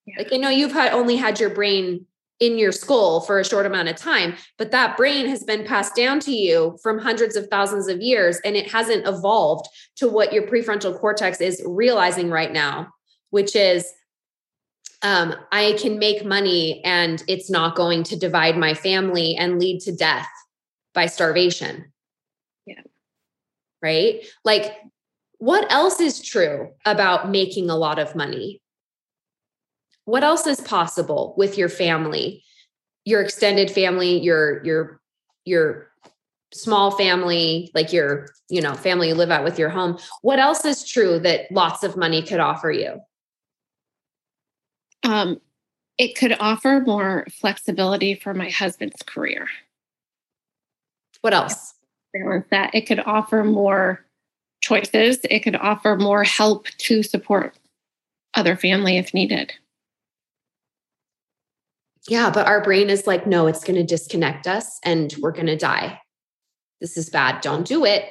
Yeah. 0.06 0.16
Like 0.18 0.34
I 0.34 0.38
know 0.38 0.50
you've 0.50 0.72
had 0.72 0.94
only 0.94 1.16
had 1.16 1.40
your 1.40 1.50
brain 1.50 2.06
in 2.40 2.58
your 2.58 2.72
skull 2.72 3.22
for 3.22 3.40
a 3.40 3.46
short 3.46 3.66
amount 3.66 3.88
of 3.88 3.96
time, 3.96 4.36
but 4.58 4.72
that 4.72 4.98
brain 4.98 5.28
has 5.28 5.44
been 5.44 5.66
passed 5.66 5.96
down 5.96 6.20
to 6.20 6.32
you 6.32 6.78
from 6.84 7.00
hundreds 7.00 7.36
of 7.36 7.48
thousands 7.48 7.88
of 7.88 8.02
years 8.02 8.40
and 8.44 8.56
it 8.56 8.70
hasn't 8.70 9.08
evolved 9.08 9.68
to 9.96 10.10
what 10.10 10.34
your 10.34 10.44
prefrontal 10.44 11.00
cortex 11.00 11.40
is 11.40 11.64
realizing 11.66 12.30
right 12.30 12.52
now, 12.52 12.90
which 13.30 13.56
is 13.56 13.88
um, 15.04 15.36
I 15.52 15.78
can 15.80 16.00
make 16.00 16.26
money 16.26 16.84
and 16.84 17.24
it's 17.28 17.50
not 17.50 17.76
going 17.76 18.04
to 18.06 18.18
divide 18.18 18.58
my 18.58 18.74
family 18.74 19.36
and 19.36 19.60
lead 19.60 19.82
to 19.82 19.96
death 19.96 20.28
by 20.94 21.06
starvation. 21.06 21.92
Yeah. 22.66 22.82
Right? 23.82 24.26
Like, 24.44 24.76
what 25.38 25.70
else 25.72 26.00
is 26.00 26.22
true 26.22 26.72
about 26.86 27.30
making 27.30 27.70
a 27.70 27.76
lot 27.76 28.00
of 28.00 28.16
money? 28.16 28.62
What 30.06 30.24
else 30.24 30.46
is 30.48 30.60
possible 30.62 31.34
with 31.38 31.58
your 31.58 31.70
family, 31.70 32.44
your 33.06 33.22
extended 33.22 33.72
family, 33.72 34.20
your 34.20 34.64
your 34.64 35.02
your 35.46 35.94
small 36.54 36.92
family, 36.92 37.72
like 37.74 37.92
your, 37.92 38.28
you 38.50 38.62
know, 38.62 38.74
family 38.74 39.10
you 39.10 39.16
live 39.16 39.32
at 39.32 39.44
with 39.44 39.60
your 39.60 39.70
home? 39.70 39.98
What 40.22 40.40
else 40.40 40.66
is 40.66 40.88
true 40.88 41.20
that 41.20 41.52
lots 41.52 41.84
of 41.84 41.98
money 41.98 42.22
could 42.22 42.40
offer 42.40 42.72
you? 42.72 43.00
Um, 45.04 45.42
it 45.98 46.16
could 46.16 46.36
offer 46.40 46.82
more 46.86 47.26
flexibility 47.30 48.16
for 48.16 48.34
my 48.34 48.50
husband's 48.50 49.02
career. 49.06 49.48
What 51.22 51.34
else? 51.34 51.74
Balance 52.14 52.46
that. 52.52 52.74
It 52.74 52.82
could 52.82 53.00
offer 53.00 53.44
more 53.44 54.06
choices. 54.62 55.20
It 55.30 55.40
could 55.40 55.56
offer 55.56 55.98
more 55.98 56.24
help 56.24 56.68
to 56.68 57.04
support 57.04 57.58
other 58.34 58.56
family 58.56 58.98
if 58.98 59.14
needed. 59.14 59.54
Yeah, 62.08 62.30
but 62.30 62.48
our 62.48 62.62
brain 62.62 62.90
is 62.90 63.08
like, 63.08 63.26
no, 63.26 63.48
it's 63.48 63.64
going 63.64 63.78
to 63.78 63.84
disconnect 63.84 64.48
us 64.48 64.80
and 64.84 65.14
we're 65.22 65.32
going 65.32 65.48
to 65.48 65.58
die. 65.58 66.00
This 66.82 66.98
is 66.98 67.10
bad. 67.10 67.42
Don't 67.42 67.66
do 67.66 67.86
it 67.86 68.06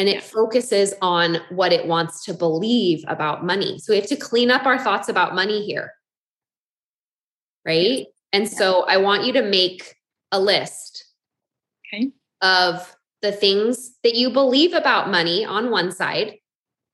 and 0.00 0.08
it 0.08 0.22
focuses 0.22 0.94
on 1.02 1.36
what 1.50 1.74
it 1.74 1.86
wants 1.86 2.24
to 2.24 2.32
believe 2.32 3.04
about 3.06 3.44
money. 3.44 3.78
So 3.78 3.92
we 3.92 3.98
have 3.98 4.08
to 4.08 4.16
clean 4.16 4.50
up 4.50 4.64
our 4.64 4.78
thoughts 4.78 5.10
about 5.10 5.34
money 5.34 5.62
here. 5.66 5.92
Right. 7.66 8.06
And 8.32 8.48
so 8.48 8.86
I 8.86 8.96
want 8.96 9.26
you 9.26 9.34
to 9.34 9.42
make 9.42 9.96
a 10.32 10.40
list 10.40 11.04
okay. 11.92 12.12
of 12.40 12.96
the 13.20 13.30
things 13.30 13.92
that 14.02 14.14
you 14.14 14.30
believe 14.30 14.72
about 14.72 15.10
money 15.10 15.44
on 15.44 15.70
one 15.70 15.92
side. 15.92 16.36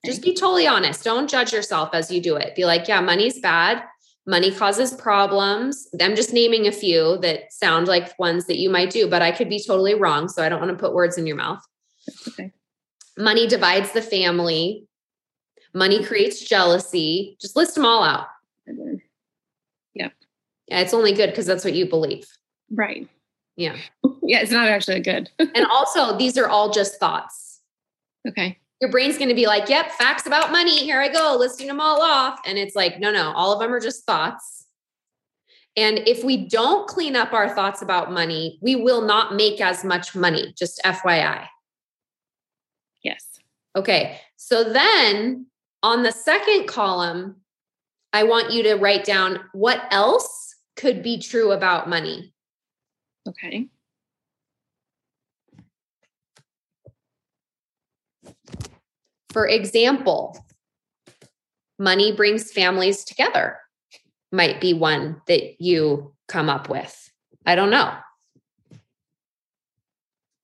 Just 0.05 0.21
be 0.21 0.35
totally 0.35 0.67
honest. 0.67 1.05
Don't 1.05 1.31
judge 1.31 1.53
yourself 1.53 1.91
as 1.93 2.11
you 2.11 2.21
do 2.21 2.35
it. 2.35 2.57
Be 2.57 2.65
like, 2.65 2.89
yeah, 2.89 3.01
money's 3.01 3.39
bad. 3.39 3.85
Money 4.27 4.51
causes 4.51 4.93
problems. 4.93 5.89
I'm 6.01 6.17
just 6.17 6.33
naming 6.33 6.67
a 6.67 6.73
few 6.73 7.19
that 7.19 7.53
sound 7.53 7.87
like 7.87 8.19
ones 8.19 8.47
that 8.47 8.59
you 8.59 8.69
might 8.71 8.91
do, 8.91 9.09
but 9.09 9.23
I 9.23 9.31
could 9.31 9.49
be 9.49 9.63
totally 9.65 9.95
wrong. 9.95 10.29
So 10.29 10.43
I 10.43 10.49
don't 10.49 10.61
want 10.61 10.77
to 10.77 10.83
put 10.83 10.95
words 10.95 11.17
in 11.17 11.27
your 11.27 11.37
mouth. 11.37 11.63
Okay 12.29 12.53
money 13.17 13.47
divides 13.47 13.93
the 13.93 14.03
family, 14.03 14.87
money 15.75 16.05
creates 16.05 16.41
jealousy. 16.41 17.37
Just 17.41 17.57
list 17.57 17.75
them 17.75 17.85
all 17.85 18.03
out. 18.03 18.27
Yeah. 19.95 20.09
Yeah, 20.69 20.81
it's 20.81 20.95
only 20.95 21.13
good 21.13 21.31
because 21.31 21.47
that's 21.47 21.65
what 21.65 21.75
you 21.75 21.89
believe. 21.89 22.27
Right. 22.71 23.09
Yeah. 23.57 23.77
Yeah, 24.29 24.41
it's 24.41 24.51
not 24.51 24.67
actually 24.67 24.99
good. 24.99 25.31
and 25.39 25.67
also, 25.71 26.19
these 26.19 26.37
are 26.37 26.49
all 26.49 26.73
just 26.73 26.99
thoughts. 26.99 27.61
Okay. 28.27 28.59
Your 28.81 28.91
brain's 28.91 29.17
going 29.17 29.31
to 29.31 29.35
be 29.35 29.47
like, 29.47 29.69
yep, 29.69 29.91
facts 29.93 30.27
about 30.27 30.53
money. 30.53 30.79
Here 30.79 31.01
I 31.01 31.09
go, 31.09 31.37
listing 31.39 31.67
them 31.67 31.81
all 31.81 32.03
off. 32.03 32.39
And 32.45 32.59
it's 32.59 32.77
like, 32.77 33.01
no, 33.01 33.11
no, 33.11 33.33
all 33.33 33.53
of 33.53 33.61
them 33.61 33.73
are 33.73 33.81
just 33.81 34.05
thoughts. 34.05 34.67
And 35.77 35.99
if 36.07 36.25
we 36.25 36.49
don't 36.49 36.87
clean 36.87 37.17
up 37.17 37.33
our 37.33 37.55
thoughts 37.55 37.83
about 37.83 38.13
money, 38.13 38.59
we 38.63 38.77
will 38.77 39.03
not 39.03 39.35
make 39.35 39.61
as 39.61 39.85
much 39.85 40.15
money, 40.15 40.55
just 40.57 40.81
FYI. 40.85 41.47
Yes. 43.03 43.25
Okay. 43.75 44.19
So 44.37 44.65
then 44.65 45.47
on 45.83 46.03
the 46.03 46.13
second 46.13 46.67
column, 46.67 47.37
I 48.13 48.23
want 48.23 48.53
you 48.53 48.63
to 48.65 48.75
write 48.77 49.05
down 49.05 49.41
what 49.53 49.83
else 49.91 50.55
could 50.77 51.03
be 51.03 51.19
true 51.19 51.53
about 51.53 51.89
money. 51.89 52.33
Okay. 53.29 53.69
For 59.37 59.47
example, 59.47 60.43
money 61.79 62.11
brings 62.11 62.51
families 62.51 63.05
together, 63.05 63.59
might 64.33 64.63
be 64.63 64.73
one 64.73 65.21
that 65.27 65.61
you 65.61 66.15
come 66.27 66.49
up 66.49 66.71
with. 66.71 67.11
I 67.45 67.55
don't 67.55 67.69
know. 67.69 67.93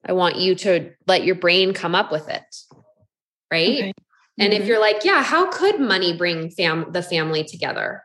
I 0.04 0.12
want 0.12 0.36
you 0.36 0.54
to 0.56 0.90
let 1.06 1.24
your 1.24 1.36
brain 1.36 1.72
come 1.72 1.94
up 1.94 2.12
with 2.12 2.28
it. 2.28 2.42
Right. 3.50 3.78
Okay. 3.78 3.92
And 4.38 4.52
mm-hmm. 4.52 4.60
if 4.60 4.68
you're 4.68 4.78
like, 4.78 5.06
yeah, 5.06 5.22
how 5.22 5.50
could 5.50 5.80
money 5.80 6.14
bring 6.14 6.50
fam 6.50 6.92
the 6.92 7.02
family 7.02 7.44
together? 7.44 8.02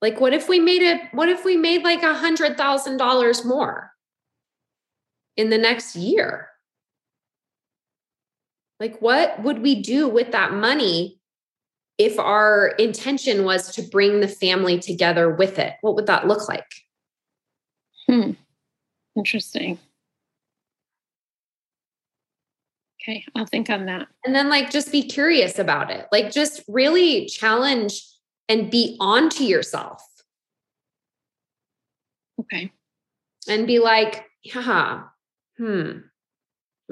Like, 0.00 0.20
what 0.20 0.34
if 0.34 0.48
we 0.48 0.60
made 0.60 0.82
it, 0.82 1.00
what 1.10 1.28
if 1.28 1.44
we 1.44 1.56
made 1.56 1.82
like 1.82 2.04
a 2.04 2.14
hundred 2.14 2.56
thousand 2.56 2.98
dollars 2.98 3.44
more 3.44 3.90
in 5.36 5.50
the 5.50 5.58
next 5.58 5.96
year? 5.96 6.48
Like, 8.80 9.00
what 9.00 9.42
would 9.42 9.60
we 9.62 9.82
do 9.82 10.08
with 10.08 10.32
that 10.32 10.52
money 10.52 11.18
if 11.98 12.18
our 12.18 12.68
intention 12.78 13.44
was 13.44 13.74
to 13.74 13.82
bring 13.82 14.20
the 14.20 14.28
family 14.28 14.78
together 14.78 15.32
with 15.32 15.58
it? 15.58 15.74
What 15.80 15.96
would 15.96 16.06
that 16.06 16.26
look 16.28 16.48
like? 16.48 16.66
Hmm. 18.06 18.32
Interesting. 19.16 19.78
Okay, 23.02 23.24
I'll 23.34 23.46
think 23.46 23.70
on 23.70 23.86
that. 23.86 24.06
And 24.24 24.34
then, 24.34 24.48
like, 24.48 24.70
just 24.70 24.92
be 24.92 25.02
curious 25.02 25.58
about 25.58 25.90
it. 25.90 26.06
Like, 26.12 26.30
just 26.30 26.62
really 26.68 27.26
challenge 27.26 28.02
and 28.48 28.70
be 28.70 28.96
on 29.00 29.28
to 29.30 29.44
yourself. 29.44 30.02
Okay. 32.40 32.72
And 33.48 33.66
be 33.66 33.78
like, 33.78 34.24
yeah, 34.42 35.04
hmm, 35.56 35.90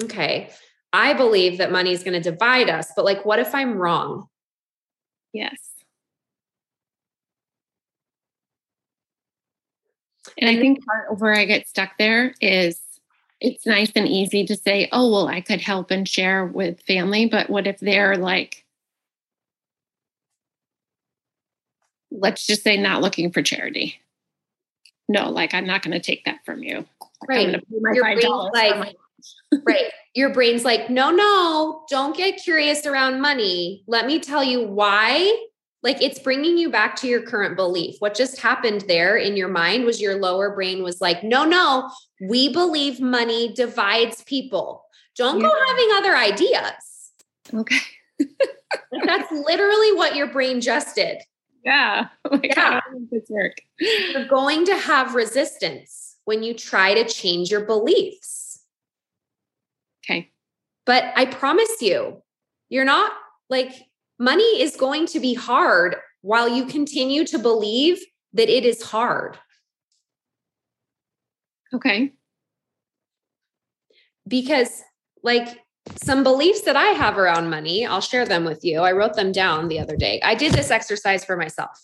okay. 0.03 0.51
I 0.97 1.13
believe 1.13 1.59
that 1.59 1.71
money 1.71 1.93
is 1.93 2.03
going 2.03 2.21
to 2.21 2.31
divide 2.31 2.71
us, 2.71 2.91
but 2.97 3.05
like, 3.05 3.27
what 3.27 3.39
if 3.39 3.55
I'm 3.55 3.77
wrong? 3.77 4.29
Yes. 5.35 5.59
And 10.39 10.49
I 10.49 10.57
think 10.57 10.87
part 10.87 11.13
of 11.13 11.21
where 11.21 11.35
I 11.35 11.45
get 11.45 11.69
stuck 11.69 11.99
there 11.99 12.35
is 12.41 12.81
it's 13.43 13.67
nice 13.67 13.93
and 13.95 14.09
easy 14.09 14.47
to 14.47 14.57
say, 14.57 14.89
oh, 14.91 15.13
well, 15.13 15.29
I 15.29 15.43
could 15.43 15.61
help 15.61 15.91
and 15.91 16.09
share 16.09 16.47
with 16.47 16.81
family. 16.81 17.27
But 17.27 17.51
what 17.51 17.67
if 17.67 17.79
they're 17.79 18.17
like, 18.17 18.65
let's 22.11 22.47
just 22.47 22.63
say, 22.63 22.79
not 22.79 23.03
looking 23.03 23.31
for 23.31 23.43
charity? 23.43 24.01
no, 25.09 25.31
like 25.31 25.55
I'm 25.55 25.67
not 25.67 25.83
going 25.83 25.93
to 25.93 26.01
take 26.01 26.25
that 26.25 26.45
from 26.45 26.63
you. 26.63 26.85
Right. 27.29 27.49
Your 27.71 28.03
brain's 28.03 28.25
like, 28.25 28.97
right. 29.65 29.91
Your 30.15 30.33
brain's 30.33 30.65
like, 30.65 30.91
no, 30.91 31.11
no, 31.11 31.85
don't 31.89 32.17
get 32.17 32.43
curious 32.43 32.87
around 32.87 33.21
money. 33.21 33.85
Let 33.87 34.07
me 34.07 34.19
tell 34.19 34.43
you 34.43 34.67
why. 34.67 35.47
Like 35.83 36.03
it's 36.03 36.19
bringing 36.19 36.59
you 36.59 36.71
back 36.71 36.97
to 36.97 37.07
your 37.07 37.23
current 37.23 37.55
belief. 37.55 37.97
What 38.01 38.15
just 38.15 38.41
happened 38.41 38.83
there 38.89 39.17
in 39.17 39.37
your 39.37 39.49
mind 39.49 39.85
was 39.85 40.01
your 40.01 40.17
lower 40.17 40.55
brain 40.55 40.83
was 40.83 41.01
like, 41.01 41.23
no, 41.23 41.45
no, 41.45 41.91
we 42.21 42.53
believe 42.53 43.01
money 43.01 43.53
divides 43.55 44.23
people. 44.25 44.85
Don't 45.17 45.41
yeah. 45.41 45.49
go 45.49 45.55
having 45.69 45.89
other 45.95 46.17
ideas. 46.17 47.13
Okay. 47.55 47.77
That's 49.05 49.31
literally 49.31 49.93
what 49.93 50.17
your 50.17 50.27
brain 50.27 50.61
just 50.61 50.95
did. 50.95 51.23
Yeah. 51.65 52.09
Oh 52.31 52.41
yeah. 52.43 52.81
work? 53.29 53.61
You're 53.79 54.27
going 54.27 54.67
to 54.67 54.77
have 54.77 55.15
resistance 55.15 56.17
when 56.25 56.43
you 56.43 56.55
try 56.55 56.95
to 56.95 57.05
change 57.05 57.51
your 57.51 57.65
beliefs. 57.65 58.46
But 60.87 61.13
I 61.17 61.27
promise 61.27 61.83
you, 61.83 62.23
you're 62.69 62.85
not 62.85 63.13
like 63.51 63.73
money 64.19 64.63
is 64.63 64.77
going 64.77 65.07
to 65.07 65.21
be 65.21 65.35
hard 65.35 65.97
while 66.23 66.49
you 66.49 66.65
continue 66.65 67.25
to 67.27 67.39
believe 67.39 68.01
that 68.33 68.49
it 68.49 68.65
is 68.65 68.83
hard. 68.83 69.39
Okay. 71.75 72.13
Because, 74.27 74.83
like, 75.23 75.61
some 76.03 76.25
beliefs 76.25 76.63
that 76.63 76.77
I 76.77 76.87
have 76.87 77.19
around 77.19 77.51
money, 77.51 77.87
I'll 77.87 78.01
share 78.01 78.27
them 78.27 78.45
with 78.45 78.65
you. 78.65 78.81
I 78.81 78.93
wrote 78.93 79.15
them 79.15 79.31
down 79.31 79.69
the 79.69 79.79
other 79.79 79.97
day. 79.97 80.21
I 80.23 80.35
did 80.35 80.53
this 80.53 80.71
exercise 80.71 81.25
for 81.25 81.37
myself. 81.37 81.79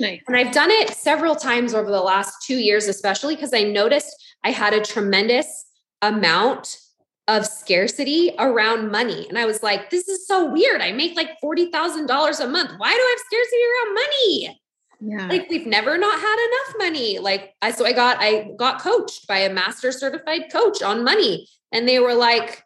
Nice. 0.00 0.20
And 0.26 0.36
I've 0.36 0.52
done 0.52 0.70
it 0.70 0.90
several 0.90 1.36
times 1.36 1.74
over 1.74 1.90
the 1.90 2.02
last 2.02 2.34
two 2.44 2.56
years, 2.56 2.88
especially 2.88 3.34
because 3.34 3.54
I 3.54 3.62
noticed 3.62 4.12
I 4.44 4.50
had 4.50 4.74
a 4.74 4.80
tremendous 4.80 5.66
amount 6.02 6.76
of 7.28 7.44
scarcity 7.44 8.32
around 8.38 8.90
money. 8.90 9.28
And 9.28 9.38
I 9.38 9.46
was 9.46 9.62
like, 9.62 9.90
this 9.90 10.08
is 10.08 10.26
so 10.26 10.50
weird. 10.50 10.80
I 10.80 10.92
make 10.92 11.16
like 11.16 11.30
$40,000 11.42 11.70
a 12.40 12.48
month. 12.48 12.72
Why 12.76 12.92
do 12.92 12.98
I 12.98 13.16
have 13.16 13.26
scarcity 13.26 13.62
around 13.66 13.94
money? 13.94 14.60
Yeah. 15.00 15.26
Like 15.28 15.50
we've 15.50 15.66
never 15.66 15.98
not 15.98 16.18
had 16.18 16.46
enough 16.48 16.78
money. 16.78 17.18
Like 17.18 17.52
I 17.60 17.70
so 17.70 17.84
I 17.84 17.92
got 17.92 18.16
I 18.18 18.50
got 18.56 18.80
coached 18.80 19.26
by 19.26 19.38
a 19.38 19.52
master 19.52 19.92
certified 19.92 20.44
coach 20.50 20.82
on 20.82 21.04
money 21.04 21.48
and 21.70 21.86
they 21.86 21.98
were 21.98 22.14
like 22.14 22.64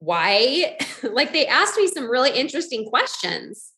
why? 0.00 0.76
like 1.02 1.32
they 1.32 1.46
asked 1.46 1.76
me 1.76 1.86
some 1.86 2.10
really 2.10 2.30
interesting 2.30 2.86
questions 2.86 3.72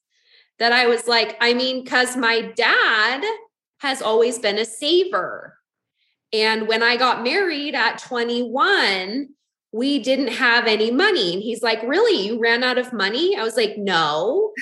that 0.58 0.72
I 0.72 0.86
was 0.86 1.06
like, 1.06 1.36
I 1.40 1.54
mean, 1.54 1.84
because 1.84 2.16
my 2.16 2.52
dad 2.56 3.22
has 3.80 4.00
always 4.00 4.38
been 4.38 4.58
a 4.58 4.64
saver. 4.64 5.58
And 6.32 6.66
when 6.66 6.82
I 6.82 6.96
got 6.96 7.22
married 7.22 7.74
at 7.74 7.98
21, 7.98 9.28
we 9.76 9.98
didn't 9.98 10.28
have 10.28 10.66
any 10.66 10.90
money. 10.90 11.34
And 11.34 11.42
he's 11.42 11.62
like, 11.62 11.82
Really? 11.82 12.26
You 12.26 12.38
ran 12.38 12.64
out 12.64 12.78
of 12.78 12.92
money? 12.92 13.36
I 13.36 13.42
was 13.42 13.56
like, 13.56 13.76
No. 13.76 14.52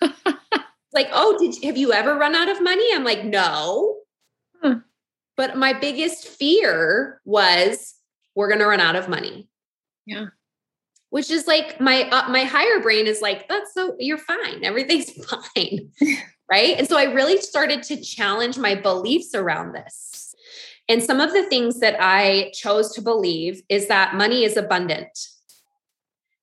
like, 0.92 1.08
oh, 1.12 1.36
did 1.38 1.64
have 1.64 1.76
you 1.76 1.92
ever 1.92 2.14
run 2.14 2.34
out 2.34 2.48
of 2.48 2.62
money? 2.62 2.86
I'm 2.94 3.04
like, 3.04 3.24
no. 3.24 3.96
Huh. 4.62 4.76
But 5.36 5.56
my 5.56 5.72
biggest 5.72 6.28
fear 6.28 7.20
was 7.24 7.94
we're 8.36 8.48
going 8.48 8.60
to 8.60 8.66
run 8.66 8.80
out 8.80 8.94
of 8.94 9.08
money. 9.08 9.48
Yeah 10.06 10.26
which 11.14 11.30
is 11.30 11.46
like 11.46 11.80
my 11.80 12.08
uh, 12.10 12.28
my 12.28 12.42
higher 12.42 12.80
brain 12.80 13.06
is 13.06 13.22
like 13.22 13.48
that's 13.48 13.72
so 13.72 13.94
you're 14.00 14.18
fine 14.18 14.64
everything's 14.64 15.12
fine 15.24 15.88
right 16.50 16.76
and 16.76 16.88
so 16.88 16.98
i 16.98 17.04
really 17.04 17.40
started 17.40 17.84
to 17.84 18.02
challenge 18.02 18.58
my 18.58 18.74
beliefs 18.74 19.32
around 19.32 19.72
this 19.72 20.23
and 20.88 21.02
some 21.02 21.20
of 21.20 21.32
the 21.32 21.44
things 21.44 21.80
that 21.80 21.96
i 22.00 22.50
chose 22.54 22.92
to 22.92 23.02
believe 23.02 23.62
is 23.68 23.88
that 23.88 24.14
money 24.14 24.44
is 24.44 24.56
abundant 24.56 25.28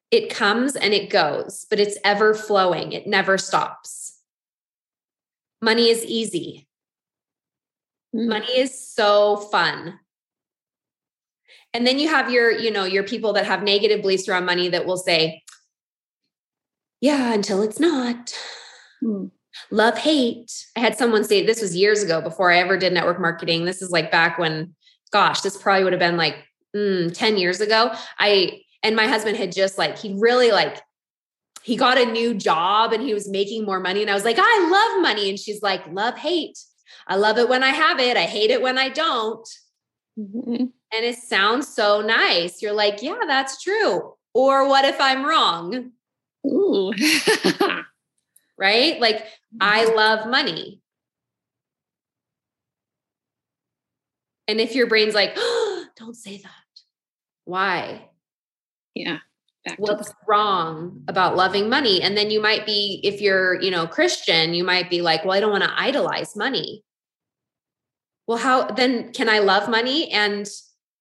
it 0.09 0.29
comes 0.29 0.75
and 0.75 0.93
it 0.93 1.09
goes 1.09 1.65
but 1.69 1.79
it's 1.79 1.97
ever 2.03 2.33
flowing 2.33 2.91
it 2.91 3.07
never 3.07 3.37
stops 3.37 4.19
money 5.61 5.89
is 5.89 6.03
easy 6.05 6.67
mm. 8.15 8.27
money 8.27 8.57
is 8.57 8.93
so 8.93 9.37
fun 9.37 9.99
and 11.73 11.87
then 11.87 11.99
you 11.99 12.09
have 12.09 12.29
your, 12.29 12.51
you 12.51 12.71
know, 12.71 12.83
your 12.83 13.03
people 13.03 13.33
that 13.33 13.45
have 13.45 13.63
negative 13.63 14.01
beliefs 14.01 14.27
around 14.27 14.45
money 14.45 14.69
that 14.69 14.85
will 14.85 14.97
say, 14.97 15.43
yeah, 16.99 17.33
until 17.33 17.61
it's 17.61 17.79
not. 17.79 18.35
Hmm. 18.99 19.27
Love, 19.71 19.97
hate. 19.97 20.51
I 20.75 20.81
had 20.81 20.97
someone 20.97 21.23
say 21.23 21.45
this 21.45 21.61
was 21.61 21.75
years 21.75 22.03
ago 22.03 22.21
before 22.21 22.51
I 22.51 22.57
ever 22.57 22.77
did 22.77 22.93
network 22.93 23.19
marketing. 23.19 23.63
This 23.65 23.81
is 23.81 23.89
like 23.89 24.11
back 24.11 24.37
when, 24.37 24.75
gosh, 25.11 25.41
this 25.41 25.57
probably 25.57 25.85
would 25.85 25.93
have 25.93 25.99
been 25.99 26.17
like 26.17 26.35
mm, 26.75 27.13
10 27.13 27.37
years 27.37 27.61
ago. 27.61 27.91
I, 28.19 28.61
and 28.83 28.95
my 28.95 29.07
husband 29.07 29.37
had 29.37 29.53
just 29.53 29.77
like, 29.77 29.97
he 29.97 30.15
really 30.19 30.51
like, 30.51 30.81
he 31.63 31.77
got 31.77 31.97
a 31.97 32.05
new 32.05 32.33
job 32.33 32.91
and 32.91 33.01
he 33.01 33.13
was 33.13 33.29
making 33.29 33.63
more 33.63 33.79
money. 33.79 34.01
And 34.01 34.11
I 34.11 34.13
was 34.13 34.25
like, 34.25 34.37
I 34.39 34.69
love 34.69 35.01
money. 35.01 35.29
And 35.29 35.39
she's 35.39 35.61
like, 35.61 35.81
love, 35.91 36.17
hate. 36.17 36.57
I 37.07 37.15
love 37.15 37.37
it 37.37 37.47
when 37.47 37.63
I 37.63 37.69
have 37.69 37.99
it. 37.99 38.17
I 38.17 38.23
hate 38.23 38.51
it 38.51 38.61
when 38.61 38.77
I 38.77 38.89
don't. 38.89 39.47
Mm-hmm. 40.19 40.65
And 40.93 41.05
it 41.05 41.15
sounds 41.15 41.67
so 41.73 42.01
nice. 42.01 42.61
You're 42.61 42.73
like, 42.73 43.01
yeah, 43.01 43.19
that's 43.25 43.61
true. 43.61 44.13
Or 44.33 44.67
what 44.67 44.85
if 44.85 44.99
I'm 44.99 45.25
wrong? 45.25 45.91
Ooh. 46.45 46.91
right? 48.61 49.01
Like, 49.01 49.25
I 49.59 49.85
mm-hmm. 49.85 49.95
love 49.95 50.27
money. 50.27 50.81
And 54.47 54.61
if 54.61 54.75
your 54.75 54.87
brain's 54.87 55.15
like, 55.15 55.33
oh, 55.35 55.85
don't 55.97 56.15
say 56.15 56.37
that. 56.37 56.51
Why? 57.45 58.09
Yeah. 58.93 59.17
What's 59.77 60.11
wrong 60.27 61.03
about 61.07 61.35
loving 61.35 61.69
money? 61.69 62.01
And 62.01 62.17
then 62.17 62.31
you 62.31 62.41
might 62.41 62.65
be, 62.65 62.99
if 63.03 63.21
you're, 63.21 63.61
you 63.61 63.69
know, 63.69 63.85
Christian, 63.85 64.53
you 64.53 64.63
might 64.63 64.89
be 64.89 65.01
like, 65.01 65.23
well, 65.23 65.33
I 65.33 65.39
don't 65.39 65.51
want 65.51 65.63
to 65.63 65.79
idolize 65.79 66.35
money. 66.35 66.83
Well, 68.27 68.39
how 68.39 68.65
then 68.65 69.11
can 69.13 69.29
I 69.29 69.39
love 69.39 69.69
money 69.69 70.09
and 70.11 70.49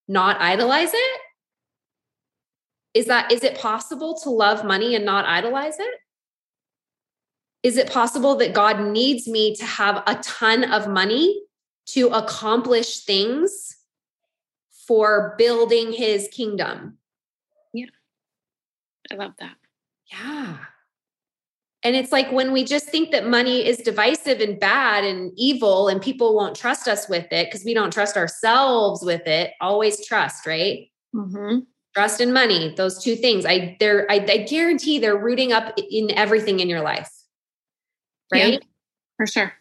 not 0.08 0.40
idolize 0.40 0.90
it? 0.92 1.20
Is 2.92 3.06
that 3.06 3.32
is 3.32 3.44
it 3.44 3.56
possible 3.56 4.18
to 4.24 4.30
love 4.30 4.64
money 4.64 4.94
and 4.94 5.04
not 5.04 5.24
idolize 5.24 5.78
it? 5.78 5.94
Is 7.62 7.76
it 7.76 7.90
possible 7.90 8.36
that 8.36 8.54
God 8.54 8.80
needs 8.80 9.28
me 9.28 9.54
to 9.56 9.64
have 9.64 10.02
a 10.06 10.16
ton 10.16 10.64
of 10.64 10.88
money 10.88 11.42
to 11.86 12.08
accomplish 12.08 13.00
things 13.04 13.76
for 14.86 15.34
building 15.36 15.92
his 15.92 16.28
kingdom? 16.28 16.98
Yeah. 17.72 17.86
I 19.10 19.16
love 19.16 19.32
that. 19.38 19.56
Yeah. 20.10 20.56
And 21.82 21.96
it's 21.96 22.12
like 22.12 22.30
when 22.30 22.52
we 22.52 22.64
just 22.64 22.86
think 22.86 23.10
that 23.12 23.26
money 23.26 23.66
is 23.66 23.78
divisive 23.78 24.40
and 24.40 24.60
bad 24.60 25.04
and 25.04 25.32
evil 25.36 25.88
and 25.88 26.00
people 26.00 26.34
won't 26.34 26.54
trust 26.54 26.86
us 26.86 27.08
with 27.08 27.32
it 27.32 27.46
because 27.46 27.64
we 27.64 27.72
don't 27.72 27.92
trust 27.92 28.16
ourselves 28.16 29.02
with 29.02 29.26
it. 29.26 29.52
Always 29.60 30.04
trust, 30.06 30.46
right? 30.46 30.90
Mm-hmm. 31.14 31.60
Trust 31.94 32.20
and 32.20 32.34
money, 32.34 32.74
those 32.76 33.02
two 33.02 33.16
things. 33.16 33.46
I 33.46 33.76
they're 33.80 34.10
I, 34.10 34.16
I, 34.16 34.36
guarantee 34.48 34.98
they're 34.98 35.16
rooting 35.16 35.52
up 35.52 35.76
in 35.90 36.10
everything 36.12 36.60
in 36.60 36.68
your 36.68 36.82
life. 36.82 37.10
Right? 38.32 38.54
Yeah, 38.54 38.58
for 39.16 39.26
sure. 39.26 39.52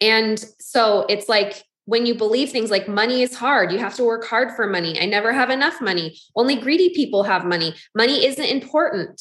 And 0.00 0.38
so 0.60 1.06
it's 1.08 1.28
like 1.28 1.64
when 1.86 2.04
you 2.04 2.14
believe 2.14 2.50
things 2.50 2.70
like 2.70 2.88
money 2.88 3.22
is 3.22 3.34
hard, 3.34 3.72
you 3.72 3.78
have 3.78 3.94
to 3.94 4.04
work 4.04 4.26
hard 4.26 4.52
for 4.52 4.66
money. 4.66 5.00
I 5.00 5.06
never 5.06 5.32
have 5.32 5.50
enough 5.50 5.80
money. 5.80 6.18
Only 6.34 6.56
greedy 6.56 6.90
people 6.94 7.22
have 7.22 7.44
money. 7.44 7.74
Money 7.94 8.26
isn't 8.26 8.44
important 8.44 9.20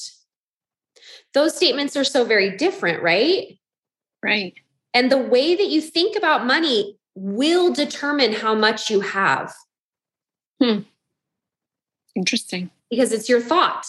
those 1.35 1.55
statements 1.55 1.95
are 1.95 2.03
so 2.03 2.25
very 2.25 2.55
different, 2.57 3.03
right? 3.03 3.59
Right. 4.23 4.55
And 4.95 5.11
the 5.11 5.19
way 5.19 5.53
that 5.53 5.67
you 5.67 5.81
think 5.81 6.15
about 6.15 6.47
money 6.47 6.97
will 7.13 7.71
determine 7.73 8.33
how 8.33 8.55
much 8.55 8.89
you 8.89 9.01
have. 9.01 9.53
Hmm. 10.63 10.79
Interesting. 12.15 12.71
Because 12.89 13.11
it's 13.11 13.29
your 13.29 13.41
thought. 13.41 13.85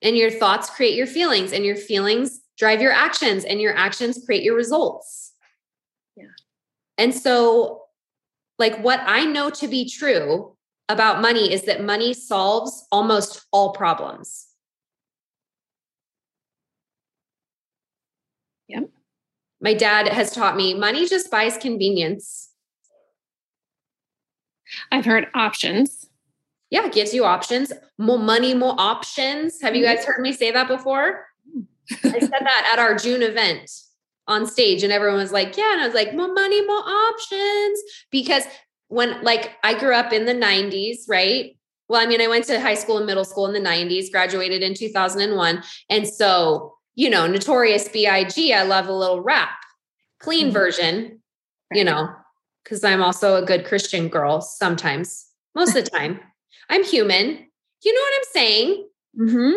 And 0.00 0.16
your 0.16 0.30
thoughts 0.30 0.70
create 0.70 0.96
your 0.96 1.06
feelings, 1.06 1.52
and 1.52 1.64
your 1.64 1.76
feelings 1.76 2.40
drive 2.58 2.80
your 2.80 2.92
actions, 2.92 3.44
and 3.44 3.60
your 3.60 3.76
actions 3.76 4.22
create 4.24 4.42
your 4.42 4.56
results. 4.56 5.32
Yeah. 6.16 6.26
And 6.98 7.14
so, 7.14 7.82
like, 8.58 8.78
what 8.82 9.00
I 9.04 9.24
know 9.24 9.50
to 9.50 9.68
be 9.68 9.88
true 9.88 10.56
about 10.88 11.22
money 11.22 11.52
is 11.52 11.62
that 11.62 11.82
money 11.82 12.12
solves 12.12 12.86
almost 12.92 13.46
all 13.52 13.72
problems. 13.72 14.46
Yep. 18.68 18.90
My 19.60 19.74
dad 19.74 20.08
has 20.08 20.32
taught 20.32 20.56
me 20.56 20.74
money 20.74 21.08
just 21.08 21.30
buys 21.30 21.56
convenience. 21.56 22.50
I've 24.90 25.04
heard 25.04 25.28
options. 25.34 26.08
Yeah, 26.70 26.86
it 26.86 26.92
gives 26.92 27.12
you 27.12 27.24
options. 27.24 27.72
More 27.98 28.18
money, 28.18 28.54
more 28.54 28.74
options. 28.78 29.60
Have 29.60 29.76
you 29.76 29.84
mm-hmm. 29.84 29.96
guys 29.96 30.04
heard 30.04 30.20
me 30.20 30.32
say 30.32 30.50
that 30.50 30.68
before? 30.68 31.26
I 31.90 32.18
said 32.18 32.30
that 32.30 32.70
at 32.72 32.78
our 32.78 32.94
June 32.96 33.22
event. 33.22 33.70
on 34.28 34.46
stage 34.46 34.84
and 34.84 34.92
everyone 34.92 35.18
was 35.18 35.32
like, 35.32 35.56
yeah. 35.56 35.72
And 35.72 35.82
I 35.82 35.86
was 35.86 35.94
like, 35.94 36.14
more 36.14 36.32
money, 36.32 36.64
more 36.64 36.76
options. 36.76 37.80
Because 38.10 38.44
when 38.88 39.22
like 39.22 39.52
I 39.62 39.78
grew 39.78 39.94
up 39.94 40.12
in 40.12 40.26
the 40.26 40.34
90s, 40.34 41.08
right? 41.08 41.56
Well, 41.88 42.00
I 42.00 42.06
mean, 42.06 42.20
I 42.20 42.28
went 42.28 42.44
to 42.46 42.60
high 42.60 42.74
school 42.74 42.98
and 42.98 43.06
middle 43.06 43.24
school 43.24 43.46
in 43.46 43.52
the 43.52 43.68
90s, 43.68 44.10
graduated 44.10 44.62
in 44.62 44.74
2001. 44.74 45.62
And 45.90 46.08
so, 46.08 46.74
you 46.94 47.10
know, 47.10 47.26
Notorious 47.26 47.88
B.I.G., 47.88 48.54
I 48.54 48.62
love 48.62 48.86
a 48.86 48.92
little 48.92 49.20
rap, 49.20 49.50
clean 50.20 50.46
mm-hmm. 50.46 50.54
version, 50.54 51.20
you 51.72 51.84
know, 51.84 52.08
because 52.62 52.84
I'm 52.84 53.02
also 53.02 53.42
a 53.42 53.44
good 53.44 53.64
Christian 53.66 54.08
girl 54.08 54.40
sometimes, 54.40 55.26
most 55.54 55.76
of 55.76 55.84
the 55.84 55.90
time. 55.98 56.20
I'm 56.70 56.84
human. 56.84 57.46
You 57.82 57.94
know 57.94 58.00
what 58.00 58.14
I'm 58.16 58.32
saying? 58.32 58.88
Mm-hmm. 59.18 59.52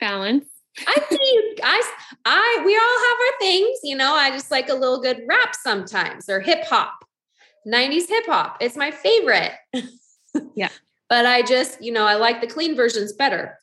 Balance. 0.00 0.46
I 0.78 1.00
think 1.00 1.60
I, 1.62 1.82
I, 2.24 2.62
we 2.64 2.76
all 2.76 2.80
have 2.80 3.18
our 3.20 3.38
things, 3.40 3.78
you 3.82 3.96
know. 3.96 4.14
I 4.14 4.30
just 4.30 4.50
like 4.50 4.68
a 4.68 4.74
little 4.74 5.00
good 5.00 5.20
rap 5.28 5.54
sometimes 5.54 6.28
or 6.28 6.40
hip 6.40 6.64
hop, 6.64 7.04
90s 7.66 8.08
hip 8.08 8.26
hop. 8.26 8.56
It's 8.60 8.76
my 8.76 8.90
favorite. 8.90 9.52
yeah. 10.54 10.70
but 11.08 11.26
I 11.26 11.42
just, 11.42 11.82
you 11.82 11.92
know, 11.92 12.06
I 12.06 12.14
like 12.14 12.40
the 12.40 12.46
clean 12.46 12.74
versions 12.74 13.12
better. 13.12 13.58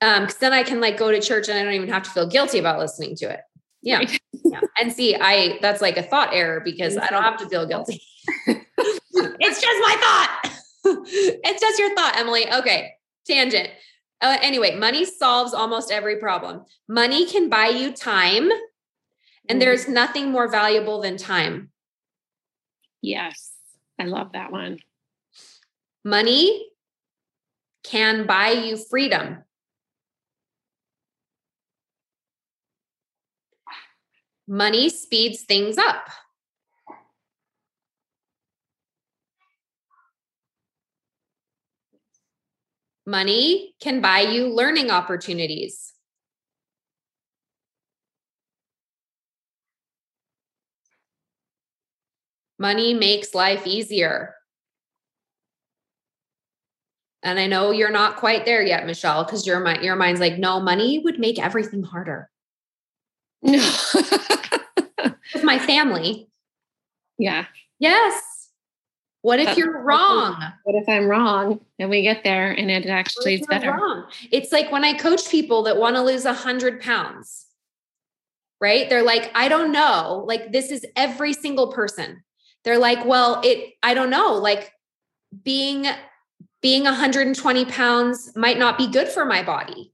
Um, 0.00 0.26
cause 0.26 0.38
then 0.38 0.52
I 0.52 0.62
can 0.62 0.80
like 0.80 0.96
go 0.96 1.10
to 1.10 1.20
church 1.20 1.48
and 1.48 1.58
I 1.58 1.62
don't 1.62 1.74
even 1.74 1.88
have 1.88 2.02
to 2.04 2.10
feel 2.10 2.28
guilty 2.28 2.58
about 2.58 2.78
listening 2.78 3.16
to 3.16 3.30
it. 3.30 3.40
Yeah. 3.82 3.98
Right. 3.98 4.20
yeah. 4.44 4.60
And 4.80 4.92
see, 4.92 5.16
I, 5.16 5.58
that's 5.60 5.82
like 5.82 5.96
a 5.96 6.02
thought 6.02 6.32
error 6.32 6.60
because 6.60 6.96
I 6.96 7.08
don't 7.08 7.22
have 7.22 7.38
to 7.38 7.48
feel 7.48 7.66
guilty. 7.66 8.00
it's 8.46 9.60
just 9.60 9.80
my 9.80 9.96
thought. 10.00 10.50
it's 10.84 11.60
just 11.60 11.78
your 11.78 11.94
thought, 11.94 12.16
Emily. 12.16 12.52
Okay. 12.52 12.92
Tangent. 13.26 13.70
Uh, 14.22 14.38
anyway, 14.40 14.76
money 14.76 15.04
solves 15.04 15.52
almost 15.52 15.90
every 15.90 16.16
problem. 16.16 16.64
Money 16.88 17.26
can 17.26 17.48
buy 17.48 17.66
you 17.66 17.90
time, 17.90 18.48
and 19.48 19.58
mm. 19.58 19.60
there's 19.60 19.88
nothing 19.88 20.30
more 20.30 20.48
valuable 20.48 21.02
than 21.02 21.16
time. 21.16 21.70
Yes, 23.00 23.52
I 23.98 24.04
love 24.04 24.32
that 24.32 24.52
one. 24.52 24.78
Money 26.04 26.68
can 27.82 28.24
buy 28.24 28.50
you 28.50 28.76
freedom. 28.76 29.38
Money 34.46 34.88
speeds 34.88 35.42
things 35.42 35.78
up. 35.78 36.08
Money 43.12 43.74
can 43.78 44.00
buy 44.00 44.20
you 44.20 44.48
learning 44.48 44.90
opportunities. 44.90 45.92
Money 52.58 52.94
makes 52.94 53.34
life 53.34 53.66
easier. 53.66 54.34
And 57.22 57.38
I 57.38 57.46
know 57.48 57.70
you're 57.70 57.90
not 57.90 58.16
quite 58.16 58.46
there 58.46 58.62
yet, 58.62 58.86
Michelle, 58.86 59.24
because 59.24 59.46
your 59.46 59.60
mind, 59.60 59.82
your 59.82 59.94
mind's 59.94 60.18
like, 60.18 60.38
no, 60.38 60.58
money 60.58 60.98
would 60.98 61.18
make 61.18 61.38
everything 61.38 61.82
harder. 61.82 62.30
No. 63.42 63.58
With 65.34 65.44
my 65.44 65.58
family. 65.58 66.30
Yeah. 67.18 67.44
Yes. 67.78 68.31
What 69.22 69.38
if 69.38 69.56
you're 69.56 69.82
wrong? 69.82 70.42
What 70.64 70.74
if 70.74 70.88
I'm 70.88 71.06
wrong 71.06 71.60
and 71.78 71.88
we 71.88 72.02
get 72.02 72.24
there 72.24 72.50
and 72.50 72.68
it 72.70 72.86
actually 72.86 73.34
is 73.34 73.46
better? 73.46 73.70
Wrong? 73.70 74.10
It's 74.32 74.50
like 74.50 74.72
when 74.72 74.84
I 74.84 74.94
coach 74.94 75.30
people 75.30 75.62
that 75.62 75.76
want 75.76 75.94
to 75.94 76.02
lose 76.02 76.24
a 76.24 76.34
hundred 76.34 76.80
pounds, 76.80 77.46
right? 78.60 78.90
They're 78.90 79.04
like, 79.04 79.30
I 79.34 79.46
don't 79.46 79.70
know. 79.70 80.24
Like 80.26 80.50
this 80.50 80.72
is 80.72 80.84
every 80.96 81.32
single 81.32 81.72
person. 81.72 82.24
They're 82.64 82.78
like, 82.78 83.04
well, 83.06 83.40
it, 83.44 83.74
I 83.80 83.94
don't 83.94 84.10
know. 84.10 84.34
Like 84.34 84.72
being, 85.44 85.86
being 86.60 86.82
120 86.82 87.64
pounds 87.66 88.32
might 88.34 88.58
not 88.58 88.76
be 88.76 88.88
good 88.88 89.08
for 89.08 89.24
my 89.24 89.44
body. 89.44 89.92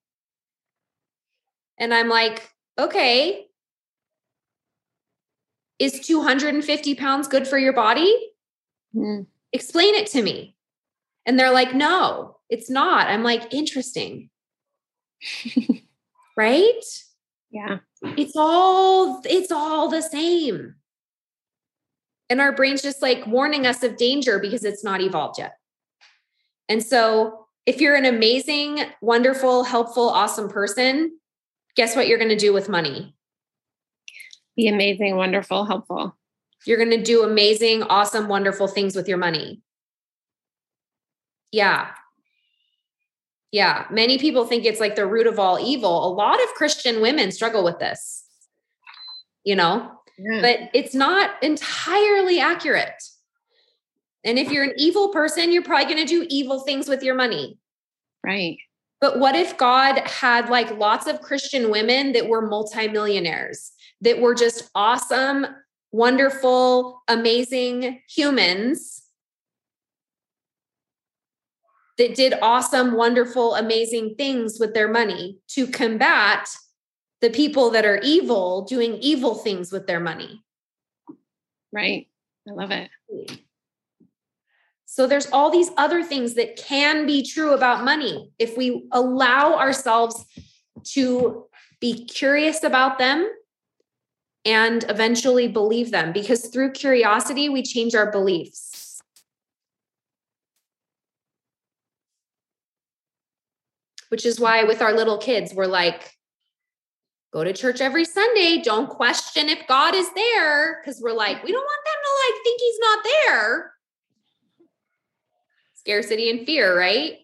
And 1.77 1.93
I'm 1.93 2.09
like, 2.09 2.51
okay. 2.79 3.47
Is 5.79 6.01
250 6.01 6.95
pounds 6.95 7.29
good 7.29 7.47
for 7.47 7.59
your 7.59 7.75
body? 7.75 8.28
Mm. 8.95 9.27
Explain 9.53 9.95
it 9.95 10.07
to 10.09 10.23
me. 10.23 10.57
And 11.27 11.39
they're 11.39 11.53
like, 11.53 11.75
no, 11.75 12.37
it's 12.49 12.71
not. 12.71 13.09
I'm 13.09 13.23
like, 13.23 13.53
interesting. 13.53 14.31
right? 16.37 16.85
Yeah. 17.51 17.79
It's 18.17 18.35
all 18.37 19.23
it's 19.25 19.51
all 19.51 19.89
the 19.89 20.03
same. 20.03 20.75
And 22.31 22.41
our 22.41 22.53
brain's 22.53 22.83
just 22.83 23.03
like 23.03 23.27
warning 23.27 23.67
us 23.67 23.83
of 23.83 23.97
danger 23.97 24.39
because 24.39 24.65
it's 24.65 24.85
not 24.85 25.01
evolved 25.01 25.39
yet. 25.39 25.55
And 26.69 26.83
so, 26.83 27.47
if 27.65 27.81
you're 27.81 27.97
an 27.97 28.05
amazing, 28.05 28.81
wonderful, 29.01 29.65
helpful, 29.65 30.09
awesome 30.09 30.49
person, 30.49 31.19
guess 31.75 31.97
what 31.97 32.07
you're 32.07 32.19
going 32.19 32.31
to 32.31 32.37
do 32.37 32.53
with 32.53 32.69
money? 32.69 33.15
Be 34.57 34.69
amazing, 34.69 35.17
wonderful, 35.17 35.65
helpful. 35.65 36.17
You're 36.67 36.77
going 36.79 36.91
to 36.91 37.03
do 37.03 37.23
amazing, 37.23 37.83
awesome, 37.85 38.29
wonderful 38.29 38.69
things 38.69 38.97
with 38.97 39.09
your 39.09 39.19
money. 39.19 39.63
Yeah. 41.53 41.89
Yeah. 43.53 43.87
Many 43.91 44.19
people 44.19 44.45
think 44.45 44.65
it's 44.65 44.81
like 44.81 44.97
the 44.97 45.07
root 45.07 45.27
of 45.27 45.39
all 45.39 45.59
evil. 45.59 46.07
A 46.07 46.13
lot 46.13 46.43
of 46.43 46.49
Christian 46.55 47.01
women 47.01 47.33
struggle 47.33 47.65
with 47.65 47.79
this, 47.79 48.25
you 49.45 49.57
know, 49.57 49.93
yeah. 50.19 50.41
but 50.43 50.71
it's 50.75 50.95
not 50.95 51.43
entirely 51.43 52.41
accurate. 52.41 53.03
And 54.25 54.39
if 54.39 54.51
you're 54.51 54.65
an 54.65 54.75
evil 54.77 55.09
person, 55.09 55.53
you're 55.53 55.63
probably 55.63 55.95
going 55.95 56.07
to 56.07 56.13
do 56.13 56.27
evil 56.29 56.61
things 56.61 56.89
with 56.89 57.03
your 57.03 57.15
money. 57.15 57.59
Right. 58.25 58.59
But 59.01 59.21
what 59.21 59.37
if 59.37 59.57
God 59.57 59.99
had 59.99 60.51
like 60.51 60.77
lots 60.77 61.07
of 61.07 61.21
Christian 61.21 61.71
women 61.71 62.13
that 62.13 62.29
were 62.29 62.47
multimillionaires, 62.47 63.73
that 64.01 64.21
were 64.21 64.35
just 64.35 64.71
awesome, 64.75 65.47
wonderful, 65.93 67.03
amazing 67.09 68.01
humans 68.09 69.05
that 71.97 72.15
did 72.15 72.35
awesome, 72.41 72.95
wonderful, 72.95 73.55
amazing 73.55 74.15
things 74.17 74.59
with 74.61 74.73
their 74.73 74.89
money 74.89 75.39
to 75.49 75.67
combat 75.67 76.49
the 77.21 77.31
people 77.31 77.71
that 77.71 77.85
are 77.85 77.99
evil 77.99 78.65
doing 78.65 78.95
evil 78.95 79.35
things 79.35 79.73
with 79.73 79.87
their 79.87 80.01
money. 80.01 80.43
Right. 81.73 82.07
I 82.49 82.53
love 82.53 82.71
it. 82.71 82.91
So 84.87 85.07
there's 85.07 85.27
all 85.31 85.51
these 85.51 85.71
other 85.77 86.03
things 86.03 86.35
that 86.35 86.57
can 86.57 87.07
be 87.07 87.23
true 87.23 87.53
about 87.53 87.85
money 87.85 88.31
if 88.39 88.57
we 88.57 88.89
allow 88.93 89.59
ourselves 89.59 90.25
to 90.93 91.47
be 91.81 92.05
curious 92.07 92.63
about 92.63 92.99
them 92.99 93.29
and 94.49 94.87
eventually 94.89 95.47
believe 95.47 95.91
them 95.91 96.11
because 96.11 96.47
through 96.47 96.73
curiosity, 96.73 97.51
we 97.51 97.63
change 97.63 97.95
our 97.95 98.11
beliefs. 98.11 98.99
Which 104.09 104.25
is 104.25 104.41
why, 104.41 104.65
with 104.65 104.81
our 104.81 104.95
little 104.95 105.19
kids, 105.19 105.53
we're 105.53 105.67
like, 105.67 106.15
go 107.31 107.45
to 107.45 107.53
church 107.53 107.83
every 107.83 108.07
Sunday. 108.07 108.63
Don't 108.63 108.89
question 108.89 109.51
if 109.51 109.67
God 109.69 109.95
is 109.95 110.11
there 110.15 110.81
because 110.81 110.99
we're 111.03 111.13
like, 111.13 111.45
we 111.45 111.53
don't 111.53 111.61
want 111.61 111.85
them 111.85 112.01
to 112.05 112.13
like 112.25 112.43
think 112.43 112.61
he's 112.61 112.79
not 112.81 112.99
there. 113.05 113.73
Scarcity 115.75 116.31
and 116.31 116.47
fear, 116.47 116.77
right? 116.77 117.19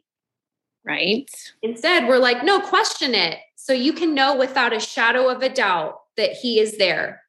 Right. 0.85 1.31
Instead, 1.63 2.07
we're 2.07 2.19
like, 2.19 2.45
no, 2.45 2.61
question 2.61 3.15
it. 3.15 3.39
So 3.57 3.73
you 3.73 3.95
can 3.95 4.15
know 4.15 4.37
without 4.37 4.75
a 4.75 4.81
shadow 4.81 5.31
of 5.31 5.43
a 5.43 5.49
doubt 5.49 6.04
that 6.17 6.33
he 6.33 6.59
is 6.59 6.79
there. 6.79 7.23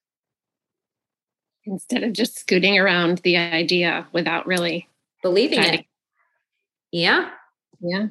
Instead 1.66 2.04
of 2.04 2.14
just 2.14 2.38
scooting 2.38 2.78
around 2.78 3.18
the 3.20 3.38
idea 3.38 4.08
without 4.12 4.46
really 4.46 4.88
believing 5.24 5.64
it. 5.64 5.86
Yeah. 6.92 7.30
Yeah. 7.82 8.08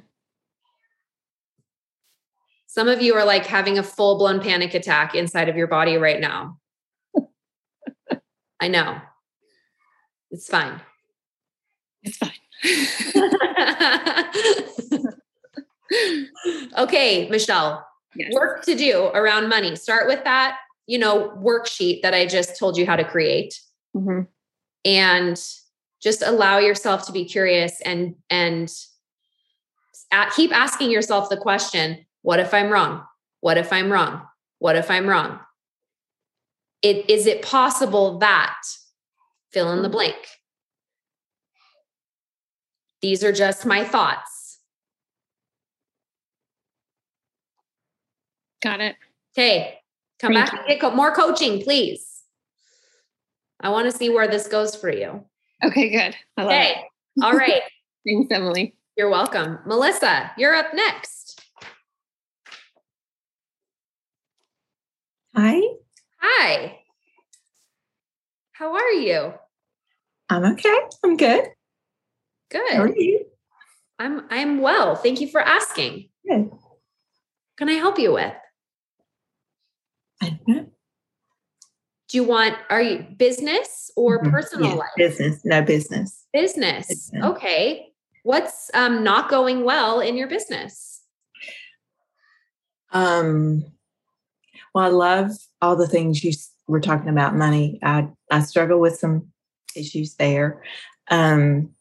Some 2.66 2.89
of 2.89 3.01
you 3.01 3.14
are 3.14 3.25
like 3.25 3.47
having 3.47 3.79
a 3.79 3.85
full 3.85 4.18
blown 4.18 4.41
panic 4.41 4.75
attack 4.75 5.14
inside 5.14 5.49
of 5.49 5.57
your 5.57 5.68
body 5.68 5.97
right 5.97 6.20
now. 6.20 6.59
I 8.61 8.66
know. 8.66 9.01
It's 10.33 10.49
fine. 10.49 10.81
It's 12.03 12.16
fine. 12.16 12.33
okay, 16.79 17.29
Michelle, 17.29 17.87
yes. 18.16 18.33
work 18.33 18.64
to 18.64 18.75
do 18.75 19.11
around 19.14 19.49
money. 19.49 19.77
Start 19.77 20.09
with 20.09 20.25
that 20.25 20.57
you 20.87 20.99
know, 20.99 21.30
worksheet 21.43 22.03
that 22.03 22.14
I 22.14 22.26
just 22.26 22.59
told 22.59 22.76
you 22.76 22.87
how 22.87 22.97
to 22.97 23.05
create. 23.05 23.61
Mm-hmm. 23.97 24.22
And 24.85 25.43
just 26.03 26.22
allow 26.22 26.59
yourself 26.59 27.07
to 27.07 27.12
be 27.12 27.24
curious 27.24 27.80
and 27.80 28.16
and 28.28 28.70
at, 30.12 30.32
keep 30.32 30.53
asking 30.53 30.91
yourself 30.91 31.28
the 31.30 31.37
question, 31.37 32.05
what 32.22 32.39
if 32.39 32.53
I'm 32.53 32.70
wrong? 32.70 33.03
What 33.41 33.57
if 33.57 33.72
I'm 33.72 33.91
wrong? 33.91 34.22
What 34.59 34.76
if 34.76 34.91
I'm 34.91 35.07
wrong? 35.07 35.41
it 36.85 37.09
is 37.09 37.26
it 37.26 37.41
possible 37.43 38.18
that 38.18 38.61
fill 39.51 39.72
in 39.72 39.82
the 39.82 39.89
blank 39.89 40.16
these 43.01 43.24
are 43.24 43.32
just 43.32 43.66
my 43.66 43.82
thoughts 43.82 44.61
got 48.62 48.80
it 48.80 48.97
okay 49.32 49.78
come 50.21 50.33
Thank 50.35 50.51
back 50.51 50.59
and 50.61 50.69
get 50.69 50.81
co- 50.81 50.91
more 50.95 51.12
coaching 51.15 51.62
please. 51.62 52.23
I 53.61 53.71
want 53.71 53.91
to 53.91 53.97
see 53.97 54.11
where 54.11 54.29
this 54.29 54.47
goes 54.49 54.77
for 54.77 54.91
you. 54.91 55.25
Okay 55.62 55.91
good. 55.91 56.17
I 56.37 56.45
okay. 56.45 56.75
All 57.23 57.33
right. 57.33 57.62
thanks 58.07 58.31
emily. 58.31 58.75
You're 58.97 59.11
welcome. 59.11 59.59
Melissa 59.67 60.31
you're 60.37 60.55
up 60.55 60.75
next. 60.75 61.41
Hi, 65.37 65.61
hi. 66.21 66.79
How 68.53 68.75
are 68.75 68.93
you? 68.93 69.35
I'm 70.31 70.45
okay. 70.53 70.81
I'm 71.05 71.17
good. 71.17 71.49
How 72.53 72.83
are 72.83 72.89
good 72.89 72.97
you? 72.99 73.27
i'm 73.99 74.23
i'm 74.31 74.61
well. 74.61 74.95
Thank 74.97 75.21
you 75.21 75.29
for 75.29 75.41
asking. 75.41 76.09
Good. 76.29 76.51
can 77.57 77.69
i 77.69 77.75
help 77.75 77.99
you 77.99 78.12
with 78.12 78.33
I 80.25 80.31
don't 80.31 80.49
know. 80.49 80.66
do 82.09 82.16
you 82.18 82.25
want 82.25 82.57
are 82.70 82.81
you 82.83 83.07
business 83.18 83.91
or 83.97 84.22
Mhm. 84.22 84.31
personal 84.31 84.70
Yeah, 84.70 84.75
life 84.77 84.89
Business, 84.97 85.45
no 85.45 85.62
business. 85.62 86.25
business 86.33 86.89
Business. 86.89 87.25
okay 87.31 87.93
what's 88.22 88.70
um 88.75 89.05
not 89.05 89.29
going 89.29 89.64
well 89.64 90.01
in 90.01 90.16
your 90.16 90.29
business 90.29 91.03
Um, 92.93 93.64
well, 94.72 94.85
I 94.85 94.89
love 94.89 95.31
all 95.61 95.75
the 95.77 95.89
things 95.89 96.22
you 96.22 96.33
were 96.68 96.81
talking 96.81 97.09
about 97.09 97.35
money. 97.37 97.79
I 97.83 98.09
I 98.31 98.41
struggle 98.41 98.79
with 98.81 98.97
some 98.97 99.33
issues 99.77 100.14
there. 100.14 100.62
Um, 101.11 101.75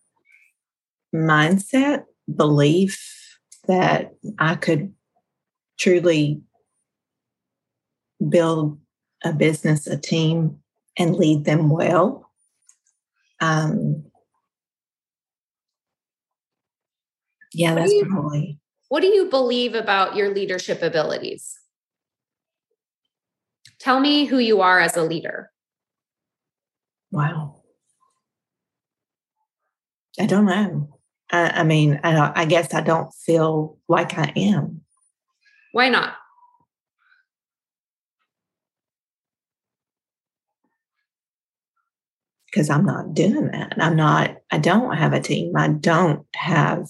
mindset, 1.14 2.06
belief 2.36 3.38
that 3.68 4.16
I 4.39 4.56
could 4.56 4.94
truly 5.78 6.41
build 8.30 8.80
a 9.24 9.34
business, 9.34 9.88
a 9.88 9.97
team, 9.97 10.59
and 10.97 11.15
lead 11.15 11.45
them 11.45 11.69
well. 11.69 12.30
Um, 13.39 14.05
yeah, 17.53 17.74
What 17.74 17.80
that's 17.82 17.93
you- 17.93 18.05
probably 18.05 18.59
what 18.89 19.01
do 19.01 19.07
you 19.07 19.26
believe 19.30 19.74
about 19.74 20.15
your 20.15 20.34
leadership 20.34 20.82
abilities 20.84 21.59
tell 23.80 23.99
me 23.99 24.26
who 24.26 24.38
you 24.38 24.61
are 24.61 24.80
as 24.80 24.95
a 24.95 25.03
leader 25.03 25.51
wow. 27.11 27.61
I 30.19 30.26
don't 30.28 30.45
know. 30.45 30.99
I, 31.32 31.61
I 31.61 31.63
mean, 31.63 31.99
I, 32.03 32.41
I 32.41 32.45
guess 32.45 32.74
I 32.74 32.82
don't 32.82 33.11
feel 33.13 33.78
like 33.88 34.17
I 34.17 34.32
am. 34.36 34.82
why 35.71 35.89
not 35.89 36.13
because 42.54 42.70
I'm 42.70 42.86
not 42.86 43.16
doing 43.16 43.47
that. 43.47 43.74
I'm 43.80 43.95
not, 43.95 44.38
I 44.51 44.60
don't 44.60 44.95
have 44.95 45.12
a 45.12 45.20
team. 45.20 45.54
I 45.56 45.70
don't 45.70 46.24
have 46.36 46.88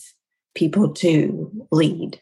people 0.56 0.94
to 0.96 1.68
lead. 1.72 2.20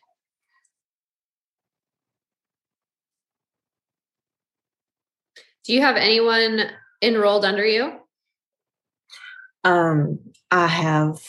do 5.63 5.73
you 5.73 5.81
have 5.81 5.95
anyone 5.95 6.59
enrolled 7.01 7.45
under 7.45 7.65
you 7.65 7.93
Um, 9.63 10.19
I 10.49 10.65
have 10.67 11.19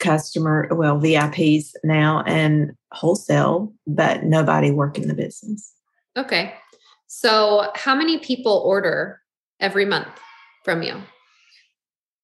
customer, 0.00 0.68
well, 0.72 0.98
VIPs 0.98 1.74
now 1.84 2.24
and 2.26 2.72
wholesale, 2.90 3.72
but 3.86 4.24
nobody 4.24 4.70
working 4.70 5.06
the 5.08 5.14
business. 5.14 5.72
okay 6.16 6.54
so 7.06 7.70
how 7.74 7.94
many 7.94 8.18
people 8.18 8.62
order 8.66 9.20
every 9.60 9.84
month 9.84 10.08
from 10.64 10.82
you 10.82 10.96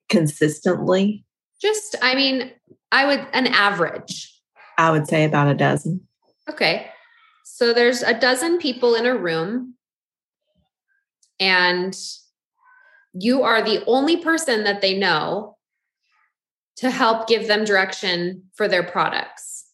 Consistently, 0.09 1.25
just 1.63 1.95
i 2.03 2.15
mean 2.15 2.51
i 2.91 3.07
would 3.07 3.25
an 3.33 3.47
average 3.47 4.31
I 4.81 4.91
would 4.91 5.07
say 5.07 5.25
about 5.25 5.49
a 5.49 5.55
dozen. 5.55 6.07
Okay. 6.49 6.87
So 7.45 7.75
there's 7.75 8.03
a 8.03 8.19
dozen 8.19 8.57
people 8.57 8.95
in 8.95 9.05
a 9.05 9.15
room, 9.15 9.75
and 11.39 11.95
you 13.13 13.43
are 13.43 13.61
the 13.61 13.85
only 13.85 14.17
person 14.17 14.65
that 14.65 14.81
they 14.81 14.99
know 14.99 15.59
to 16.77 16.91
help 16.91 17.29
give 17.29 17.47
them 17.47 17.67
direction 17.67 18.45
for 18.55 18.69
their 18.69 18.83
products. 18.83 19.67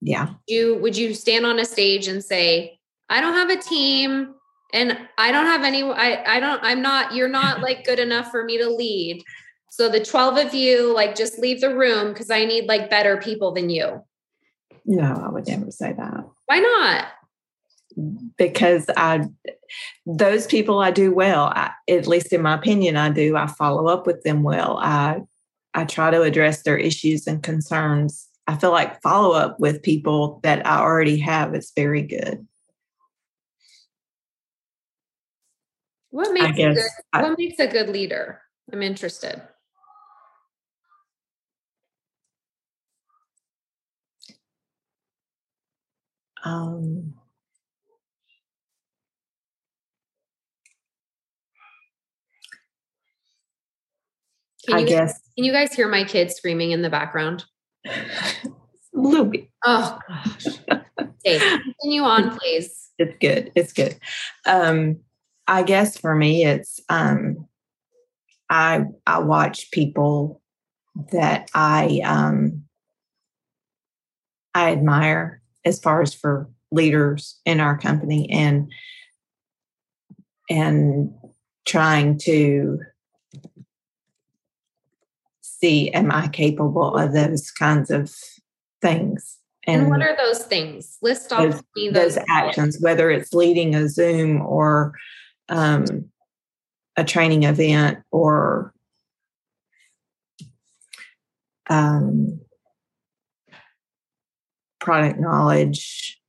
Yeah. 0.00 0.28
You 0.46 0.78
would 0.78 0.96
you 0.96 1.12
stand 1.12 1.44
on 1.44 1.58
a 1.58 1.66
stage 1.66 2.08
and 2.08 2.24
say, 2.24 2.78
I 3.10 3.20
don't 3.20 3.34
have 3.34 3.50
a 3.50 3.60
team 3.60 4.34
and 4.72 4.98
I 5.16 5.32
don't 5.32 5.46
have 5.46 5.64
any 5.64 5.82
I, 5.82 6.36
I 6.36 6.40
don't 6.40 6.60
I'm 6.62 6.82
not 6.82 7.14
you're 7.14 7.28
not 7.28 7.60
like 7.62 7.84
good 7.84 7.98
enough 7.98 8.30
for 8.30 8.44
me 8.44 8.58
to 8.58 8.68
lead. 8.68 9.22
So 9.70 9.88
the 9.88 10.04
12 10.04 10.46
of 10.46 10.54
you 10.54 10.94
like 10.94 11.14
just 11.14 11.38
leave 11.38 11.60
the 11.60 11.74
room 11.76 12.12
because 12.12 12.30
I 12.30 12.44
need 12.44 12.66
like 12.66 12.90
better 12.90 13.18
people 13.18 13.52
than 13.52 13.70
you. 13.70 14.02
No, 14.84 15.22
I 15.24 15.30
would 15.30 15.46
never 15.46 15.70
say 15.70 15.92
that 15.92 16.24
Why 16.46 16.58
not? 16.58 17.08
because 18.36 18.86
I, 18.96 19.26
those 20.06 20.46
people 20.46 20.78
I 20.78 20.90
do 20.90 21.12
well, 21.12 21.46
I, 21.46 21.72
at 21.88 22.06
least 22.06 22.32
in 22.32 22.42
my 22.42 22.54
opinion, 22.54 22.96
I 22.96 23.10
do. 23.10 23.36
I 23.36 23.46
follow 23.46 23.86
up 23.88 24.06
with 24.06 24.22
them 24.22 24.42
well. 24.42 24.78
I, 24.80 25.20
I 25.74 25.84
try 25.84 26.10
to 26.10 26.22
address 26.22 26.62
their 26.62 26.78
issues 26.78 27.26
and 27.26 27.42
concerns. 27.42 28.28
I 28.46 28.56
feel 28.56 28.70
like 28.70 29.02
follow 29.02 29.32
up 29.32 29.60
with 29.60 29.82
people 29.82 30.40
that 30.42 30.66
I 30.66 30.80
already 30.80 31.18
have 31.18 31.54
is 31.54 31.72
very 31.74 32.02
good. 32.02 32.46
What 36.10 36.32
makes 36.32 36.48
a 36.48 36.52
guess 36.52 36.74
good, 36.76 36.90
I- 37.12 37.22
what 37.22 37.38
makes 37.38 37.58
a 37.58 37.66
good 37.66 37.88
leader? 37.90 38.42
I'm 38.72 38.82
interested. 38.82 39.42
Um, 46.44 47.14
Can 54.66 54.76
I 54.76 54.80
you 54.80 54.86
guess 54.86 55.20
can 55.36 55.44
you 55.44 55.52
guys 55.52 55.72
hear 55.72 55.88
my 55.88 56.04
kids 56.04 56.34
screaming 56.34 56.72
in 56.72 56.82
the 56.82 56.90
background? 56.90 57.44
a. 58.92 59.50
Oh 59.64 59.98
gosh. 60.08 60.46
Okay, 61.26 61.38
continue 61.38 62.02
on, 62.02 62.38
please. 62.38 62.90
It's 62.96 63.16
good. 63.20 63.52
It's 63.54 63.72
good. 63.72 63.98
Um, 64.46 65.00
I 65.48 65.62
guess 65.62 65.96
for 65.96 66.14
me, 66.14 66.44
it's 66.44 66.78
um, 66.90 67.48
I 68.50 68.84
I 69.06 69.20
watch 69.20 69.70
people 69.70 70.42
that 71.10 71.50
I 71.54 72.02
um, 72.04 72.64
I 74.54 74.72
admire 74.72 75.40
as 75.64 75.80
far 75.80 76.02
as 76.02 76.14
for 76.14 76.50
leaders 76.70 77.40
in 77.46 77.60
our 77.60 77.78
company 77.78 78.28
and 78.30 78.70
and 80.50 81.14
trying 81.64 82.18
to 82.18 82.78
see 85.40 85.90
am 85.90 86.12
I 86.12 86.28
capable 86.28 86.94
of 86.94 87.14
those 87.14 87.50
kinds 87.50 87.90
of 87.90 88.14
things 88.82 89.38
And, 89.66 89.90
what 89.90 90.02
are 90.02 90.16
those 90.16 90.44
things? 90.44 90.98
List 91.02 91.32
off 91.32 91.62
those 91.74 91.92
those 91.92 92.18
actions, 92.28 92.78
whether 92.80 93.10
it's 93.10 93.32
leading 93.32 93.74
a 93.74 93.88
Zoom 93.88 94.40
or 94.42 94.94
um, 95.48 96.10
a 96.96 97.04
training 97.04 97.44
event 97.44 97.98
or 98.10 98.72
um, 101.68 102.40
product 104.80 105.20
knowledge. 105.20 106.20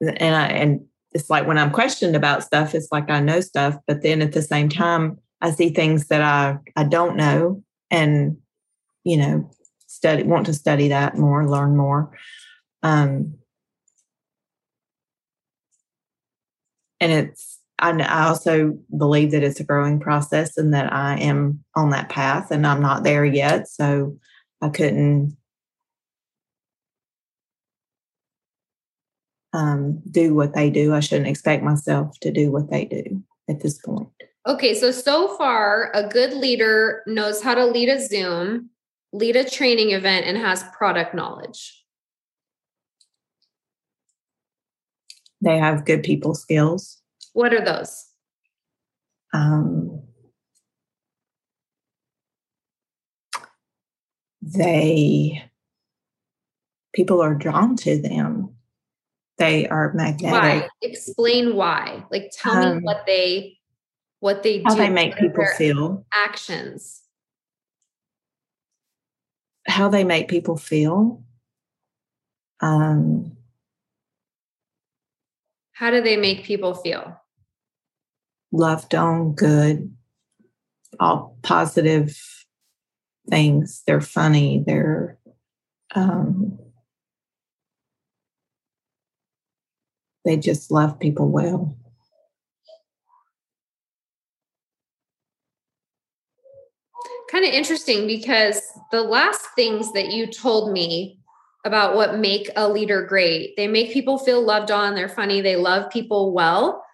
And 0.00 0.34
I, 0.34 0.46
and 0.46 0.80
it's 1.12 1.28
like 1.28 1.46
when 1.46 1.58
I'm 1.58 1.70
questioned 1.70 2.16
about 2.16 2.42
stuff, 2.42 2.74
it's 2.74 2.88
like 2.90 3.10
I 3.10 3.20
know 3.20 3.40
stuff, 3.40 3.76
but 3.86 4.02
then 4.02 4.22
at 4.22 4.32
the 4.32 4.42
same 4.42 4.68
time, 4.68 5.18
I 5.40 5.50
see 5.50 5.70
things 5.70 6.08
that 6.08 6.22
I 6.22 6.58
I 6.76 6.84
don't 6.84 7.16
know, 7.16 7.62
and 7.90 8.36
you 9.04 9.16
know, 9.16 9.50
study 9.86 10.22
want 10.22 10.46
to 10.46 10.54
study 10.54 10.88
that 10.88 11.16
more, 11.16 11.48
learn 11.48 11.76
more. 11.76 12.16
Um, 12.82 13.34
and 17.00 17.12
it's 17.12 17.58
I, 17.80 18.26
also 18.26 18.78
believe 18.96 19.30
that 19.30 19.42
it's 19.42 19.60
a 19.60 19.64
growing 19.64 20.00
process 20.00 20.56
and 20.56 20.74
that 20.74 20.92
I 20.92 21.16
am 21.18 21.64
on 21.74 21.90
that 21.90 22.10
path 22.10 22.50
and 22.50 22.66
I'm 22.66 22.82
not 22.82 23.04
there 23.04 23.24
yet. 23.24 23.68
So 23.68 24.18
I 24.60 24.68
couldn't 24.68 25.36
um, 29.52 30.02
do 30.10 30.34
what 30.34 30.54
they 30.54 30.70
do. 30.70 30.94
I 30.94 31.00
shouldn't 31.00 31.28
expect 31.28 31.64
myself 31.64 32.18
to 32.20 32.30
do 32.30 32.52
what 32.52 32.70
they 32.70 32.84
do 32.84 33.22
at 33.48 33.60
this 33.60 33.78
point. 33.78 34.08
Okay, 34.46 34.74
so 34.74 34.90
so 34.90 35.36
far, 35.36 35.90
a 35.94 36.08
good 36.08 36.32
leader 36.32 37.02
knows 37.06 37.42
how 37.42 37.54
to 37.54 37.66
lead 37.66 37.88
a 37.88 38.00
Zoom, 38.00 38.70
lead 39.12 39.36
a 39.36 39.48
training 39.48 39.90
event, 39.90 40.26
and 40.26 40.38
has 40.38 40.64
product 40.76 41.14
knowledge. 41.14 41.79
They 45.40 45.58
have 45.58 45.84
good 45.86 46.02
people 46.02 46.34
skills. 46.34 46.98
What 47.32 47.54
are 47.54 47.64
those? 47.64 48.06
Um, 49.32 50.02
they 54.42 55.50
people 56.92 57.20
are 57.20 57.34
drawn 57.34 57.76
to 57.76 58.00
them. 58.00 58.54
They 59.38 59.68
are 59.68 59.92
magnetic. 59.94 60.32
Why? 60.32 60.68
Explain 60.82 61.56
why. 61.56 62.04
Like 62.10 62.30
tell 62.32 62.54
um, 62.54 62.78
me 62.78 62.82
what 62.82 63.06
they 63.06 63.58
what 64.18 64.42
they 64.42 64.62
how 64.62 64.74
do. 64.74 64.80
they 64.80 64.90
make 64.90 65.16
people 65.16 65.46
feel. 65.56 66.04
Actions. 66.12 67.02
How 69.66 69.88
they 69.88 70.04
make 70.04 70.28
people 70.28 70.56
feel. 70.56 71.22
Um, 72.60 73.36
how 75.80 75.90
do 75.90 76.02
they 76.02 76.18
make 76.18 76.44
people 76.44 76.74
feel? 76.74 77.18
Loved 78.52 78.94
on, 78.94 79.32
good, 79.32 79.90
all 81.00 81.38
positive 81.40 82.14
things. 83.30 83.82
They're 83.86 84.02
funny. 84.02 84.62
They're 84.66 85.16
um, 85.94 86.58
they 90.26 90.36
just 90.36 90.70
love 90.70 91.00
people 91.00 91.30
well. 91.30 91.74
Kind 97.30 97.46
of 97.46 97.54
interesting 97.54 98.06
because 98.06 98.60
the 98.90 99.00
last 99.00 99.46
things 99.56 99.94
that 99.94 100.12
you 100.12 100.26
told 100.26 100.72
me 100.72 101.19
about 101.64 101.94
what 101.94 102.18
make 102.18 102.48
a 102.56 102.68
leader 102.68 103.04
great, 103.04 103.56
they 103.56 103.68
make 103.68 103.92
people 103.92 104.18
feel 104.18 104.42
loved 104.42 104.70
on, 104.70 104.94
they're 104.94 105.08
funny, 105.08 105.40
they 105.40 105.56
love 105.56 105.90
people 105.90 106.32
well. 106.32 106.84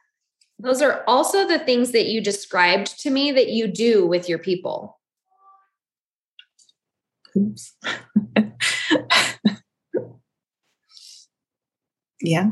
Those 0.59 0.83
are 0.83 1.05
also 1.07 1.47
the 1.47 1.59
things 1.59 1.93
that 1.93 2.07
you 2.07 2.21
described 2.21 2.99
to 3.01 3.11
me 3.11 3.31
that 3.33 3.49
you 3.49 3.67
do 3.67 4.07
with 4.07 4.29
your 4.29 4.39
people. 4.39 4.99
Oops. 7.37 7.75
yeah. 12.21 12.51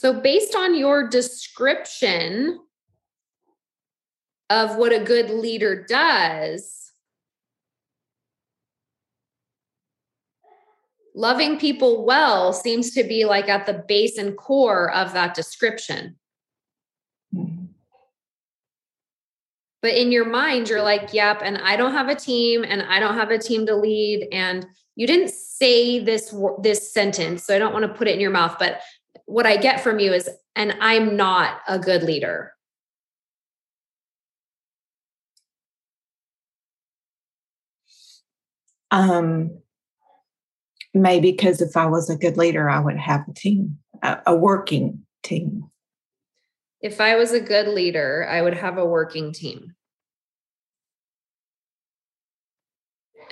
So, 0.00 0.18
based 0.18 0.54
on 0.54 0.74
your 0.76 1.08
description 1.08 2.58
of 4.48 4.76
what 4.76 4.92
a 4.92 5.04
good 5.04 5.30
leader 5.30 5.84
does, 5.86 6.79
loving 11.14 11.58
people 11.58 12.04
well 12.04 12.52
seems 12.52 12.90
to 12.92 13.04
be 13.04 13.24
like 13.24 13.48
at 13.48 13.66
the 13.66 13.84
base 13.86 14.18
and 14.18 14.36
core 14.36 14.92
of 14.92 15.12
that 15.12 15.34
description. 15.34 16.16
But 19.82 19.94
in 19.94 20.12
your 20.12 20.26
mind, 20.26 20.68
you're 20.68 20.82
like, 20.82 21.14
yep, 21.14 21.40
and 21.42 21.56
I 21.58 21.76
don't 21.76 21.92
have 21.92 22.08
a 22.08 22.14
team 22.14 22.64
and 22.64 22.82
I 22.82 23.00
don't 23.00 23.14
have 23.14 23.30
a 23.30 23.38
team 23.38 23.64
to 23.66 23.74
lead. 23.74 24.28
And 24.30 24.66
you 24.94 25.06
didn't 25.06 25.30
say 25.30 25.98
this 25.98 26.34
this 26.62 26.92
sentence, 26.92 27.44
so 27.44 27.56
I 27.56 27.58
don't 27.58 27.72
want 27.72 27.86
to 27.86 27.94
put 27.94 28.06
it 28.06 28.14
in 28.14 28.20
your 28.20 28.30
mouth, 28.30 28.56
but 28.58 28.80
what 29.24 29.46
I 29.46 29.56
get 29.56 29.80
from 29.80 29.98
you 29.98 30.12
is, 30.12 30.28
and 30.56 30.76
I'm 30.80 31.16
not 31.16 31.60
a 31.66 31.78
good 31.78 32.02
leader. 32.02 32.52
Um, 38.90 39.60
maybe 40.94 41.32
because 41.32 41.60
if 41.60 41.76
I 41.76 41.86
was 41.86 42.10
a 42.10 42.16
good 42.16 42.36
leader, 42.36 42.68
I 42.68 42.80
would 42.80 42.98
have 42.98 43.28
a 43.28 43.32
team, 43.32 43.78
a, 44.02 44.34
working 44.34 45.04
team. 45.22 45.70
If 46.80 47.00
I 47.00 47.16
was 47.16 47.32
a 47.32 47.40
good 47.40 47.68
leader, 47.68 48.26
I 48.28 48.42
would 48.42 48.54
have 48.54 48.78
a 48.78 48.86
working 48.86 49.32
team. 49.32 49.74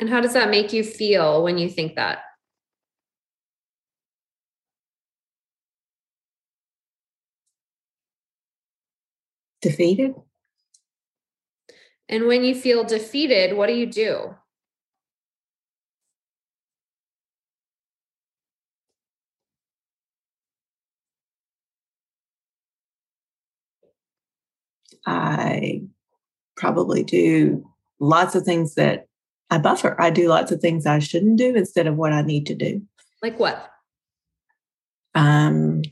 And 0.01 0.09
how 0.09 0.21
does 0.21 0.35
that 0.35 0.51
make 0.51 0.73
you 0.73 0.85
feel 0.85 1.43
when 1.43 1.59
you 1.59 1.69
think 1.69 1.97
that? 1.97 2.19
defeated. 9.61 10.15
And 12.09 12.27
when 12.27 12.45
you 12.45 12.55
feel 12.55 12.85
defeated, 12.85 13.57
what 13.57 13.67
do 13.67 13.75
you 13.75 13.87
do? 13.87 14.35
I 25.07 25.83
probably 26.57 27.03
do 27.03 27.65
lots 28.01 28.35
of 28.35 28.45
things 28.45 28.75
that 28.75 29.07
I 29.51 29.59
buffer. 29.59 30.01
I 30.01 30.11
do 30.11 30.29
lots 30.29 30.53
of 30.53 30.61
things 30.61 30.87
I 30.87 30.99
shouldn't 30.99 31.39
do 31.39 31.55
instead 31.55 31.87
of 31.87 31.97
what 31.97 32.13
I 32.13 32.23
need 32.23 32.47
to 32.47 32.55
do. 32.55 32.83
Like 33.23 33.39
what? 33.39 33.71
Um, 35.15 35.83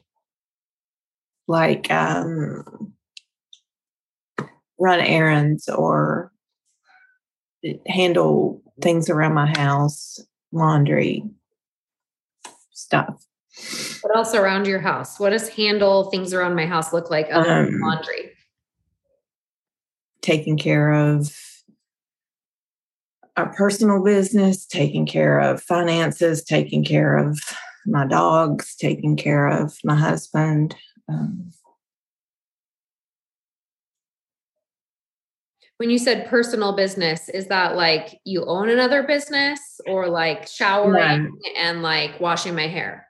like 1.49 1.91
um, 1.91 2.93
run 4.79 5.01
errands 5.01 5.69
or 5.69 6.33
handle 7.87 8.63
things 8.83 9.09
around 9.09 9.35
my 9.35 9.53
house, 9.59 10.21
laundry 10.53 11.25
stuff. 12.73 13.25
What 14.03 14.17
else 14.17 14.35
around 14.35 14.67
your 14.67 14.81
house? 14.81 15.19
What 15.19 15.31
does 15.31 15.49
handle 15.49 16.11
things 16.11 16.35
around 16.35 16.55
my 16.55 16.67
house 16.67 16.93
look 16.93 17.11
like 17.11 17.29
other 17.33 17.51
um, 17.51 17.65
than 17.67 17.81
laundry? 17.81 18.36
Taking 20.27 20.59
care 20.59 20.91
of 20.91 21.31
our 23.37 23.53
personal 23.53 24.03
business, 24.03 24.67
taking 24.67 25.07
care 25.07 25.39
of 25.39 25.63
finances, 25.63 26.43
taking 26.43 26.85
care 26.85 27.17
of 27.17 27.39
my 27.87 28.05
dogs, 28.05 28.75
taking 28.75 29.17
care 29.17 29.47
of 29.47 29.79
my 29.85 29.95
husband. 29.95 30.75
Um, 31.09 31.53
when 35.77 35.91
you 35.91 35.99
said 35.99 36.27
personal 36.27 36.75
business, 36.75 37.29
is 37.29 37.47
that 37.47 37.77
like 37.77 38.19
you 38.25 38.45
own 38.47 38.69
another 38.69 39.05
business 39.05 39.81
or 39.87 40.09
like 40.09 40.49
showering 40.49 41.23
no. 41.25 41.51
and 41.57 41.83
like 41.83 42.19
washing 42.19 42.57
my 42.57 42.67
hair? 42.67 43.07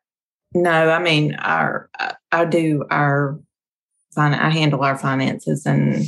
No, 0.53 0.91
I 0.91 0.99
mean 0.99 1.35
our 1.37 1.89
I 2.31 2.45
do 2.45 2.85
our 2.91 3.41
I 4.19 4.51
handle 4.51 4.83
our 4.83 4.99
finances 4.99 5.65
and 5.65 6.05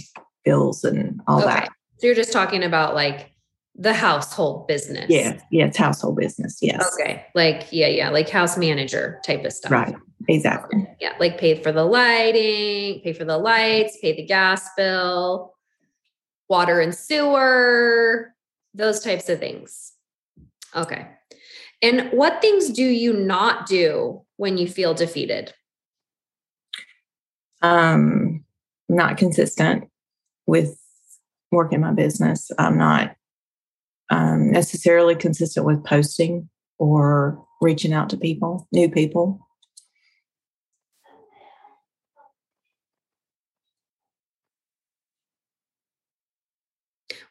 bills 0.48 0.82
and 0.82 1.20
all 1.26 1.42
okay. 1.42 1.46
that. 1.46 1.68
So 1.98 2.06
you're 2.06 2.16
just 2.16 2.32
talking 2.32 2.64
about 2.64 2.94
like 2.94 3.32
the 3.74 3.92
household 3.92 4.66
business. 4.66 5.06
Yeah, 5.08 5.38
yeah, 5.50 5.66
it's 5.66 5.76
household 5.76 6.16
business. 6.16 6.58
Yes. 6.62 6.90
Okay. 6.94 7.26
Like, 7.34 7.68
yeah, 7.70 7.88
yeah, 7.88 8.08
like 8.08 8.30
house 8.30 8.56
manager 8.56 9.20
type 9.26 9.44
of 9.44 9.52
stuff. 9.52 9.70
Right. 9.70 9.94
Exactly. 10.28 10.86
Yeah. 11.00 11.12
Like 11.20 11.38
pay 11.38 11.62
for 11.62 11.70
the 11.70 11.84
lighting, 11.84 13.00
pay 13.02 13.12
for 13.12 13.24
the 13.24 13.38
lights, 13.38 13.98
pay 14.00 14.16
the 14.16 14.24
gas 14.24 14.68
bill, 14.76 15.54
water 16.48 16.80
and 16.80 16.94
sewer, 16.94 18.34
those 18.74 19.00
types 19.00 19.28
of 19.28 19.38
things. 19.38 19.92
Okay. 20.74 21.06
And 21.82 22.10
what 22.12 22.40
things 22.40 22.70
do 22.70 22.84
you 22.84 23.12
not 23.12 23.66
do 23.66 24.22
when 24.36 24.58
you 24.58 24.66
feel 24.66 24.94
defeated? 24.94 25.52
Um, 27.60 28.44
not 28.88 29.18
consistent 29.18 29.88
with 30.48 30.80
working 31.52 31.82
my 31.82 31.92
business. 31.92 32.50
I'm 32.58 32.78
not 32.78 33.14
um, 34.10 34.50
necessarily 34.50 35.14
consistent 35.14 35.66
with 35.66 35.84
posting 35.84 36.48
or 36.78 37.44
reaching 37.60 37.92
out 37.92 38.08
to 38.10 38.16
people, 38.16 38.66
new 38.72 38.88
people. 38.88 39.46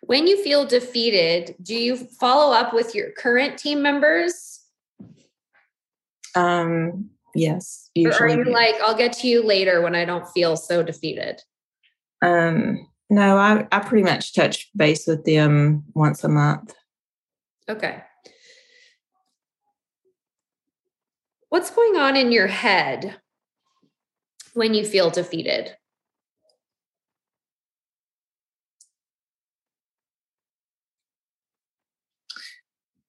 When 0.02 0.28
you 0.28 0.42
feel 0.42 0.66
defeated, 0.66 1.56
do 1.62 1.76
you 1.76 1.98
follow 1.98 2.54
up 2.54 2.74
with 2.74 2.94
your 2.94 3.12
current 3.12 3.58
team 3.58 3.82
members? 3.82 4.62
Um, 6.36 7.10
yes. 7.34 7.90
Usually. 7.96 8.34
Or 8.34 8.36
are 8.36 8.44
you 8.46 8.54
like, 8.54 8.76
I'll 8.86 8.96
get 8.96 9.14
to 9.14 9.28
you 9.28 9.44
later 9.44 9.82
when 9.82 9.96
I 9.96 10.06
don't 10.06 10.28
feel 10.30 10.56
so 10.56 10.84
defeated? 10.84 11.42
Um, 12.22 12.88
no, 13.10 13.38
I, 13.38 13.68
I 13.72 13.80
pretty 13.80 14.04
much 14.04 14.34
touch 14.34 14.70
base 14.76 15.08
with 15.08 15.24
them 15.24 15.86
once 15.94 16.24
a 16.24 16.30
month. 16.30 16.74
Okay. 17.70 18.04
What's 21.50 21.70
going 21.70 21.96
on 21.96 22.18
in 22.18 22.32
your 22.32 22.48
head 22.48 23.16
when 24.54 24.74
you 24.74 24.86
feel 24.86 25.10
defeated? 25.10 25.76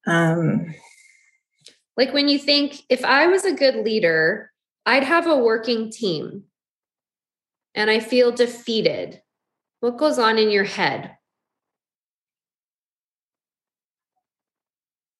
Um, 0.06 0.74
like 1.96 2.14
when 2.14 2.28
you 2.28 2.38
think, 2.38 2.82
if 2.88 3.04
I 3.04 3.26
was 3.26 3.44
a 3.44 3.52
good 3.52 3.84
leader, 3.84 4.52
I'd 4.86 5.04
have 5.04 5.26
a 5.26 5.36
working 5.36 5.90
team 5.90 6.44
and 7.74 7.90
I 7.90 8.00
feel 8.00 8.32
defeated. 8.32 9.20
What 9.80 9.96
goes 9.96 10.18
on 10.18 10.38
in 10.38 10.50
your 10.50 10.64
head? 10.64 11.16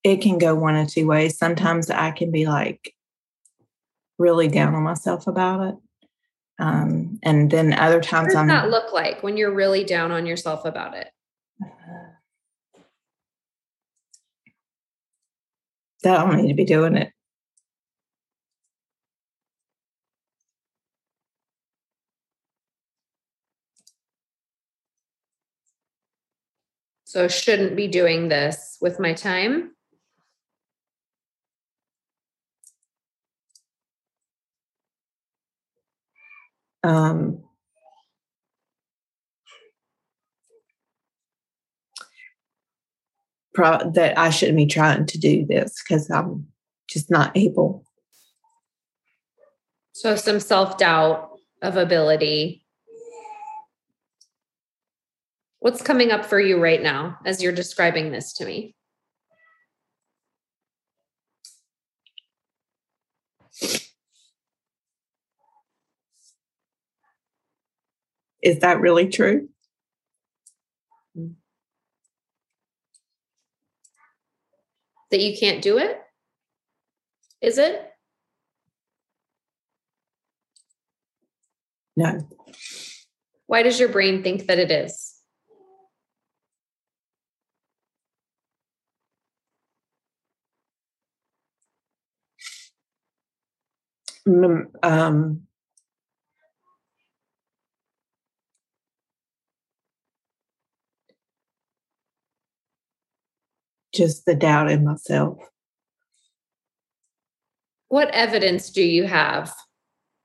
It 0.03 0.21
can 0.21 0.39
go 0.39 0.55
one 0.55 0.77
of 0.77 0.89
two 0.89 1.07
ways. 1.07 1.39
Sometimes 1.39 1.91
I 1.91 2.11
can 2.11 2.31
be 2.31 2.47
like 2.47 2.95
really 4.19 4.49
down 4.49 4.75
on 4.75 4.83
myself 4.83 5.27
about 5.27 5.69
it. 5.69 5.75
Um, 6.59 7.21
and 7.23 7.51
then 7.51 7.73
other 7.73 8.01
times 8.01 8.29
what 8.29 8.33
does 8.33 8.37
I'm 8.37 8.49
that 8.49 8.71
look 8.71 8.93
like 8.93 9.23
when 9.23 9.37
you're 9.37 9.55
really 9.55 9.85
down 9.85 10.11
on 10.11 10.27
yourself 10.27 10.65
about 10.65 10.95
it? 10.95 11.09
That 16.05 16.21
I 16.21 16.31
don't 16.31 16.41
need 16.41 16.49
to 16.49 16.55
be 16.55 16.65
doing 16.65 16.97
it. 16.97 17.13
So 27.09 27.27
shouldn't 27.27 27.75
be 27.75 27.89
doing 27.89 28.29
this 28.29 28.77
with 28.83 29.01
my 29.01 29.15
time. 29.15 29.75
Um, 36.85 37.45
pro- 43.55 43.91
that 43.93 44.19
I 44.19 44.29
shouldn't 44.29 44.59
be 44.59 44.67
trying 44.67 45.07
to 45.07 45.19
do 45.19 45.47
this 45.47 45.83
because 45.83 46.11
I'm 46.11 46.49
just 46.91 47.11
not 47.11 47.35
able. 47.35 47.87
So 49.93 50.15
some 50.15 50.41
self-doubt 50.41 51.31
of 51.63 51.79
ability. 51.79 52.67
What's 55.61 55.83
coming 55.83 56.13
up 56.13 56.25
for 56.25 56.39
you 56.39 56.63
right 56.63 56.81
now 56.81 57.19
as 57.25 57.43
you're 57.43 57.53
describing 57.53 58.13
this 58.13 58.33
to 58.35 58.45
me? 58.45 58.77
Is 68.41 68.61
that 68.61 68.81
really 68.81 69.09
true? 69.09 69.49
That 75.11 75.21
you 75.21 75.37
can't 75.37 75.61
do 75.61 75.79
it? 75.79 76.01
Is 77.41 77.59
it? 77.59 77.83
No. 81.97 82.29
Why 83.47 83.65
does 83.65 83.81
your 83.81 83.89
brain 83.89 84.23
think 84.23 84.47
that 84.47 84.59
it 84.59 84.71
is? 84.71 85.19
Mm, 94.18 94.18
Um, 94.83 95.43
just 103.95 104.27
the 104.27 104.35
doubt 104.35 104.71
in 104.71 104.85
myself. 104.85 105.39
What 107.89 108.11
evidence 108.11 108.71
do 108.71 108.83
you 108.83 109.05
have 109.05 109.55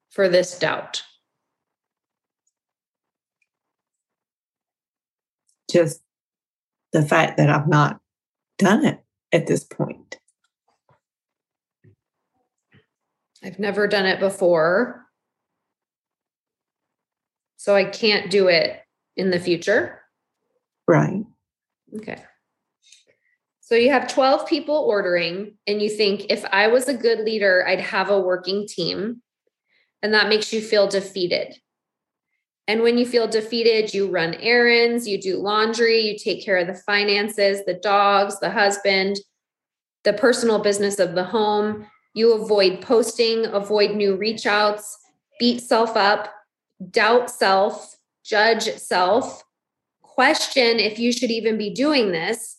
for 0.10 0.28
this 0.28 0.60
doubt? 0.60 1.04
Just 5.72 6.02
the 6.92 7.04
fact 7.04 7.38
that 7.38 7.50
I've 7.50 7.70
not 7.70 8.00
done 8.58 8.86
it 8.86 9.00
at 9.32 9.48
this 9.48 9.64
point. 9.64 10.20
I've 13.44 13.60
never 13.60 13.88
done 13.88 14.06
it 14.06 14.20
before. 14.20 15.06
So 17.58 17.76
I 17.76 17.86
can't 17.86 18.32
do 18.32 18.48
it 18.48 18.80
in 19.16 19.30
the 19.30 19.40
future. 19.40 20.02
Right. 20.88 21.24
Okay. 21.96 22.22
So 23.62 23.76
you 23.76 23.90
have 23.92 24.08
12 24.08 24.48
people 24.48 24.76
ordering, 24.76 25.56
and 25.66 25.82
you 25.82 25.90
think 25.90 26.26
if 26.30 26.46
I 26.52 26.68
was 26.68 26.88
a 26.88 26.94
good 26.94 27.20
leader, 27.20 27.66
I'd 27.68 27.80
have 27.80 28.10
a 28.10 28.20
working 28.20 28.68
team. 28.68 29.22
And 30.02 30.14
that 30.14 30.28
makes 30.28 30.52
you 30.52 30.62
feel 30.62 30.88
defeated. 30.88 31.56
And 32.68 32.82
when 32.82 32.98
you 32.98 33.06
feel 33.06 33.28
defeated, 33.28 33.94
you 33.94 34.10
run 34.10 34.36
errands, 34.36 35.08
you 35.08 35.20
do 35.20 35.38
laundry, 35.38 36.02
you 36.02 36.18
take 36.18 36.46
care 36.46 36.58
of 36.58 36.68
the 36.68 36.82
finances, 36.86 37.66
the 37.66 37.74
dogs, 37.74 38.40
the 38.40 38.52
husband, 38.52 39.18
the 40.04 40.14
personal 40.14 40.60
business 40.60 41.00
of 41.00 41.16
the 41.16 41.24
home. 41.24 41.88
You 42.14 42.34
avoid 42.34 42.82
posting, 42.82 43.46
avoid 43.46 43.96
new 43.96 44.16
reach 44.16 44.46
outs, 44.46 44.98
beat 45.40 45.62
self 45.62 45.96
up, 45.98 46.34
doubt 46.92 47.30
self, 47.30 47.98
judge 48.24 48.64
self, 48.76 49.44
question 50.02 50.80
if 50.80 51.00
you 51.00 51.12
should 51.12 51.32
even 51.32 51.58
be 51.58 51.70
doing 51.72 52.12
this. 52.12 52.58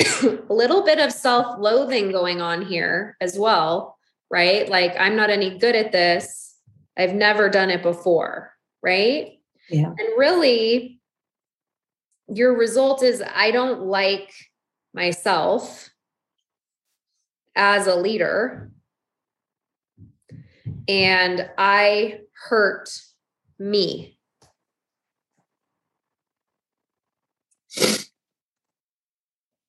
a 0.00 0.38
little 0.52 0.84
bit 0.84 0.98
of 0.98 1.12
self 1.12 1.58
loathing 1.58 2.10
going 2.10 2.40
on 2.40 2.62
here 2.62 3.16
as 3.20 3.38
well, 3.38 3.96
right? 4.30 4.68
Like, 4.68 4.94
I'm 4.98 5.16
not 5.16 5.30
any 5.30 5.58
good 5.58 5.76
at 5.76 5.92
this. 5.92 6.56
I've 6.96 7.14
never 7.14 7.48
done 7.48 7.70
it 7.70 7.82
before, 7.82 8.52
right? 8.82 9.38
Yeah. 9.70 9.86
And 9.86 10.08
really, 10.16 11.00
your 12.28 12.56
result 12.56 13.02
is 13.02 13.22
I 13.22 13.50
don't 13.50 13.82
like 13.82 14.32
myself 14.92 15.90
as 17.54 17.86
a 17.86 17.94
leader. 17.94 18.70
And 20.88 21.48
I 21.58 22.20
hurt 22.48 22.90
me. 23.58 24.18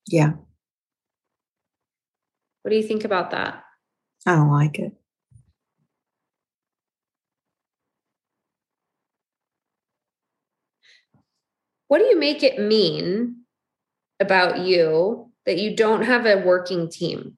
Yeah. 0.08 0.32
What 2.62 2.70
do 2.70 2.76
you 2.76 2.82
think 2.82 3.04
about 3.04 3.30
that? 3.30 3.62
I 4.26 4.34
don't 4.34 4.50
like 4.50 4.78
it. 4.78 4.92
What 11.88 11.98
do 11.98 12.04
you 12.04 12.18
make 12.18 12.42
it 12.42 12.58
mean 12.58 13.42
about 14.20 14.60
you 14.60 15.32
that 15.44 15.58
you 15.58 15.74
don't 15.74 16.02
have 16.02 16.24
a 16.24 16.38
working 16.38 16.88
team? 16.88 17.36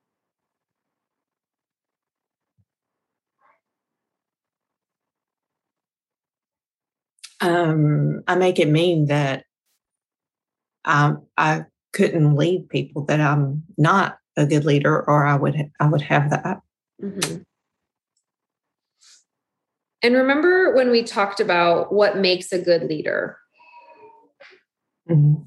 Um, 7.43 8.23
I 8.28 8.36
make 8.36 8.59
it 8.59 8.69
mean 8.69 9.06
that 9.06 9.44
I, 10.85 11.14
I 11.36 11.64
couldn't 11.93 12.36
lead 12.36 12.69
people, 12.69 13.05
that 13.06 13.20
I'm 13.20 13.64
not 13.77 14.19
a 14.36 14.47
good 14.47 14.64
leader, 14.64 15.05
or 15.09 15.27
I 15.27 15.36
would 15.36 15.70
I 15.81 15.89
would 15.89 16.02
have 16.02 16.31
that. 16.31 16.60
Mhm. 17.02 17.44
And 20.02 20.14
remember 20.14 20.74
when 20.74 20.90
we 20.90 21.02
talked 21.02 21.40
about 21.40 21.93
what 21.93 22.16
makes 22.16 22.52
a 22.52 22.60
good 22.60 22.85
leader? 22.85 23.36
Mhm. 25.09 25.47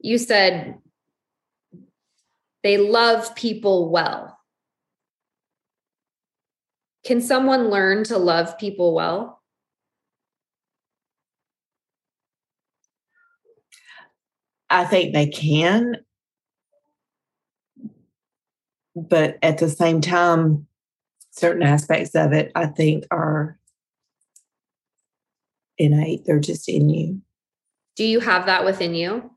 You 0.00 0.18
said 0.18 0.78
they 2.62 2.78
love 2.78 3.34
people 3.34 3.90
well. 3.90 4.35
Can 7.06 7.20
someone 7.20 7.70
learn 7.70 8.02
to 8.04 8.18
love 8.18 8.58
people 8.58 8.92
well? 8.92 9.40
I 14.68 14.84
think 14.84 15.14
they 15.14 15.28
can, 15.28 15.98
but 18.96 19.38
at 19.40 19.58
the 19.58 19.68
same 19.68 20.00
time, 20.00 20.66
certain 21.30 21.62
aspects 21.62 22.16
of 22.16 22.32
it 22.32 22.50
I 22.56 22.66
think 22.66 23.04
are 23.12 23.56
innate. 25.78 26.24
They're 26.26 26.40
just 26.40 26.68
in 26.68 26.90
you. 26.90 27.22
Do 27.94 28.02
you 28.02 28.18
have 28.18 28.46
that 28.46 28.64
within 28.64 28.96
you? 28.96 29.30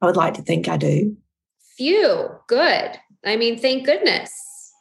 I 0.00 0.06
would 0.06 0.16
like 0.16 0.34
to 0.34 0.42
think 0.42 0.68
I 0.68 0.76
do. 0.76 1.16
Few. 1.76 2.30
Good. 2.46 3.00
I 3.24 3.36
mean, 3.36 3.58
thank 3.58 3.86
goodness. 3.86 4.32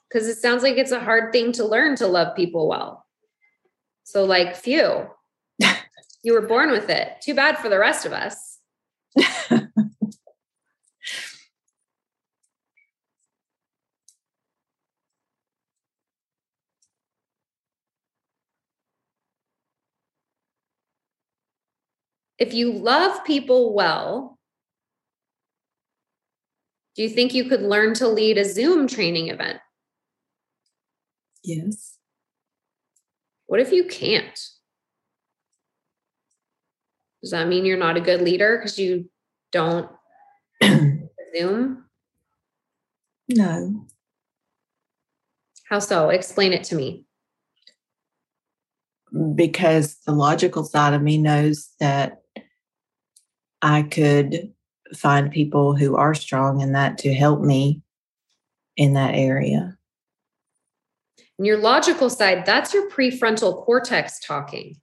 Because 0.10 0.28
it 0.28 0.38
sounds 0.38 0.62
like 0.64 0.78
it's 0.78 0.92
a 0.92 1.00
hard 1.00 1.32
thing 1.32 1.52
to 1.54 1.66
learn 1.66 1.96
to 1.98 2.08
love 2.08 2.36
people 2.36 2.68
well. 2.68 3.06
So, 4.04 4.26
like, 4.26 4.56
few. 4.56 5.08
you 6.24 6.34
were 6.34 6.48
born 6.48 6.72
with 6.72 6.90
it. 6.90 7.14
Too 7.22 7.34
bad 7.34 7.58
for 7.58 7.70
the 7.70 7.80
rest 7.80 8.06
of 8.06 8.14
us. 8.14 8.60
if 22.38 22.54
you 22.54 22.72
love 22.72 23.24
people 23.26 23.74
well, 23.74 24.33
do 26.96 27.04
you 27.04 27.10
think 27.10 27.34
you 27.34 27.46
could 27.46 27.62
learn 27.62 27.94
to 27.96 28.08
lead 28.08 28.38
a 28.38 28.46
Zoom 28.46 28.88
training 28.88 29.30
event? 29.30 29.60
Yes. 31.44 31.98
What 33.48 33.60
if 33.60 33.72
you 33.72 33.86
can't? 33.86 34.40
Does 37.22 37.32
that 37.32 37.48
mean 37.48 37.66
you're 37.66 37.78
not 37.78 37.98
a 37.98 38.02
good 38.02 38.22
leader 38.22 38.58
because 38.58 38.78
you 38.78 39.10
don't 39.52 39.90
Zoom? 41.36 41.86
No. 43.30 43.88
How 45.70 45.80
so? 45.80 46.10
Explain 46.10 46.54
it 46.54 46.64
to 46.66 46.76
me. 46.76 47.06
Because 49.36 49.98
the 50.06 50.12
logical 50.12 50.64
side 50.64 50.94
of 50.94 51.02
me 51.02 51.18
knows 51.18 51.70
that 51.80 52.24
I 53.62 53.84
could 53.84 54.54
find 54.94 55.32
people 55.32 55.76
who 55.76 55.96
are 55.96 56.14
strong 56.14 56.62
in 56.62 56.74
that 56.74 56.98
to 57.00 57.14
help 57.14 57.42
me 57.42 57.82
in 58.76 58.94
that 58.94 59.16
area. 59.16 59.78
And 61.38 61.48
your 61.48 61.58
logical 61.58 62.10
side, 62.10 62.46
that's 62.46 62.74
your 62.74 62.90
prefrontal 62.90 63.66
cortex 63.66 64.20
talking. 64.20 64.78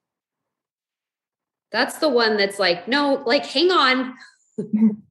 That's 1.72 1.98
the 1.98 2.08
one 2.08 2.36
that's 2.36 2.58
like, 2.58 2.88
no, 2.88 3.22
like, 3.26 3.46
hang 3.46 3.70
on. 3.70 4.14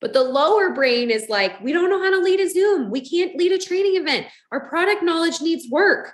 but 0.00 0.12
the 0.12 0.22
lower 0.22 0.74
brain 0.74 1.10
is 1.10 1.28
like, 1.28 1.58
we 1.62 1.72
don't 1.72 1.88
know 1.88 2.02
how 2.02 2.10
to 2.10 2.18
lead 2.20 2.40
a 2.40 2.50
Zoom. 2.50 2.90
We 2.90 3.00
can't 3.00 3.36
lead 3.36 3.52
a 3.52 3.58
training 3.58 3.96
event. 3.96 4.26
Our 4.52 4.68
product 4.68 5.02
knowledge 5.02 5.40
needs 5.40 5.70
work. 5.70 6.12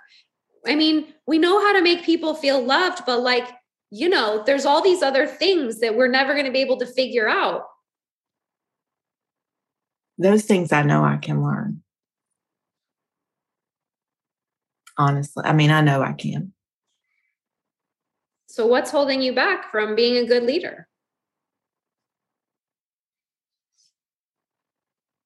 I 0.64 0.77
mean, 0.77 1.12
we 1.27 1.39
know 1.39 1.60
how 1.60 1.73
to 1.73 1.82
make 1.82 2.05
people 2.05 2.35
feel 2.35 2.62
loved, 2.64 3.02
but 3.05 3.20
like, 3.20 3.48
you 3.94 4.09
know, 4.09 4.43
there's 4.47 4.64
all 4.64 4.82
these 4.82 5.02
other 5.02 5.27
things 5.27 5.81
that 5.81 5.94
we're 5.94 6.09
never 6.09 6.32
going 6.32 6.47
to 6.47 6.51
be 6.51 6.62
able 6.62 6.78
to 6.78 6.86
figure 6.86 7.28
out. 7.28 7.64
Those 10.16 10.44
things 10.44 10.73
I 10.73 10.82
know 10.82 11.05
I 11.05 11.19
can 11.19 11.44
learn. 11.44 11.82
Honestly, 14.97 15.44
I 15.44 15.52
mean, 15.52 15.70
I 15.70 15.82
know 15.82 16.02
I 16.02 16.12
can. 16.12 16.55
So, 18.47 18.66
what's 18.66 18.90
holding 18.90 19.20
you 19.20 19.35
back 19.35 19.70
from 19.70 19.94
being 19.94 20.16
a 20.16 20.27
good 20.27 20.44
leader? 20.44 20.89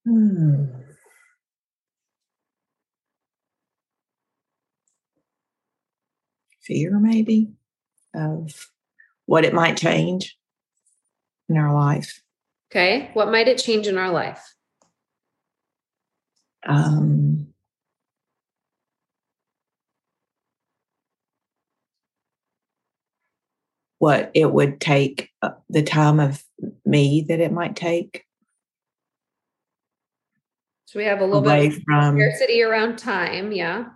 Hmm. 0.05 0.66
Fear, 6.62 6.98
maybe 6.98 7.52
of 8.16 8.70
what 9.26 9.44
it 9.44 9.55
might 9.55 9.76
change 9.76 10.36
in 11.48 11.56
our 11.56 11.74
life. 11.74 12.22
Okay. 12.70 13.10
What 13.14 13.30
might 13.30 13.48
it 13.48 13.59
change 13.59 13.86
in 13.86 13.98
our 13.98 14.10
life? 14.10 14.43
Um, 16.66 17.48
what 23.98 24.30
it 24.34 24.52
would 24.52 24.80
take, 24.80 25.30
uh, 25.43 25.51
the 25.68 25.82
time 25.82 26.20
of 26.20 26.43
me 26.84 27.24
that 27.28 27.40
it 27.40 27.52
might 27.52 27.76
take. 27.76 28.24
So 30.86 30.98
we 30.98 31.05
have 31.05 31.20
a 31.20 31.24
little 31.24 31.43
bit 31.43 31.72
of 31.72 31.82
from, 31.84 32.16
scarcity 32.16 32.62
around 32.62 32.97
time. 32.98 33.52
Yeah. 33.52 33.86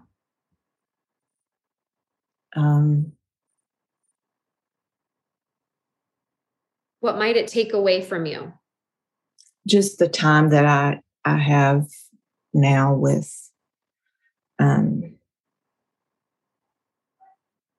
Um, 2.57 3.13
what 7.01 7.19
might 7.19 7.37
it 7.37 7.49
take 7.49 7.73
away 7.73 8.03
from 8.03 8.27
you? 8.27 8.53
Just 9.67 9.99
the 9.99 10.09
time 10.09 10.51
that 10.51 10.65
i 10.65 11.01
i 11.25 11.37
have 11.37 11.87
now 12.55 12.95
with 12.95 13.51
um 14.59 15.17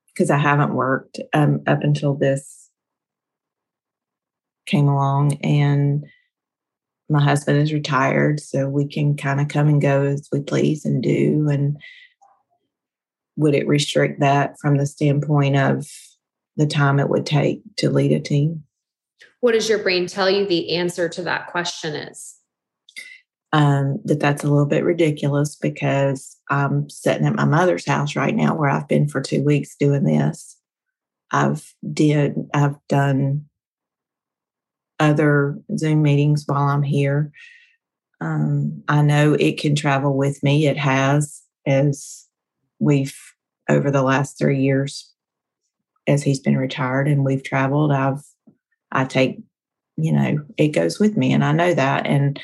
because 0.08 0.30
i 0.30 0.38
haven't 0.38 0.76
worked 0.76 1.20
um 1.34 1.62
up 1.66 1.82
until 1.82 2.14
this 2.14 2.70
came 4.68 4.88
along 4.88 5.34
and 5.44 6.06
my 7.10 7.22
husband 7.22 7.60
is 7.60 7.74
retired 7.74 8.40
so 8.40 8.70
we 8.70 8.88
can 8.88 9.18
kind 9.18 9.42
of 9.42 9.48
come 9.48 9.68
and 9.68 9.82
go 9.82 10.04
as 10.04 10.30
we 10.32 10.40
please 10.40 10.86
and 10.86 11.02
do 11.02 11.50
and 11.50 11.78
would 13.38 13.56
it 13.56 13.68
restrict 13.68 14.20
that 14.20 14.58
from 14.60 14.78
the 14.78 14.86
standpoint 14.86 15.58
of 15.58 15.88
the 16.58 16.68
time 16.68 17.00
it 17.00 17.10
would 17.10 17.26
take 17.26 17.62
to 17.78 17.90
lead 17.90 18.12
a 18.12 18.20
team 18.20 18.64
what 19.40 19.54
does 19.54 19.68
your 19.68 19.80
brain 19.80 20.08
tell 20.08 20.30
you 20.30 20.46
the 20.46 20.76
answer 20.76 21.10
to 21.10 21.24
that 21.24 21.48
question 21.48 21.96
is? 21.96 22.36
Um, 23.54 24.00
that 24.06 24.20
that's 24.20 24.44
a 24.44 24.50
little 24.50 24.66
bit 24.66 24.84
ridiculous 24.84 25.56
because 25.56 26.38
I'm 26.50 26.90
sitting 26.90 27.28
at 27.28 27.36
my 27.36 27.46
mother's 27.46 27.86
house 27.86 28.16
right 28.16 28.36
now 28.36 28.56
where 28.56 28.70
I've 28.70 28.88
been 28.88 29.10
for 29.10 29.20
two 29.20 29.44
weeks 29.44 29.76
doing 29.76 30.04
this. 30.04 30.58
I've 31.32 31.74
did 31.94 32.36
I've 32.54 32.76
done 32.88 33.46
other 35.00 35.58
Zoom 35.78 36.02
meetings 36.02 36.44
while 36.46 36.68
I'm 36.68 36.84
here. 36.84 37.32
Um, 38.22 38.84
I 38.88 39.02
know 39.02 39.34
it 39.34 39.60
can 39.60 39.76
travel 39.76 40.16
with 40.16 40.44
me. 40.44 40.68
It 40.68 40.78
has 40.78 41.42
as 41.66 42.28
we've 42.80 43.18
over 43.68 43.92
the 43.92 44.04
last 44.04 44.38
three 44.38 44.62
years 44.62 45.12
as 46.08 46.24
he's 46.24 46.40
been 46.40 46.58
retired 46.58 47.08
and 47.08 47.26
we've 47.26 47.44
traveled. 47.44 47.92
I've 47.92 48.24
I 48.92 49.06
take, 49.06 49.40
you 49.98 50.12
know, 50.12 50.40
it 50.58 50.70
goes 50.70 51.00
with 51.00 51.18
me 51.18 51.34
and 51.34 51.44
I 51.44 51.52
know 51.52 51.74
that. 51.74 52.06
And 52.06 52.40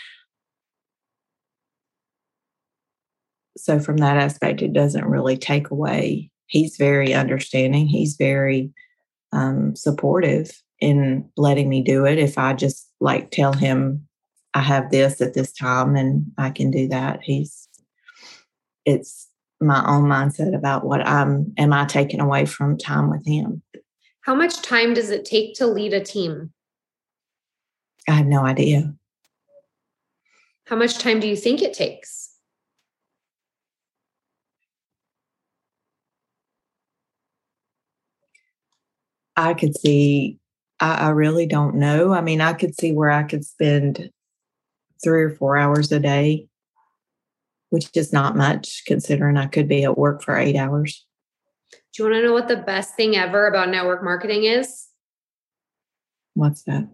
so 3.57 3.79
from 3.79 3.97
that 3.97 4.17
aspect, 4.17 4.61
it 4.61 4.73
doesn't 4.73 5.05
really 5.05 5.37
take 5.37 5.71
away. 5.71 6.29
He's 6.47 6.77
very 6.77 7.13
understanding. 7.13 7.87
He's 7.87 8.15
very 8.15 8.71
um, 9.33 9.75
supportive 9.75 10.51
in 10.79 11.29
letting 11.35 11.67
me 11.67 11.81
do 11.81 12.05
it. 12.05 12.17
If 12.17 12.37
I 12.37 12.53
just 12.53 12.89
like 12.99 13.31
tell 13.31 13.53
him 13.53 14.07
I 14.53 14.61
have 14.61 14.91
this 14.91 15.21
at 15.21 15.33
this 15.33 15.51
time 15.51 15.95
and 15.95 16.25
I 16.37 16.51
can 16.51 16.71
do 16.71 16.87
that, 16.89 17.19
he's, 17.23 17.67
it's 18.85 19.27
my 19.59 19.83
own 19.87 20.03
mindset 20.03 20.55
about 20.55 20.85
what 20.85 21.05
I'm, 21.05 21.53
am 21.57 21.73
I 21.73 21.85
taking 21.85 22.21
away 22.21 22.45
from 22.45 22.77
time 22.77 23.09
with 23.09 23.25
him? 23.25 23.63
How 24.27 24.35
much 24.35 24.61
time 24.61 24.93
does 24.93 25.09
it 25.09 25.23
take 25.23 25.55
to 25.55 25.65
lead 25.65 25.93
a 25.93 26.03
team? 26.03 26.51
I 28.09 28.11
have 28.11 28.25
no 28.25 28.45
idea. 28.45 28.93
How 30.65 30.75
much 30.75 30.97
time 30.97 31.21
do 31.21 31.29
you 31.29 31.37
think 31.37 31.61
it 31.61 31.73
takes? 31.73 32.35
I 39.37 39.53
could 39.53 39.77
see, 39.77 40.39
I, 40.81 40.95
I, 40.95 41.09
really 41.11 41.45
don't 41.45 41.75
know. 41.75 42.11
I 42.11 42.19
mean, 42.19 42.41
I 42.41 42.51
could 42.51 42.77
see 42.77 42.91
where 42.91 43.11
I 43.11 43.23
could 43.23 43.45
spend 43.45 44.09
three 45.01 45.23
or 45.23 45.29
four 45.29 45.55
hours 45.55 45.89
a 45.93 46.01
day, 46.01 46.47
which 47.69 47.95
is 47.95 48.11
not 48.11 48.35
much 48.35 48.83
considering 48.85 49.37
I 49.37 49.45
could 49.45 49.69
be 49.69 49.85
at 49.85 49.97
work 49.97 50.21
for 50.21 50.35
eight 50.35 50.57
hours. 50.57 51.06
Do 51.93 52.03
you 52.03 52.09
want 52.09 52.21
to 52.21 52.27
know 52.27 52.33
what 52.33 52.47
the 52.47 52.57
best 52.57 52.95
thing 52.95 53.15
ever 53.15 53.47
about 53.47 53.69
network 53.69 54.03
marketing 54.03 54.43
is? 54.43 54.87
What's 56.33 56.63
that? 56.63 56.87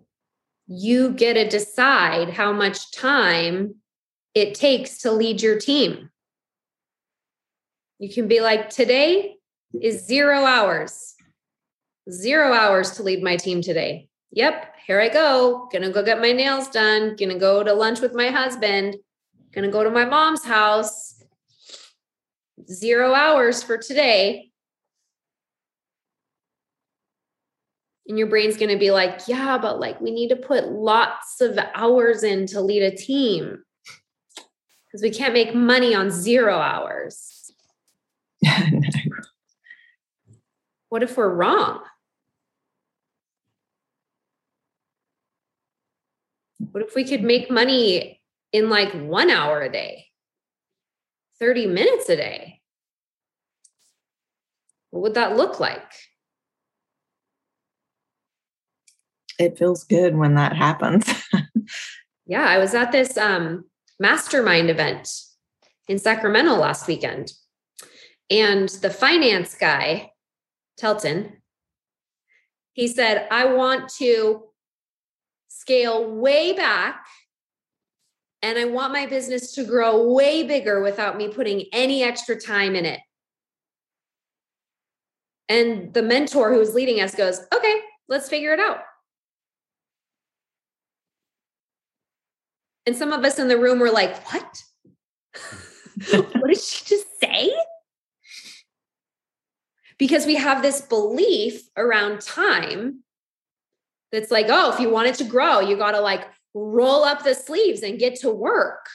You 0.68 1.10
get 1.12 1.34
to 1.34 1.48
decide 1.48 2.30
how 2.30 2.54
much 2.54 2.92
time 2.92 3.76
it 4.34 4.56
takes 4.56 5.00
to 5.00 5.12
lead 5.12 5.42
your 5.42 5.60
team. 5.60 6.10
You 8.00 8.14
can 8.14 8.28
be 8.28 8.40
like, 8.40 8.70
today 8.70 9.36
is 9.82 10.06
zero 10.06 10.46
hours, 10.46 11.16
zero 12.10 12.54
hours 12.54 12.92
to 12.92 13.04
lead 13.04 13.22
my 13.22 13.36
team 13.36 13.62
today. 13.62 14.08
Yep, 14.32 14.76
here 14.88 15.00
I 15.00 15.10
go. 15.10 15.70
Gonna 15.72 15.92
go 15.92 16.04
get 16.04 16.22
my 16.22 16.32
nails 16.32 16.70
done. 16.70 17.16
Gonna 17.18 17.38
go 17.38 17.64
to 17.64 17.74
lunch 17.74 18.00
with 18.00 18.16
my 18.16 18.30
husband. 18.30 18.96
Gonna 19.54 19.70
go 19.70 19.84
to 19.84 19.90
my 19.90 20.06
mom's 20.06 20.44
house. 20.44 21.22
Zero 22.72 23.14
hours 23.14 23.62
for 23.62 23.78
today. 23.78 24.53
And 28.08 28.18
your 28.18 28.28
brain's 28.28 28.58
going 28.58 28.72
to 28.72 28.78
be 28.78 28.92
like, 28.92 29.22
yeah, 29.28 29.58
but 29.58 29.80
like 29.80 30.02
we 30.02 30.12
need 30.12 30.30
to 30.30 30.36
put 30.36 30.72
lots 30.72 31.40
of 31.40 31.58
hours 31.74 32.24
in 32.24 32.48
to 32.48 32.60
lead 32.62 32.84
a 32.84 32.96
team 32.96 33.64
because 34.86 35.02
we 35.02 35.10
can't 35.10 35.34
make 35.34 35.56
money 35.56 35.96
on 35.96 36.12
zero 36.12 36.58
hours. 36.58 37.52
What 40.94 41.02
if 41.02 41.18
we're 41.18 41.34
wrong? 41.34 41.80
What 46.60 46.84
if 46.84 46.94
we 46.94 47.04
could 47.04 47.24
make 47.24 47.50
money 47.50 48.22
in 48.52 48.70
like 48.70 48.94
one 48.94 49.32
hour 49.32 49.64
a 49.64 49.72
day, 49.72 50.06
30 51.40 51.66
minutes 51.66 52.10
a 52.10 52.16
day? 52.16 52.62
What 54.92 55.02
would 55.02 55.14
that 55.16 55.36
look 55.36 55.60
like? 55.60 55.92
It 59.44 59.58
feels 59.58 59.84
good 59.84 60.16
when 60.16 60.36
that 60.36 60.56
happens. 60.56 61.06
yeah, 62.26 62.46
I 62.46 62.58
was 62.58 62.74
at 62.74 62.92
this 62.92 63.18
um, 63.18 63.66
mastermind 64.00 64.70
event 64.70 65.10
in 65.88 66.00
Sacramento 66.00 66.56
last 66.56 66.88
weekend. 66.88 67.34
And 68.30 68.70
the 68.70 68.90
finance 68.90 69.56
guy, 69.56 70.12
Telton, 70.78 71.42
he 72.74 72.88
said, 72.88 73.28
I 73.30 73.46
want 73.54 73.90
to 74.00 74.44
scale 75.50 76.10
way 76.10 76.54
back 76.54 77.06
and 78.42 78.58
I 78.58 78.66
want 78.66 78.92
my 78.92 79.06
business 79.06 79.54
to 79.54 79.64
grow 79.64 80.12
way 80.12 80.44
bigger 80.44 80.82
without 80.82 81.16
me 81.16 81.30
putting 81.30 81.66
any 81.72 82.04
extra 82.04 82.40
time 82.40 82.76
in 82.76 82.86
it. 82.86 83.00
And 85.48 85.94
the 85.94 86.02
mentor 86.02 86.52
who 86.52 86.60
was 86.60 86.74
leading 86.74 87.00
us 87.00 87.16
goes, 87.16 87.40
okay, 87.54 87.80
let's 88.10 88.28
figure 88.28 88.54
it 88.54 88.60
out. 88.60 88.80
And 92.86 92.96
some 92.96 93.14
of 93.14 93.24
us 93.24 93.40
in 93.40 93.48
the 93.48 93.58
room 93.58 93.80
were 93.80 93.92
like, 93.92 94.32
what? 94.32 94.64
what 96.12 96.48
did 96.48 96.60
she 96.60 96.86
just 96.86 97.20
say? 97.20 97.54
Because 99.98 100.26
we 100.26 100.36
have 100.36 100.62
this 100.62 100.82
belief 100.82 101.70
around 101.78 102.22
time 102.22 103.04
that's 104.12 104.32
like, 104.32 104.48
oh, 104.50 104.74
if 104.74 104.80
you 104.80 104.90
want 104.90 105.08
it 105.08 105.16
to 105.16 105.24
grow, 105.24 105.60
you 105.60 105.78
got 105.78 105.92
to 105.92 106.02
like 106.02 106.28
roll 106.54 107.04
up 107.04 107.24
the 107.24 107.34
sleeves 107.34 107.84
and 107.84 108.00
get 108.00 108.16
to 108.18 108.30
work. 108.30 108.88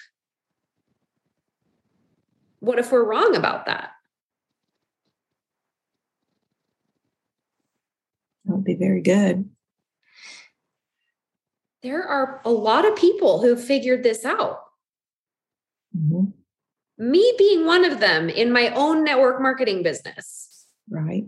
What 2.61 2.79
if 2.79 2.93
we're 2.93 3.05
wrong 3.05 3.37
about 3.37 3.67
that? 3.67 3.91
That 8.45 8.55
would 8.55 8.65
be 8.65 8.75
very 8.75 9.01
good. 9.01 9.49
There 11.83 12.03
are 12.03 12.41
a 12.45 12.51
lot 12.51 12.87
of 12.87 12.97
people 12.97 13.41
who 13.41 13.57
figured 13.57 14.03
this 14.03 14.25
out. 14.25 14.65
Mm-hmm. 15.97 16.31
Me 16.99 17.35
being 17.39 17.65
one 17.65 17.85
of 17.85 18.01
them 18.01 18.29
in 18.29 18.53
my 18.53 18.71
own 18.71 19.05
network 19.05 19.41
marketing 19.41 19.83
business. 19.83 20.67
Right. 20.91 21.25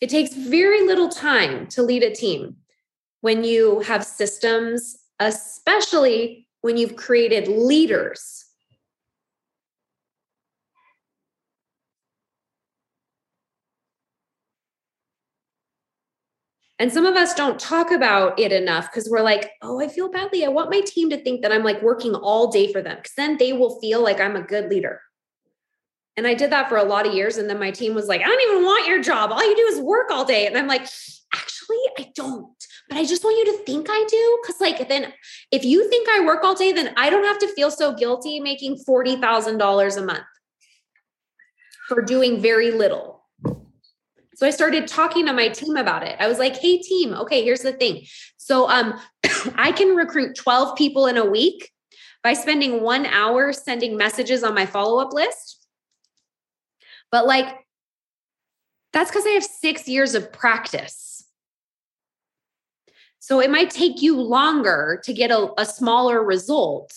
It 0.00 0.10
takes 0.10 0.34
very 0.34 0.86
little 0.86 1.08
time 1.08 1.66
to 1.68 1.82
lead 1.82 2.02
a 2.02 2.14
team 2.14 2.56
when 3.20 3.44
you 3.44 3.80
have 3.80 4.04
systems, 4.04 4.96
especially 5.20 6.48
when 6.62 6.76
you've 6.76 6.96
created 6.96 7.48
leaders 7.48 8.46
And 16.80 16.90
some 16.90 17.04
of 17.04 17.14
us 17.14 17.34
don't 17.34 17.60
talk 17.60 17.92
about 17.92 18.40
it 18.40 18.52
enough 18.52 18.90
because 18.90 19.10
we're 19.10 19.20
like, 19.20 19.50
oh, 19.60 19.82
I 19.82 19.88
feel 19.88 20.10
badly. 20.10 20.46
I 20.46 20.48
want 20.48 20.70
my 20.70 20.80
team 20.80 21.10
to 21.10 21.22
think 21.22 21.42
that 21.42 21.52
I'm 21.52 21.62
like 21.62 21.82
working 21.82 22.14
all 22.14 22.50
day 22.50 22.72
for 22.72 22.80
them 22.80 22.96
because 22.96 23.12
then 23.18 23.36
they 23.36 23.52
will 23.52 23.78
feel 23.80 24.02
like 24.02 24.18
I'm 24.18 24.34
a 24.34 24.40
good 24.40 24.70
leader. 24.70 25.02
And 26.16 26.26
I 26.26 26.32
did 26.32 26.50
that 26.52 26.70
for 26.70 26.78
a 26.78 26.82
lot 26.82 27.06
of 27.06 27.12
years. 27.12 27.36
And 27.36 27.50
then 27.50 27.58
my 27.58 27.70
team 27.70 27.94
was 27.94 28.08
like, 28.08 28.22
I 28.22 28.24
don't 28.24 28.50
even 28.50 28.64
want 28.64 28.88
your 28.88 29.02
job. 29.02 29.30
All 29.30 29.46
you 29.46 29.54
do 29.54 29.66
is 29.66 29.78
work 29.78 30.10
all 30.10 30.24
day. 30.24 30.46
And 30.46 30.56
I'm 30.56 30.66
like, 30.66 30.88
actually, 31.34 31.76
I 31.98 32.10
don't. 32.14 32.48
But 32.88 32.96
I 32.96 33.04
just 33.04 33.24
want 33.24 33.36
you 33.36 33.52
to 33.52 33.62
think 33.64 33.88
I 33.90 34.06
do. 34.08 34.42
Cause 34.46 34.58
like 34.58 34.88
then 34.88 35.12
if 35.52 35.66
you 35.66 35.86
think 35.90 36.08
I 36.08 36.24
work 36.24 36.42
all 36.44 36.54
day, 36.54 36.72
then 36.72 36.94
I 36.96 37.10
don't 37.10 37.24
have 37.24 37.38
to 37.40 37.54
feel 37.54 37.70
so 37.70 37.94
guilty 37.94 38.40
making 38.40 38.82
$40,000 38.88 39.96
a 39.98 40.02
month 40.02 40.24
for 41.88 42.00
doing 42.00 42.40
very 42.40 42.70
little. 42.70 43.19
So 44.40 44.46
I 44.46 44.50
started 44.50 44.88
talking 44.88 45.26
to 45.26 45.34
my 45.34 45.48
team 45.48 45.76
about 45.76 46.02
it. 46.02 46.16
I 46.18 46.26
was 46.26 46.38
like, 46.38 46.56
"Hey 46.56 46.78
team, 46.78 47.12
okay, 47.12 47.44
here's 47.44 47.60
the 47.60 47.74
thing. 47.74 48.06
So 48.38 48.70
um 48.70 48.98
I 49.54 49.70
can 49.70 49.94
recruit 49.94 50.34
12 50.34 50.78
people 50.78 51.06
in 51.06 51.18
a 51.18 51.26
week 51.26 51.70
by 52.24 52.32
spending 52.32 52.80
1 52.80 53.04
hour 53.04 53.52
sending 53.52 53.98
messages 53.98 54.42
on 54.42 54.54
my 54.54 54.64
follow-up 54.64 55.12
list. 55.12 55.58
But 57.12 57.26
like 57.26 57.54
that's 58.94 59.10
cuz 59.10 59.26
I 59.26 59.30
have 59.32 59.44
6 59.44 59.86
years 59.86 60.14
of 60.14 60.32
practice. 60.32 61.22
So 63.18 63.40
it 63.40 63.50
might 63.50 63.68
take 63.68 64.00
you 64.00 64.18
longer 64.18 65.02
to 65.04 65.12
get 65.12 65.30
a, 65.30 65.52
a 65.58 65.66
smaller 65.66 66.24
result. 66.24 66.94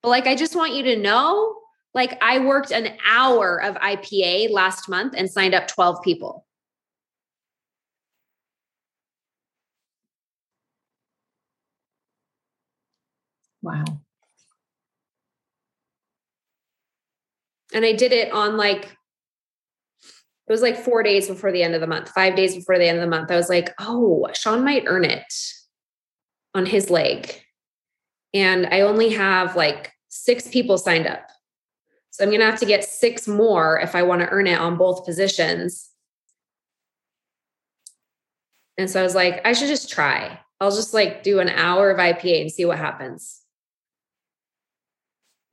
But 0.00 0.08
like 0.08 0.26
I 0.26 0.34
just 0.34 0.56
want 0.56 0.72
you 0.72 0.82
to 0.84 0.96
know 0.96 1.58
like 1.92 2.16
I 2.22 2.38
worked 2.38 2.70
an 2.70 2.96
hour 3.06 3.62
of 3.62 3.74
IPA 3.74 4.50
last 4.50 4.88
month 4.88 5.12
and 5.14 5.30
signed 5.30 5.54
up 5.54 5.68
12 5.68 6.02
people. 6.02 6.46
Wow. 13.64 13.84
And 17.72 17.82
I 17.82 17.94
did 17.94 18.12
it 18.12 18.30
on 18.30 18.58
like, 18.58 18.84
it 20.46 20.52
was 20.52 20.60
like 20.60 20.76
four 20.76 21.02
days 21.02 21.28
before 21.28 21.50
the 21.50 21.62
end 21.62 21.74
of 21.74 21.80
the 21.80 21.86
month, 21.86 22.10
five 22.10 22.36
days 22.36 22.54
before 22.54 22.78
the 22.78 22.86
end 22.86 22.98
of 22.98 23.02
the 23.02 23.08
month. 23.08 23.30
I 23.30 23.36
was 23.36 23.48
like, 23.48 23.72
oh, 23.80 24.28
Sean 24.34 24.62
might 24.62 24.84
earn 24.86 25.06
it 25.06 25.24
on 26.54 26.66
his 26.66 26.90
leg. 26.90 27.40
And 28.34 28.66
I 28.66 28.82
only 28.82 29.08
have 29.10 29.56
like 29.56 29.92
six 30.08 30.46
people 30.46 30.76
signed 30.76 31.06
up. 31.06 31.26
So 32.10 32.22
I'm 32.22 32.28
going 32.28 32.40
to 32.40 32.46
have 32.46 32.60
to 32.60 32.66
get 32.66 32.84
six 32.84 33.26
more 33.26 33.80
if 33.80 33.94
I 33.94 34.02
want 34.02 34.20
to 34.20 34.28
earn 34.28 34.46
it 34.46 34.60
on 34.60 34.76
both 34.76 35.06
positions. 35.06 35.88
And 38.76 38.90
so 38.90 39.00
I 39.00 39.02
was 39.02 39.14
like, 39.14 39.40
I 39.46 39.54
should 39.54 39.68
just 39.68 39.90
try. 39.90 40.38
I'll 40.60 40.70
just 40.70 40.92
like 40.92 41.22
do 41.22 41.40
an 41.40 41.48
hour 41.48 41.90
of 41.90 41.98
IPA 41.98 42.42
and 42.42 42.52
see 42.52 42.66
what 42.66 42.78
happens 42.78 43.43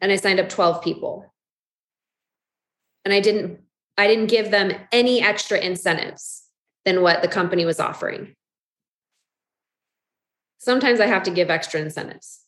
and 0.01 0.11
I 0.11 0.15
signed 0.15 0.39
up 0.39 0.49
12 0.49 0.83
people. 0.83 1.31
And 3.05 3.13
I 3.13 3.19
didn't 3.19 3.59
I 3.97 4.07
didn't 4.07 4.27
give 4.27 4.51
them 4.51 4.71
any 4.91 5.21
extra 5.21 5.59
incentives 5.59 6.43
than 6.85 7.01
what 7.01 7.21
the 7.21 7.27
company 7.27 7.65
was 7.65 7.79
offering. 7.79 8.35
Sometimes 10.57 10.99
I 10.99 11.07
have 11.07 11.23
to 11.23 11.31
give 11.31 11.49
extra 11.49 11.79
incentives. 11.79 12.39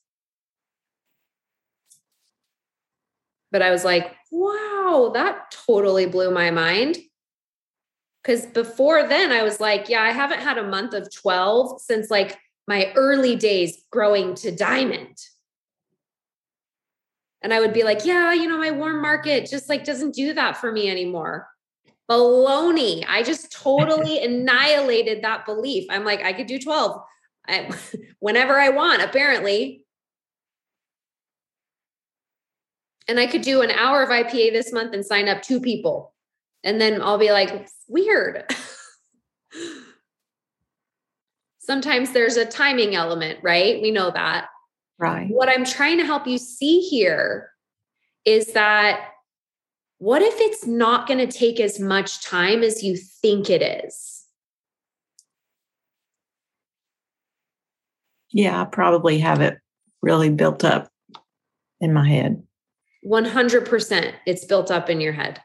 But 3.51 3.61
I 3.61 3.69
was 3.69 3.85
like, 3.85 4.15
wow, 4.31 5.11
that 5.13 5.51
totally 5.67 6.07
blew 6.07 6.31
my 6.31 6.49
mind. 6.49 6.97
Because 8.23 8.45
before 8.47 9.07
then, 9.07 9.31
I 9.31 9.43
was 9.43 9.59
like, 9.59 9.89
yeah, 9.89 10.01
I 10.01 10.11
haven't 10.11 10.39
had 10.39 10.57
a 10.57 10.67
month 10.67 10.93
of 10.93 11.13
12 11.13 11.81
since 11.81 12.09
like 12.09 12.39
my 12.67 12.91
early 12.95 13.35
days 13.35 13.83
growing 13.91 14.33
to 14.35 14.55
diamond 14.55 15.17
and 17.43 17.53
I 17.53 17.59
would 17.59 17.73
be 17.73 17.83
like, 17.83 18.05
yeah, 18.05 18.33
you 18.33 18.47
know, 18.47 18.57
my 18.57 18.71
warm 18.71 19.01
market 19.01 19.49
just 19.49 19.67
like 19.67 19.83
doesn't 19.83 20.15
do 20.15 20.33
that 20.33 20.55
for 20.57 20.71
me 20.71 20.89
anymore. 20.89 21.49
Baloney. 22.09 23.05
I 23.07 23.21
just 23.21 23.51
totally 23.51 24.23
annihilated 24.23 25.23
that 25.23 25.45
belief. 25.45 25.85
I'm 25.89 26.05
like, 26.05 26.23
I 26.23 26.31
could 26.33 26.47
do 26.47 26.57
12 26.57 27.01
I, 27.47 27.69
whenever 28.19 28.57
I 28.59 28.69
want, 28.69 29.01
apparently. 29.01 29.85
And 33.09 33.19
I 33.19 33.27
could 33.27 33.41
do 33.41 33.61
an 33.61 33.71
hour 33.71 34.01
of 34.01 34.09
IPA 34.09 34.53
this 34.53 34.71
month 34.71 34.93
and 34.93 35.05
sign 35.05 35.27
up 35.27 35.41
two 35.41 35.59
people. 35.59 36.13
And 36.63 36.79
then 36.79 37.01
I'll 37.01 37.17
be 37.17 37.33
like, 37.33 37.67
weird. 37.89 38.45
Sometimes 41.59 42.11
there's 42.11 42.37
a 42.37 42.45
timing 42.45 42.95
element, 42.95 43.39
right? 43.41 43.81
We 43.81 43.91
know 43.91 44.11
that. 44.11 44.47
Right. 44.99 45.27
What 45.29 45.49
I'm 45.49 45.65
trying 45.65 45.97
to 45.97 46.05
help 46.05 46.27
you 46.27 46.37
see 46.37 46.79
here 46.81 47.49
is 48.25 48.53
that 48.53 49.09
what 49.97 50.21
if 50.21 50.33
it's 50.37 50.65
not 50.67 51.07
going 51.07 51.25
to 51.25 51.37
take 51.37 51.59
as 51.59 51.79
much 51.79 52.23
time 52.23 52.61
as 52.63 52.83
you 52.83 52.97
think 52.97 53.49
it 53.49 53.61
is? 53.61 54.25
Yeah, 58.31 58.61
I 58.61 58.65
probably 58.65 59.19
have 59.19 59.41
it 59.41 59.59
really 60.01 60.29
built 60.29 60.63
up 60.63 60.89
in 61.79 61.93
my 61.93 62.07
head. 62.07 62.43
100% 63.05 64.13
it's 64.25 64.45
built 64.45 64.71
up 64.71 64.89
in 64.89 65.01
your 65.01 65.13
head. 65.13 65.41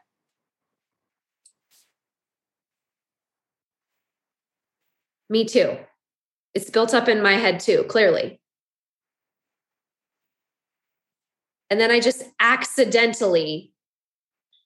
Me 5.29 5.45
too. 5.45 5.77
It's 6.55 6.69
built 6.69 6.93
up 6.93 7.07
in 7.07 7.21
my 7.21 7.33
head 7.33 7.59
too, 7.59 7.83
clearly. 7.87 8.41
And 11.69 11.79
then 11.79 11.91
I 11.91 11.99
just 11.99 12.23
accidentally 12.39 13.71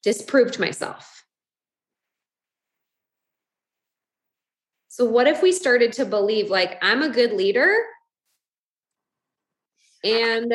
disproved 0.04 0.60
myself. 0.60 1.26
So, 4.90 5.06
what 5.06 5.28
if 5.28 5.42
we 5.42 5.52
started 5.52 5.94
to 5.94 6.06
believe 6.06 6.50
like 6.50 6.78
I'm 6.82 7.02
a 7.02 7.10
good 7.10 7.34
leader 7.34 7.76
and 10.04 10.54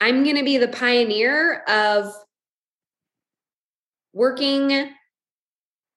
I'm 0.00 0.24
going 0.24 0.36
to 0.36 0.44
be 0.44 0.58
the 0.58 0.68
pioneer 0.68 1.62
of 1.62 2.12
working 4.12 4.90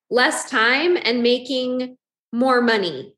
less 0.09 0.49
time 0.49 0.97
and 1.03 1.23
making 1.23 1.97
more 2.33 2.61
money. 2.61 3.15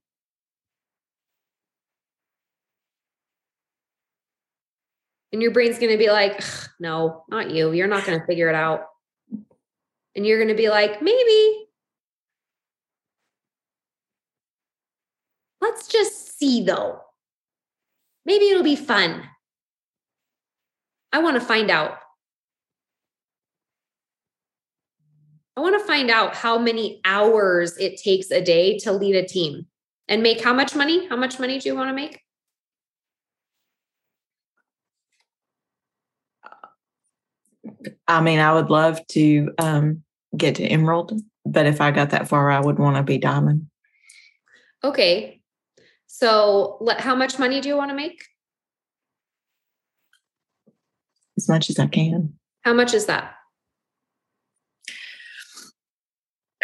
And 5.33 5.41
your 5.41 5.51
brain's 5.51 5.79
going 5.79 5.91
to 5.91 5.97
be 5.97 6.09
like, 6.09 6.43
no, 6.79 7.23
not 7.29 7.51
you. 7.51 7.71
You're 7.71 7.87
not 7.87 8.05
going 8.05 8.19
to 8.19 8.25
figure 8.25 8.49
it 8.49 8.55
out. 8.55 8.85
And 10.15 10.25
you're 10.25 10.37
going 10.37 10.49
to 10.49 10.61
be 10.61 10.69
like, 10.69 11.01
maybe. 11.01 11.65
Let's 15.61 15.87
just 15.87 16.37
see 16.37 16.63
though. 16.63 17.01
Maybe 18.25 18.49
it'll 18.49 18.63
be 18.63 18.75
fun. 18.75 19.23
I 21.13 21.19
want 21.19 21.39
to 21.39 21.45
find 21.45 21.69
out. 21.69 21.97
I 25.55 25.61
want 25.61 25.79
to 25.79 25.85
find 25.85 26.09
out 26.09 26.35
how 26.35 26.57
many 26.57 27.01
hours 27.05 27.77
it 27.77 28.01
takes 28.01 28.31
a 28.31 28.41
day 28.41 28.77
to 28.79 28.91
lead 28.91 29.15
a 29.15 29.27
team 29.27 29.67
and 30.07 30.23
make 30.23 30.41
how 30.41 30.53
much 30.53 30.75
money? 30.75 31.07
How 31.07 31.15
much 31.15 31.39
money 31.39 31.59
do 31.59 31.69
you 31.69 31.75
want 31.75 31.89
to 31.89 31.93
make? 31.93 32.19
I 38.07 38.21
mean, 38.21 38.39
I 38.39 38.53
would 38.53 38.69
love 38.69 38.99
to 39.09 39.51
um, 39.57 40.03
get 40.35 40.55
to 40.55 40.63
emerald, 40.63 41.19
but 41.45 41.65
if 41.65 41.81
I 41.81 41.91
got 41.91 42.11
that 42.11 42.27
far, 42.27 42.51
I 42.51 42.59
would 42.59 42.79
want 42.79 42.97
to 42.97 43.03
be 43.03 43.17
diamond. 43.17 43.67
Okay. 44.83 45.41
So, 46.07 46.85
how 46.99 47.15
much 47.15 47.39
money 47.39 47.61
do 47.61 47.69
you 47.69 47.77
want 47.77 47.89
to 47.89 47.95
make? 47.95 48.23
as 51.41 51.49
much 51.49 51.69
as 51.69 51.79
I 51.79 51.87
can. 51.87 52.33
How 52.61 52.73
much 52.73 52.93
is 52.93 53.07
that? 53.07 53.33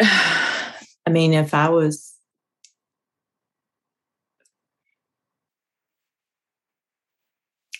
I 0.00 1.10
mean, 1.10 1.32
if 1.32 1.54
I 1.54 1.68
was 1.68 2.14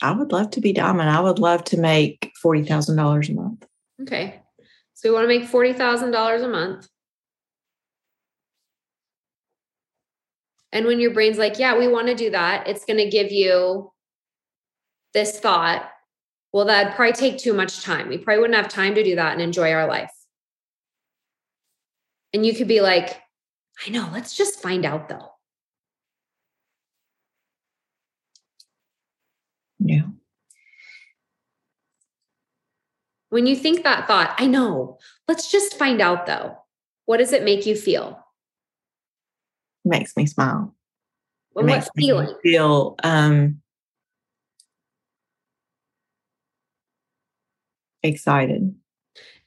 I 0.02 0.12
would 0.12 0.32
love 0.32 0.50
to 0.52 0.60
be 0.60 0.72
diamond. 0.72 1.10
I 1.10 1.20
would 1.20 1.38
love 1.38 1.64
to 1.64 1.78
make 1.78 2.32
forty 2.40 2.62
thousand 2.64 2.96
dollars 2.96 3.28
a 3.28 3.34
month. 3.34 3.66
Okay. 4.02 4.40
So 4.94 5.08
we 5.08 5.14
want 5.14 5.24
to 5.24 5.28
make 5.28 5.48
forty 5.48 5.72
thousand 5.72 6.12
dollars 6.12 6.42
a 6.42 6.48
month. 6.48 6.88
And 10.70 10.86
when 10.86 11.00
your 11.00 11.12
brain's 11.12 11.38
like, 11.38 11.58
yeah, 11.58 11.78
we 11.78 11.88
want 11.88 12.08
to 12.08 12.14
do 12.14 12.30
that, 12.30 12.68
it's 12.68 12.84
going 12.84 12.98
to 12.98 13.08
give 13.08 13.32
you 13.32 13.90
this 15.14 15.40
thought 15.40 15.88
well, 16.52 16.64
that'd 16.64 16.94
probably 16.94 17.12
take 17.12 17.38
too 17.38 17.52
much 17.52 17.82
time. 17.82 18.08
We 18.08 18.18
probably 18.18 18.40
wouldn't 18.40 18.56
have 18.56 18.68
time 18.68 18.94
to 18.94 19.04
do 19.04 19.16
that 19.16 19.32
and 19.32 19.42
enjoy 19.42 19.72
our 19.72 19.86
life. 19.86 20.12
And 22.32 22.44
you 22.44 22.54
could 22.54 22.68
be 22.68 22.80
like, 22.80 23.20
I 23.86 23.90
know, 23.90 24.08
let's 24.12 24.36
just 24.36 24.62
find 24.62 24.84
out 24.84 25.08
though. 25.08 25.30
Yeah. 29.88 30.02
When 33.30 33.46
you 33.46 33.56
think 33.56 33.84
that 33.84 34.06
thought, 34.06 34.34
I 34.38 34.46
know, 34.46 34.98
let's 35.26 35.50
just 35.50 35.78
find 35.78 36.02
out 36.02 36.26
though. 36.26 36.58
What 37.06 37.16
does 37.16 37.32
it 37.32 37.42
make 37.42 37.64
you 37.64 37.74
feel? 37.74 38.22
It 39.84 39.88
makes 39.88 40.14
me 40.14 40.26
smile. 40.26 40.74
Well, 41.54 41.64
what 41.64 41.88
feeling? 41.96 42.34
Feel 42.42 42.96
um 43.02 43.62
excited. 48.02 48.74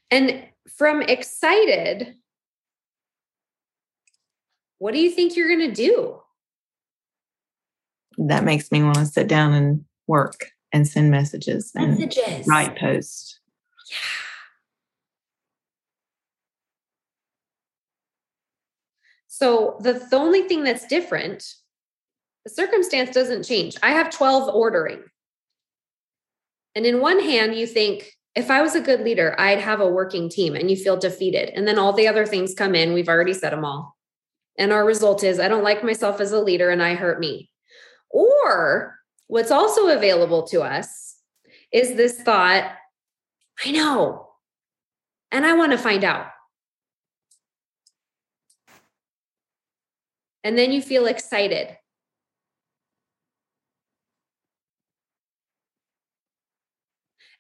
And 0.10 0.44
from 0.76 1.04
excited, 1.04 2.16
what 4.80 4.96
do 4.96 5.00
you 5.00 5.12
think 5.12 5.36
you're 5.36 5.56
going 5.56 5.70
to 5.70 5.76
do? 5.76 6.20
That 8.18 8.44
makes 8.44 8.72
me 8.72 8.82
want 8.82 8.96
to 8.96 9.06
sit 9.06 9.28
down 9.28 9.54
and 9.54 9.86
work 10.08 10.52
and 10.72 10.88
send 10.88 11.12
messages, 11.12 11.72
messages. 11.76 12.24
and 12.28 12.48
write 12.48 12.78
posts. 12.78 13.40
Yeah. 13.90 13.98
So 19.42 19.78
the, 19.80 19.94
the 19.94 20.18
only 20.18 20.44
thing 20.44 20.64
that's 20.64 20.86
different, 20.86 21.44
the 22.46 22.52
circumstance 22.52 23.10
doesn't 23.10 23.42
change. 23.42 23.76
I 23.82 23.90
have 23.90 24.12
12 24.12 24.54
ordering. 24.54 25.02
And 26.76 26.86
in 26.86 27.02
one 27.02 27.20
hand, 27.20 27.56
you 27.56 27.66
think, 27.66 28.12
if 28.36 28.52
I 28.52 28.62
was 28.62 28.76
a 28.76 28.82
good 28.82 29.02
leader, 29.02 29.34
I'd 29.40 29.60
have 29.60 29.82
a 29.82 29.90
working 29.90 30.30
team 30.30 30.54
and 30.54 30.70
you 30.70 30.78
feel 30.78 30.96
defeated. 30.96 31.50
And 31.56 31.68
then 31.68 31.80
all 31.80 31.92
the 31.92 32.08
other 32.08 32.28
things 32.28 32.54
come 32.54 32.76
in. 32.76 32.94
We've 32.94 33.10
already 33.10 33.34
said 33.34 33.52
them 33.52 33.66
all. 33.66 33.98
And 34.60 34.72
our 34.72 34.86
result 34.86 35.24
is 35.24 35.40
I 35.40 35.48
don't 35.48 35.64
like 35.64 35.84
myself 35.84 36.22
as 36.22 36.32
a 36.32 36.40
leader 36.40 36.70
and 36.70 36.84
I 36.84 36.94
hurt 36.94 37.20
me. 37.20 37.50
Or 38.12 39.01
what's 39.32 39.50
also 39.50 39.88
available 39.88 40.44
to 40.44 40.62
us 40.62 41.16
is 41.72 41.96
this 41.96 42.22
thought 42.22 42.70
I 43.66 43.72
know, 43.72 44.28
and 45.32 45.46
I 45.46 45.54
want 45.54 45.72
to 45.72 45.78
find 45.78 46.04
out. 46.04 46.28
And 50.44 50.58
then 50.58 50.74
you 50.74 50.82
feel 50.82 51.06
excited 51.06 51.78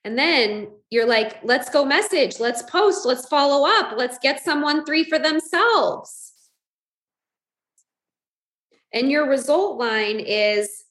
And 0.03 0.17
then 0.17 0.69
you're 0.89 1.05
like, 1.05 1.37
let's 1.43 1.69
go 1.69 1.85
message, 1.85 2.39
let's 2.39 2.63
post, 2.63 3.05
let's 3.05 3.27
follow 3.27 3.69
up, 3.69 3.93
let's 3.97 4.17
get 4.17 4.43
someone 4.43 4.83
three 4.83 5.03
for 5.03 5.19
themselves. 5.19 6.33
And 8.91 9.11
your 9.11 9.29
result 9.29 9.77
line 9.77 10.19
is, 10.19 10.85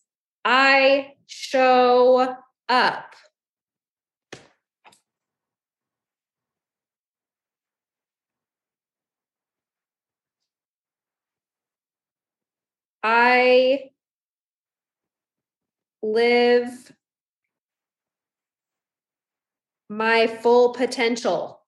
I 0.45 1.15
show 1.27 2.37
up. 2.69 3.15
I 13.03 13.91
live 16.03 16.93
my 19.89 20.27
full 20.27 20.73
potential. 20.73 21.60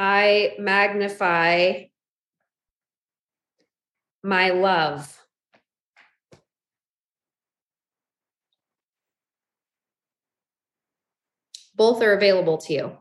I 0.00 0.54
magnify 0.60 1.86
my 4.22 4.50
love. 4.50 5.12
Both 11.74 12.00
are 12.00 12.12
available 12.12 12.58
to 12.58 12.72
you. 12.72 12.98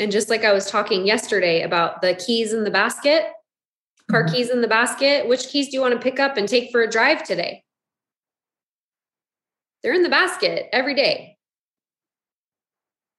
And 0.00 0.10
just 0.10 0.30
like 0.30 0.42
I 0.42 0.54
was 0.54 0.70
talking 0.70 1.06
yesterday 1.06 1.62
about 1.62 2.00
the 2.00 2.14
keys 2.14 2.54
in 2.54 2.64
the 2.64 2.70
basket, 2.70 3.26
car 4.10 4.24
mm-hmm. 4.24 4.34
keys 4.34 4.48
in 4.48 4.62
the 4.62 4.68
basket, 4.68 5.28
which 5.28 5.48
keys 5.48 5.68
do 5.68 5.76
you 5.76 5.82
want 5.82 5.92
to 5.92 6.00
pick 6.00 6.18
up 6.18 6.38
and 6.38 6.48
take 6.48 6.72
for 6.72 6.80
a 6.80 6.90
drive 6.90 7.24
today? 7.24 7.62
They're 9.82 9.92
in 9.92 10.02
the 10.02 10.08
basket 10.08 10.68
every 10.72 10.94
day. 10.94 11.31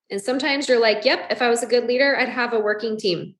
And 0.09 0.21
sometimes 0.21 0.67
you're 0.67 0.81
like, 0.81 1.05
yep, 1.05 1.27
if 1.31 1.41
I 1.41 1.49
was 1.49 1.63
a 1.63 1.67
good 1.67 1.88
leader, 1.88 2.15
I'd 2.17 2.30
have 2.30 2.53
a 2.53 2.59
working 2.59 2.97
team. 2.97 3.35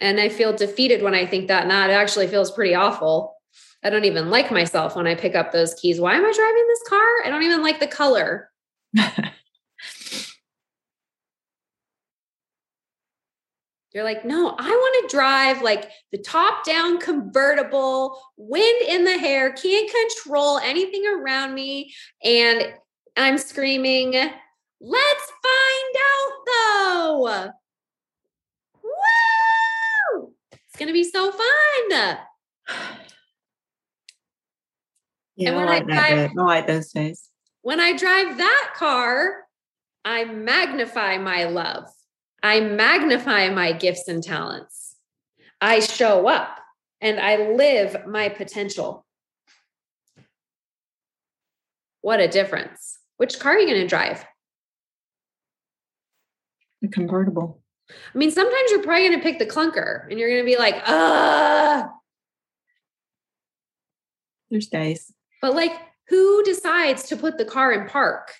And 0.00 0.20
I 0.20 0.28
feel 0.28 0.52
defeated 0.52 1.02
when 1.02 1.14
I 1.14 1.26
think 1.26 1.48
that. 1.48 1.62
And 1.62 1.70
that 1.70 1.90
actually 1.90 2.26
feels 2.26 2.50
pretty 2.50 2.74
awful. 2.74 3.34
I 3.82 3.90
don't 3.90 4.04
even 4.04 4.30
like 4.30 4.50
myself 4.50 4.96
when 4.96 5.06
I 5.06 5.14
pick 5.14 5.34
up 5.34 5.52
those 5.52 5.74
keys. 5.74 6.00
Why 6.00 6.14
am 6.14 6.24
I 6.24 6.32
driving 6.32 6.66
this 6.68 6.88
car? 6.88 7.06
I 7.24 7.30
don't 7.30 7.44
even 7.44 7.62
like 7.62 7.80
the 7.80 7.86
color. 7.86 8.50
You're 13.96 14.04
like, 14.04 14.26
no, 14.26 14.54
I 14.58 14.68
want 14.68 15.08
to 15.08 15.16
drive 15.16 15.62
like 15.62 15.90
the 16.12 16.18
top 16.18 16.66
down 16.66 16.98
convertible, 16.98 18.20
wind 18.36 18.82
in 18.86 19.04
the 19.04 19.16
hair, 19.16 19.52
can't 19.52 19.90
control 19.90 20.58
anything 20.58 21.06
around 21.06 21.54
me. 21.54 21.94
And 22.22 22.74
I'm 23.16 23.38
screaming, 23.38 24.14
let's 24.80 25.32
find 25.42 25.96
out 26.10 26.32
though. 26.46 27.50
Woo! 28.82 30.32
It's 30.52 30.76
going 30.78 30.88
to 30.88 30.92
be 30.92 31.04
so 31.04 31.32
fun. 31.32 32.18
Yeah, 35.38 35.50
And 35.50 35.58
when 35.58 35.68
I 35.68 35.70
like 35.70 35.86
that. 35.88 36.08
drive-. 36.08 36.30
I 36.38 36.42
like 36.42 36.66
those 36.66 36.90
days. 36.92 37.28
When 37.60 37.78
I 37.78 37.94
drive 37.94 38.38
that 38.38 38.72
car, 38.74 39.44
I 40.02 40.24
magnify 40.24 41.18
my 41.18 41.44
love. 41.44 41.84
I 42.42 42.60
magnify 42.60 43.50
my 43.50 43.72
gifts 43.72 44.08
and 44.08 44.22
talents. 44.22 44.96
I 45.60 45.80
show 45.80 46.26
up 46.26 46.56
and 47.02 47.20
I 47.20 47.50
live 47.50 48.06
my 48.06 48.30
potential. 48.30 49.04
What 52.00 52.20
a 52.20 52.28
difference. 52.28 52.98
Which 53.18 53.38
car 53.38 53.56
are 53.56 53.58
you 53.58 53.66
going 53.66 53.80
to 53.82 53.86
drive? 53.86 54.24
A 56.86 56.88
convertible. 56.88 57.60
I 57.90 58.18
mean, 58.18 58.30
sometimes 58.30 58.70
you're 58.70 58.82
probably 58.82 59.08
going 59.08 59.18
to 59.18 59.22
pick 59.22 59.38
the 59.38 59.46
clunker 59.46 60.08
and 60.10 60.18
you're 60.18 60.28
going 60.28 60.42
to 60.42 60.46
be 60.46 60.56
like, 60.56 60.76
ah, 60.86 61.88
There's 64.50 64.68
days. 64.68 65.12
but 65.42 65.54
like, 65.54 65.72
who 66.08 66.44
decides 66.44 67.04
to 67.08 67.16
put 67.16 67.38
the 67.38 67.44
car 67.44 67.72
in 67.72 67.88
park? 67.88 68.32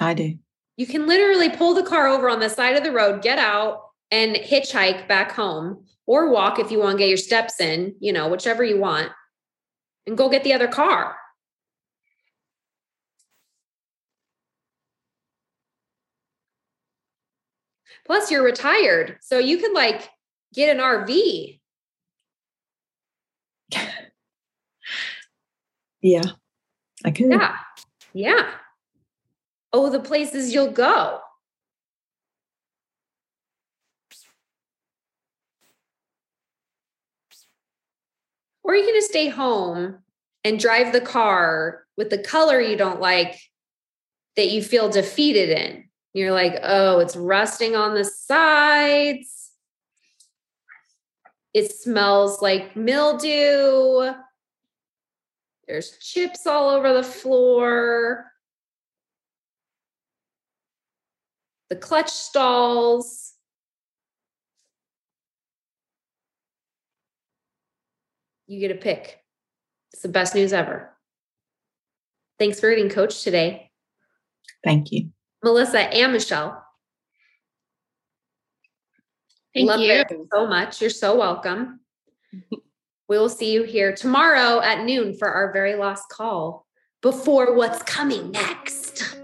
I 0.00 0.14
do. 0.14 0.38
You 0.76 0.86
can 0.86 1.06
literally 1.06 1.50
pull 1.50 1.74
the 1.74 1.82
car 1.82 2.06
over 2.06 2.28
on 2.30 2.40
the 2.40 2.48
side 2.48 2.76
of 2.76 2.82
the 2.82 2.92
road, 2.92 3.22
get 3.22 3.38
out 3.38 3.82
and 4.10 4.34
hitchhike 4.36 5.06
back 5.06 5.32
home 5.32 5.84
or 6.06 6.30
walk 6.30 6.58
if 6.58 6.70
you 6.70 6.78
want 6.78 6.92
to 6.94 6.98
get 6.98 7.08
your 7.08 7.18
steps 7.18 7.60
in, 7.60 7.94
you 8.00 8.12
know, 8.12 8.28
whichever 8.28 8.64
you 8.64 8.78
want, 8.80 9.10
and 10.06 10.16
go 10.16 10.28
get 10.30 10.44
the 10.44 10.54
other 10.54 10.68
car. 10.68 11.16
Plus, 18.04 18.30
you're 18.30 18.44
retired. 18.44 19.18
So 19.20 19.38
you 19.38 19.58
can 19.58 19.72
like 19.74 20.08
get 20.54 20.74
an 20.74 20.82
RV. 20.82 21.60
Yeah. 26.02 26.24
I 27.04 27.10
could. 27.12 27.30
Yeah. 27.30 27.56
Yeah. 28.12 28.50
Oh, 29.72 29.88
the 29.88 30.00
places 30.00 30.52
you'll 30.52 30.72
go. 30.72 31.20
Or 38.64 38.74
you 38.74 38.84
can 38.84 38.94
just 38.94 39.08
stay 39.08 39.28
home 39.28 39.98
and 40.44 40.58
drive 40.58 40.92
the 40.92 41.00
car 41.00 41.84
with 41.96 42.10
the 42.10 42.18
color 42.18 42.60
you 42.60 42.76
don't 42.76 43.00
like 43.00 43.40
that 44.36 44.50
you 44.50 44.62
feel 44.62 44.88
defeated 44.88 45.50
in. 45.50 45.84
You're 46.14 46.32
like, 46.32 46.58
oh, 46.62 46.98
it's 46.98 47.16
rusting 47.16 47.74
on 47.74 47.94
the 47.94 48.04
sides. 48.04 49.50
It 51.54 51.72
smells 51.72 52.42
like 52.42 52.76
mildew. 52.76 54.12
There's 55.66 55.96
chips 55.98 56.46
all 56.46 56.70
over 56.70 56.92
the 56.92 57.02
floor. 57.02 58.26
The 61.70 61.76
clutch 61.76 62.10
stalls. 62.10 63.32
You 68.46 68.60
get 68.60 68.76
a 68.76 68.78
pick. 68.78 69.18
It's 69.92 70.02
the 70.02 70.08
best 70.08 70.34
news 70.34 70.52
ever. 70.52 70.90
Thanks 72.38 72.60
for 72.60 72.68
reading 72.68 72.90
Coach 72.90 73.22
today, 73.22 73.70
Thank 74.64 74.92
you. 74.92 75.10
Melissa 75.42 75.80
and 75.80 76.12
Michelle. 76.12 76.64
Thank 79.54 79.68
Love 79.68 79.80
you. 79.80 80.28
so 80.32 80.46
much. 80.46 80.80
You're 80.80 80.90
so 80.90 81.16
welcome. 81.16 81.80
we 83.08 83.18
will 83.18 83.28
see 83.28 83.52
you 83.52 83.64
here 83.64 83.94
tomorrow 83.94 84.60
at 84.60 84.84
noon 84.84 85.14
for 85.14 85.28
our 85.28 85.52
very 85.52 85.74
last 85.74 86.08
call 86.08 86.66
before 87.02 87.54
what's 87.54 87.82
coming 87.82 88.30
next. 88.30 89.18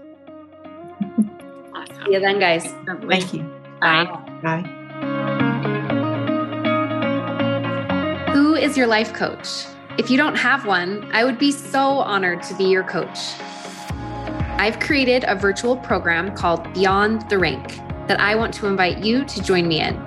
Awesome. 1.73 2.05
See 2.05 2.13
you 2.13 2.19
then, 2.19 2.39
guys. 2.39 2.65
Thank 3.07 3.33
you. 3.33 3.41
Bye. 3.79 4.05
Bye. 4.43 4.75
Who 8.33 8.53
is 8.53 8.77
your 8.77 8.87
life 8.87 9.13
coach? 9.13 9.65
If 9.97 10.11
you 10.11 10.17
don't 10.17 10.35
have 10.35 10.65
one, 10.65 11.09
I 11.11 11.23
would 11.23 11.39
be 11.39 11.51
so 11.51 11.79
honored 11.79 12.43
to 12.43 12.55
be 12.55 12.65
your 12.65 12.83
coach. 12.83 13.17
I've 14.59 14.81
created 14.81 15.23
a 15.25 15.35
virtual 15.35 15.77
program 15.77 16.35
called 16.35 16.73
Beyond 16.73 17.29
the 17.29 17.39
Rank 17.39 17.77
that 18.09 18.19
I 18.19 18.35
want 18.35 18.53
to 18.55 18.67
invite 18.67 18.97
you 18.97 19.23
to 19.23 19.41
join 19.41 19.69
me 19.69 19.79
in. 19.79 19.97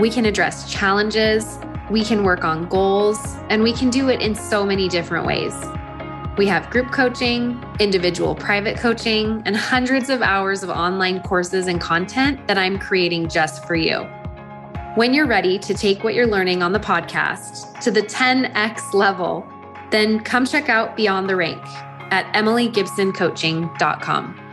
We 0.00 0.10
can 0.10 0.26
address 0.26 0.68
challenges, 0.68 1.60
we 1.88 2.04
can 2.04 2.24
work 2.24 2.42
on 2.42 2.68
goals, 2.68 3.20
and 3.50 3.62
we 3.62 3.72
can 3.72 3.90
do 3.90 4.08
it 4.08 4.20
in 4.20 4.34
so 4.34 4.66
many 4.66 4.88
different 4.88 5.26
ways. 5.26 5.54
We 6.36 6.48
have 6.48 6.70
group 6.70 6.90
coaching, 6.90 7.64
individual 7.78 8.34
private 8.34 8.78
coaching, 8.78 9.40
and 9.46 9.56
hundreds 9.56 10.10
of 10.10 10.22
hours 10.22 10.64
of 10.64 10.70
online 10.70 11.22
courses 11.22 11.68
and 11.68 11.80
content 11.80 12.48
that 12.48 12.58
I'm 12.58 12.80
creating 12.80 13.28
just 13.28 13.64
for 13.64 13.76
you. 13.76 14.00
When 14.96 15.14
you're 15.14 15.28
ready 15.28 15.56
to 15.60 15.72
take 15.72 16.02
what 16.02 16.14
you're 16.14 16.26
learning 16.26 16.64
on 16.64 16.72
the 16.72 16.80
podcast 16.80 17.78
to 17.82 17.92
the 17.92 18.02
10x 18.02 18.92
level, 18.92 19.46
then 19.92 20.18
come 20.18 20.46
check 20.46 20.68
out 20.68 20.96
Beyond 20.96 21.28
the 21.28 21.36
Rank 21.36 21.64
at 22.14 22.32
emilygibsoncoaching.com. 22.34 24.43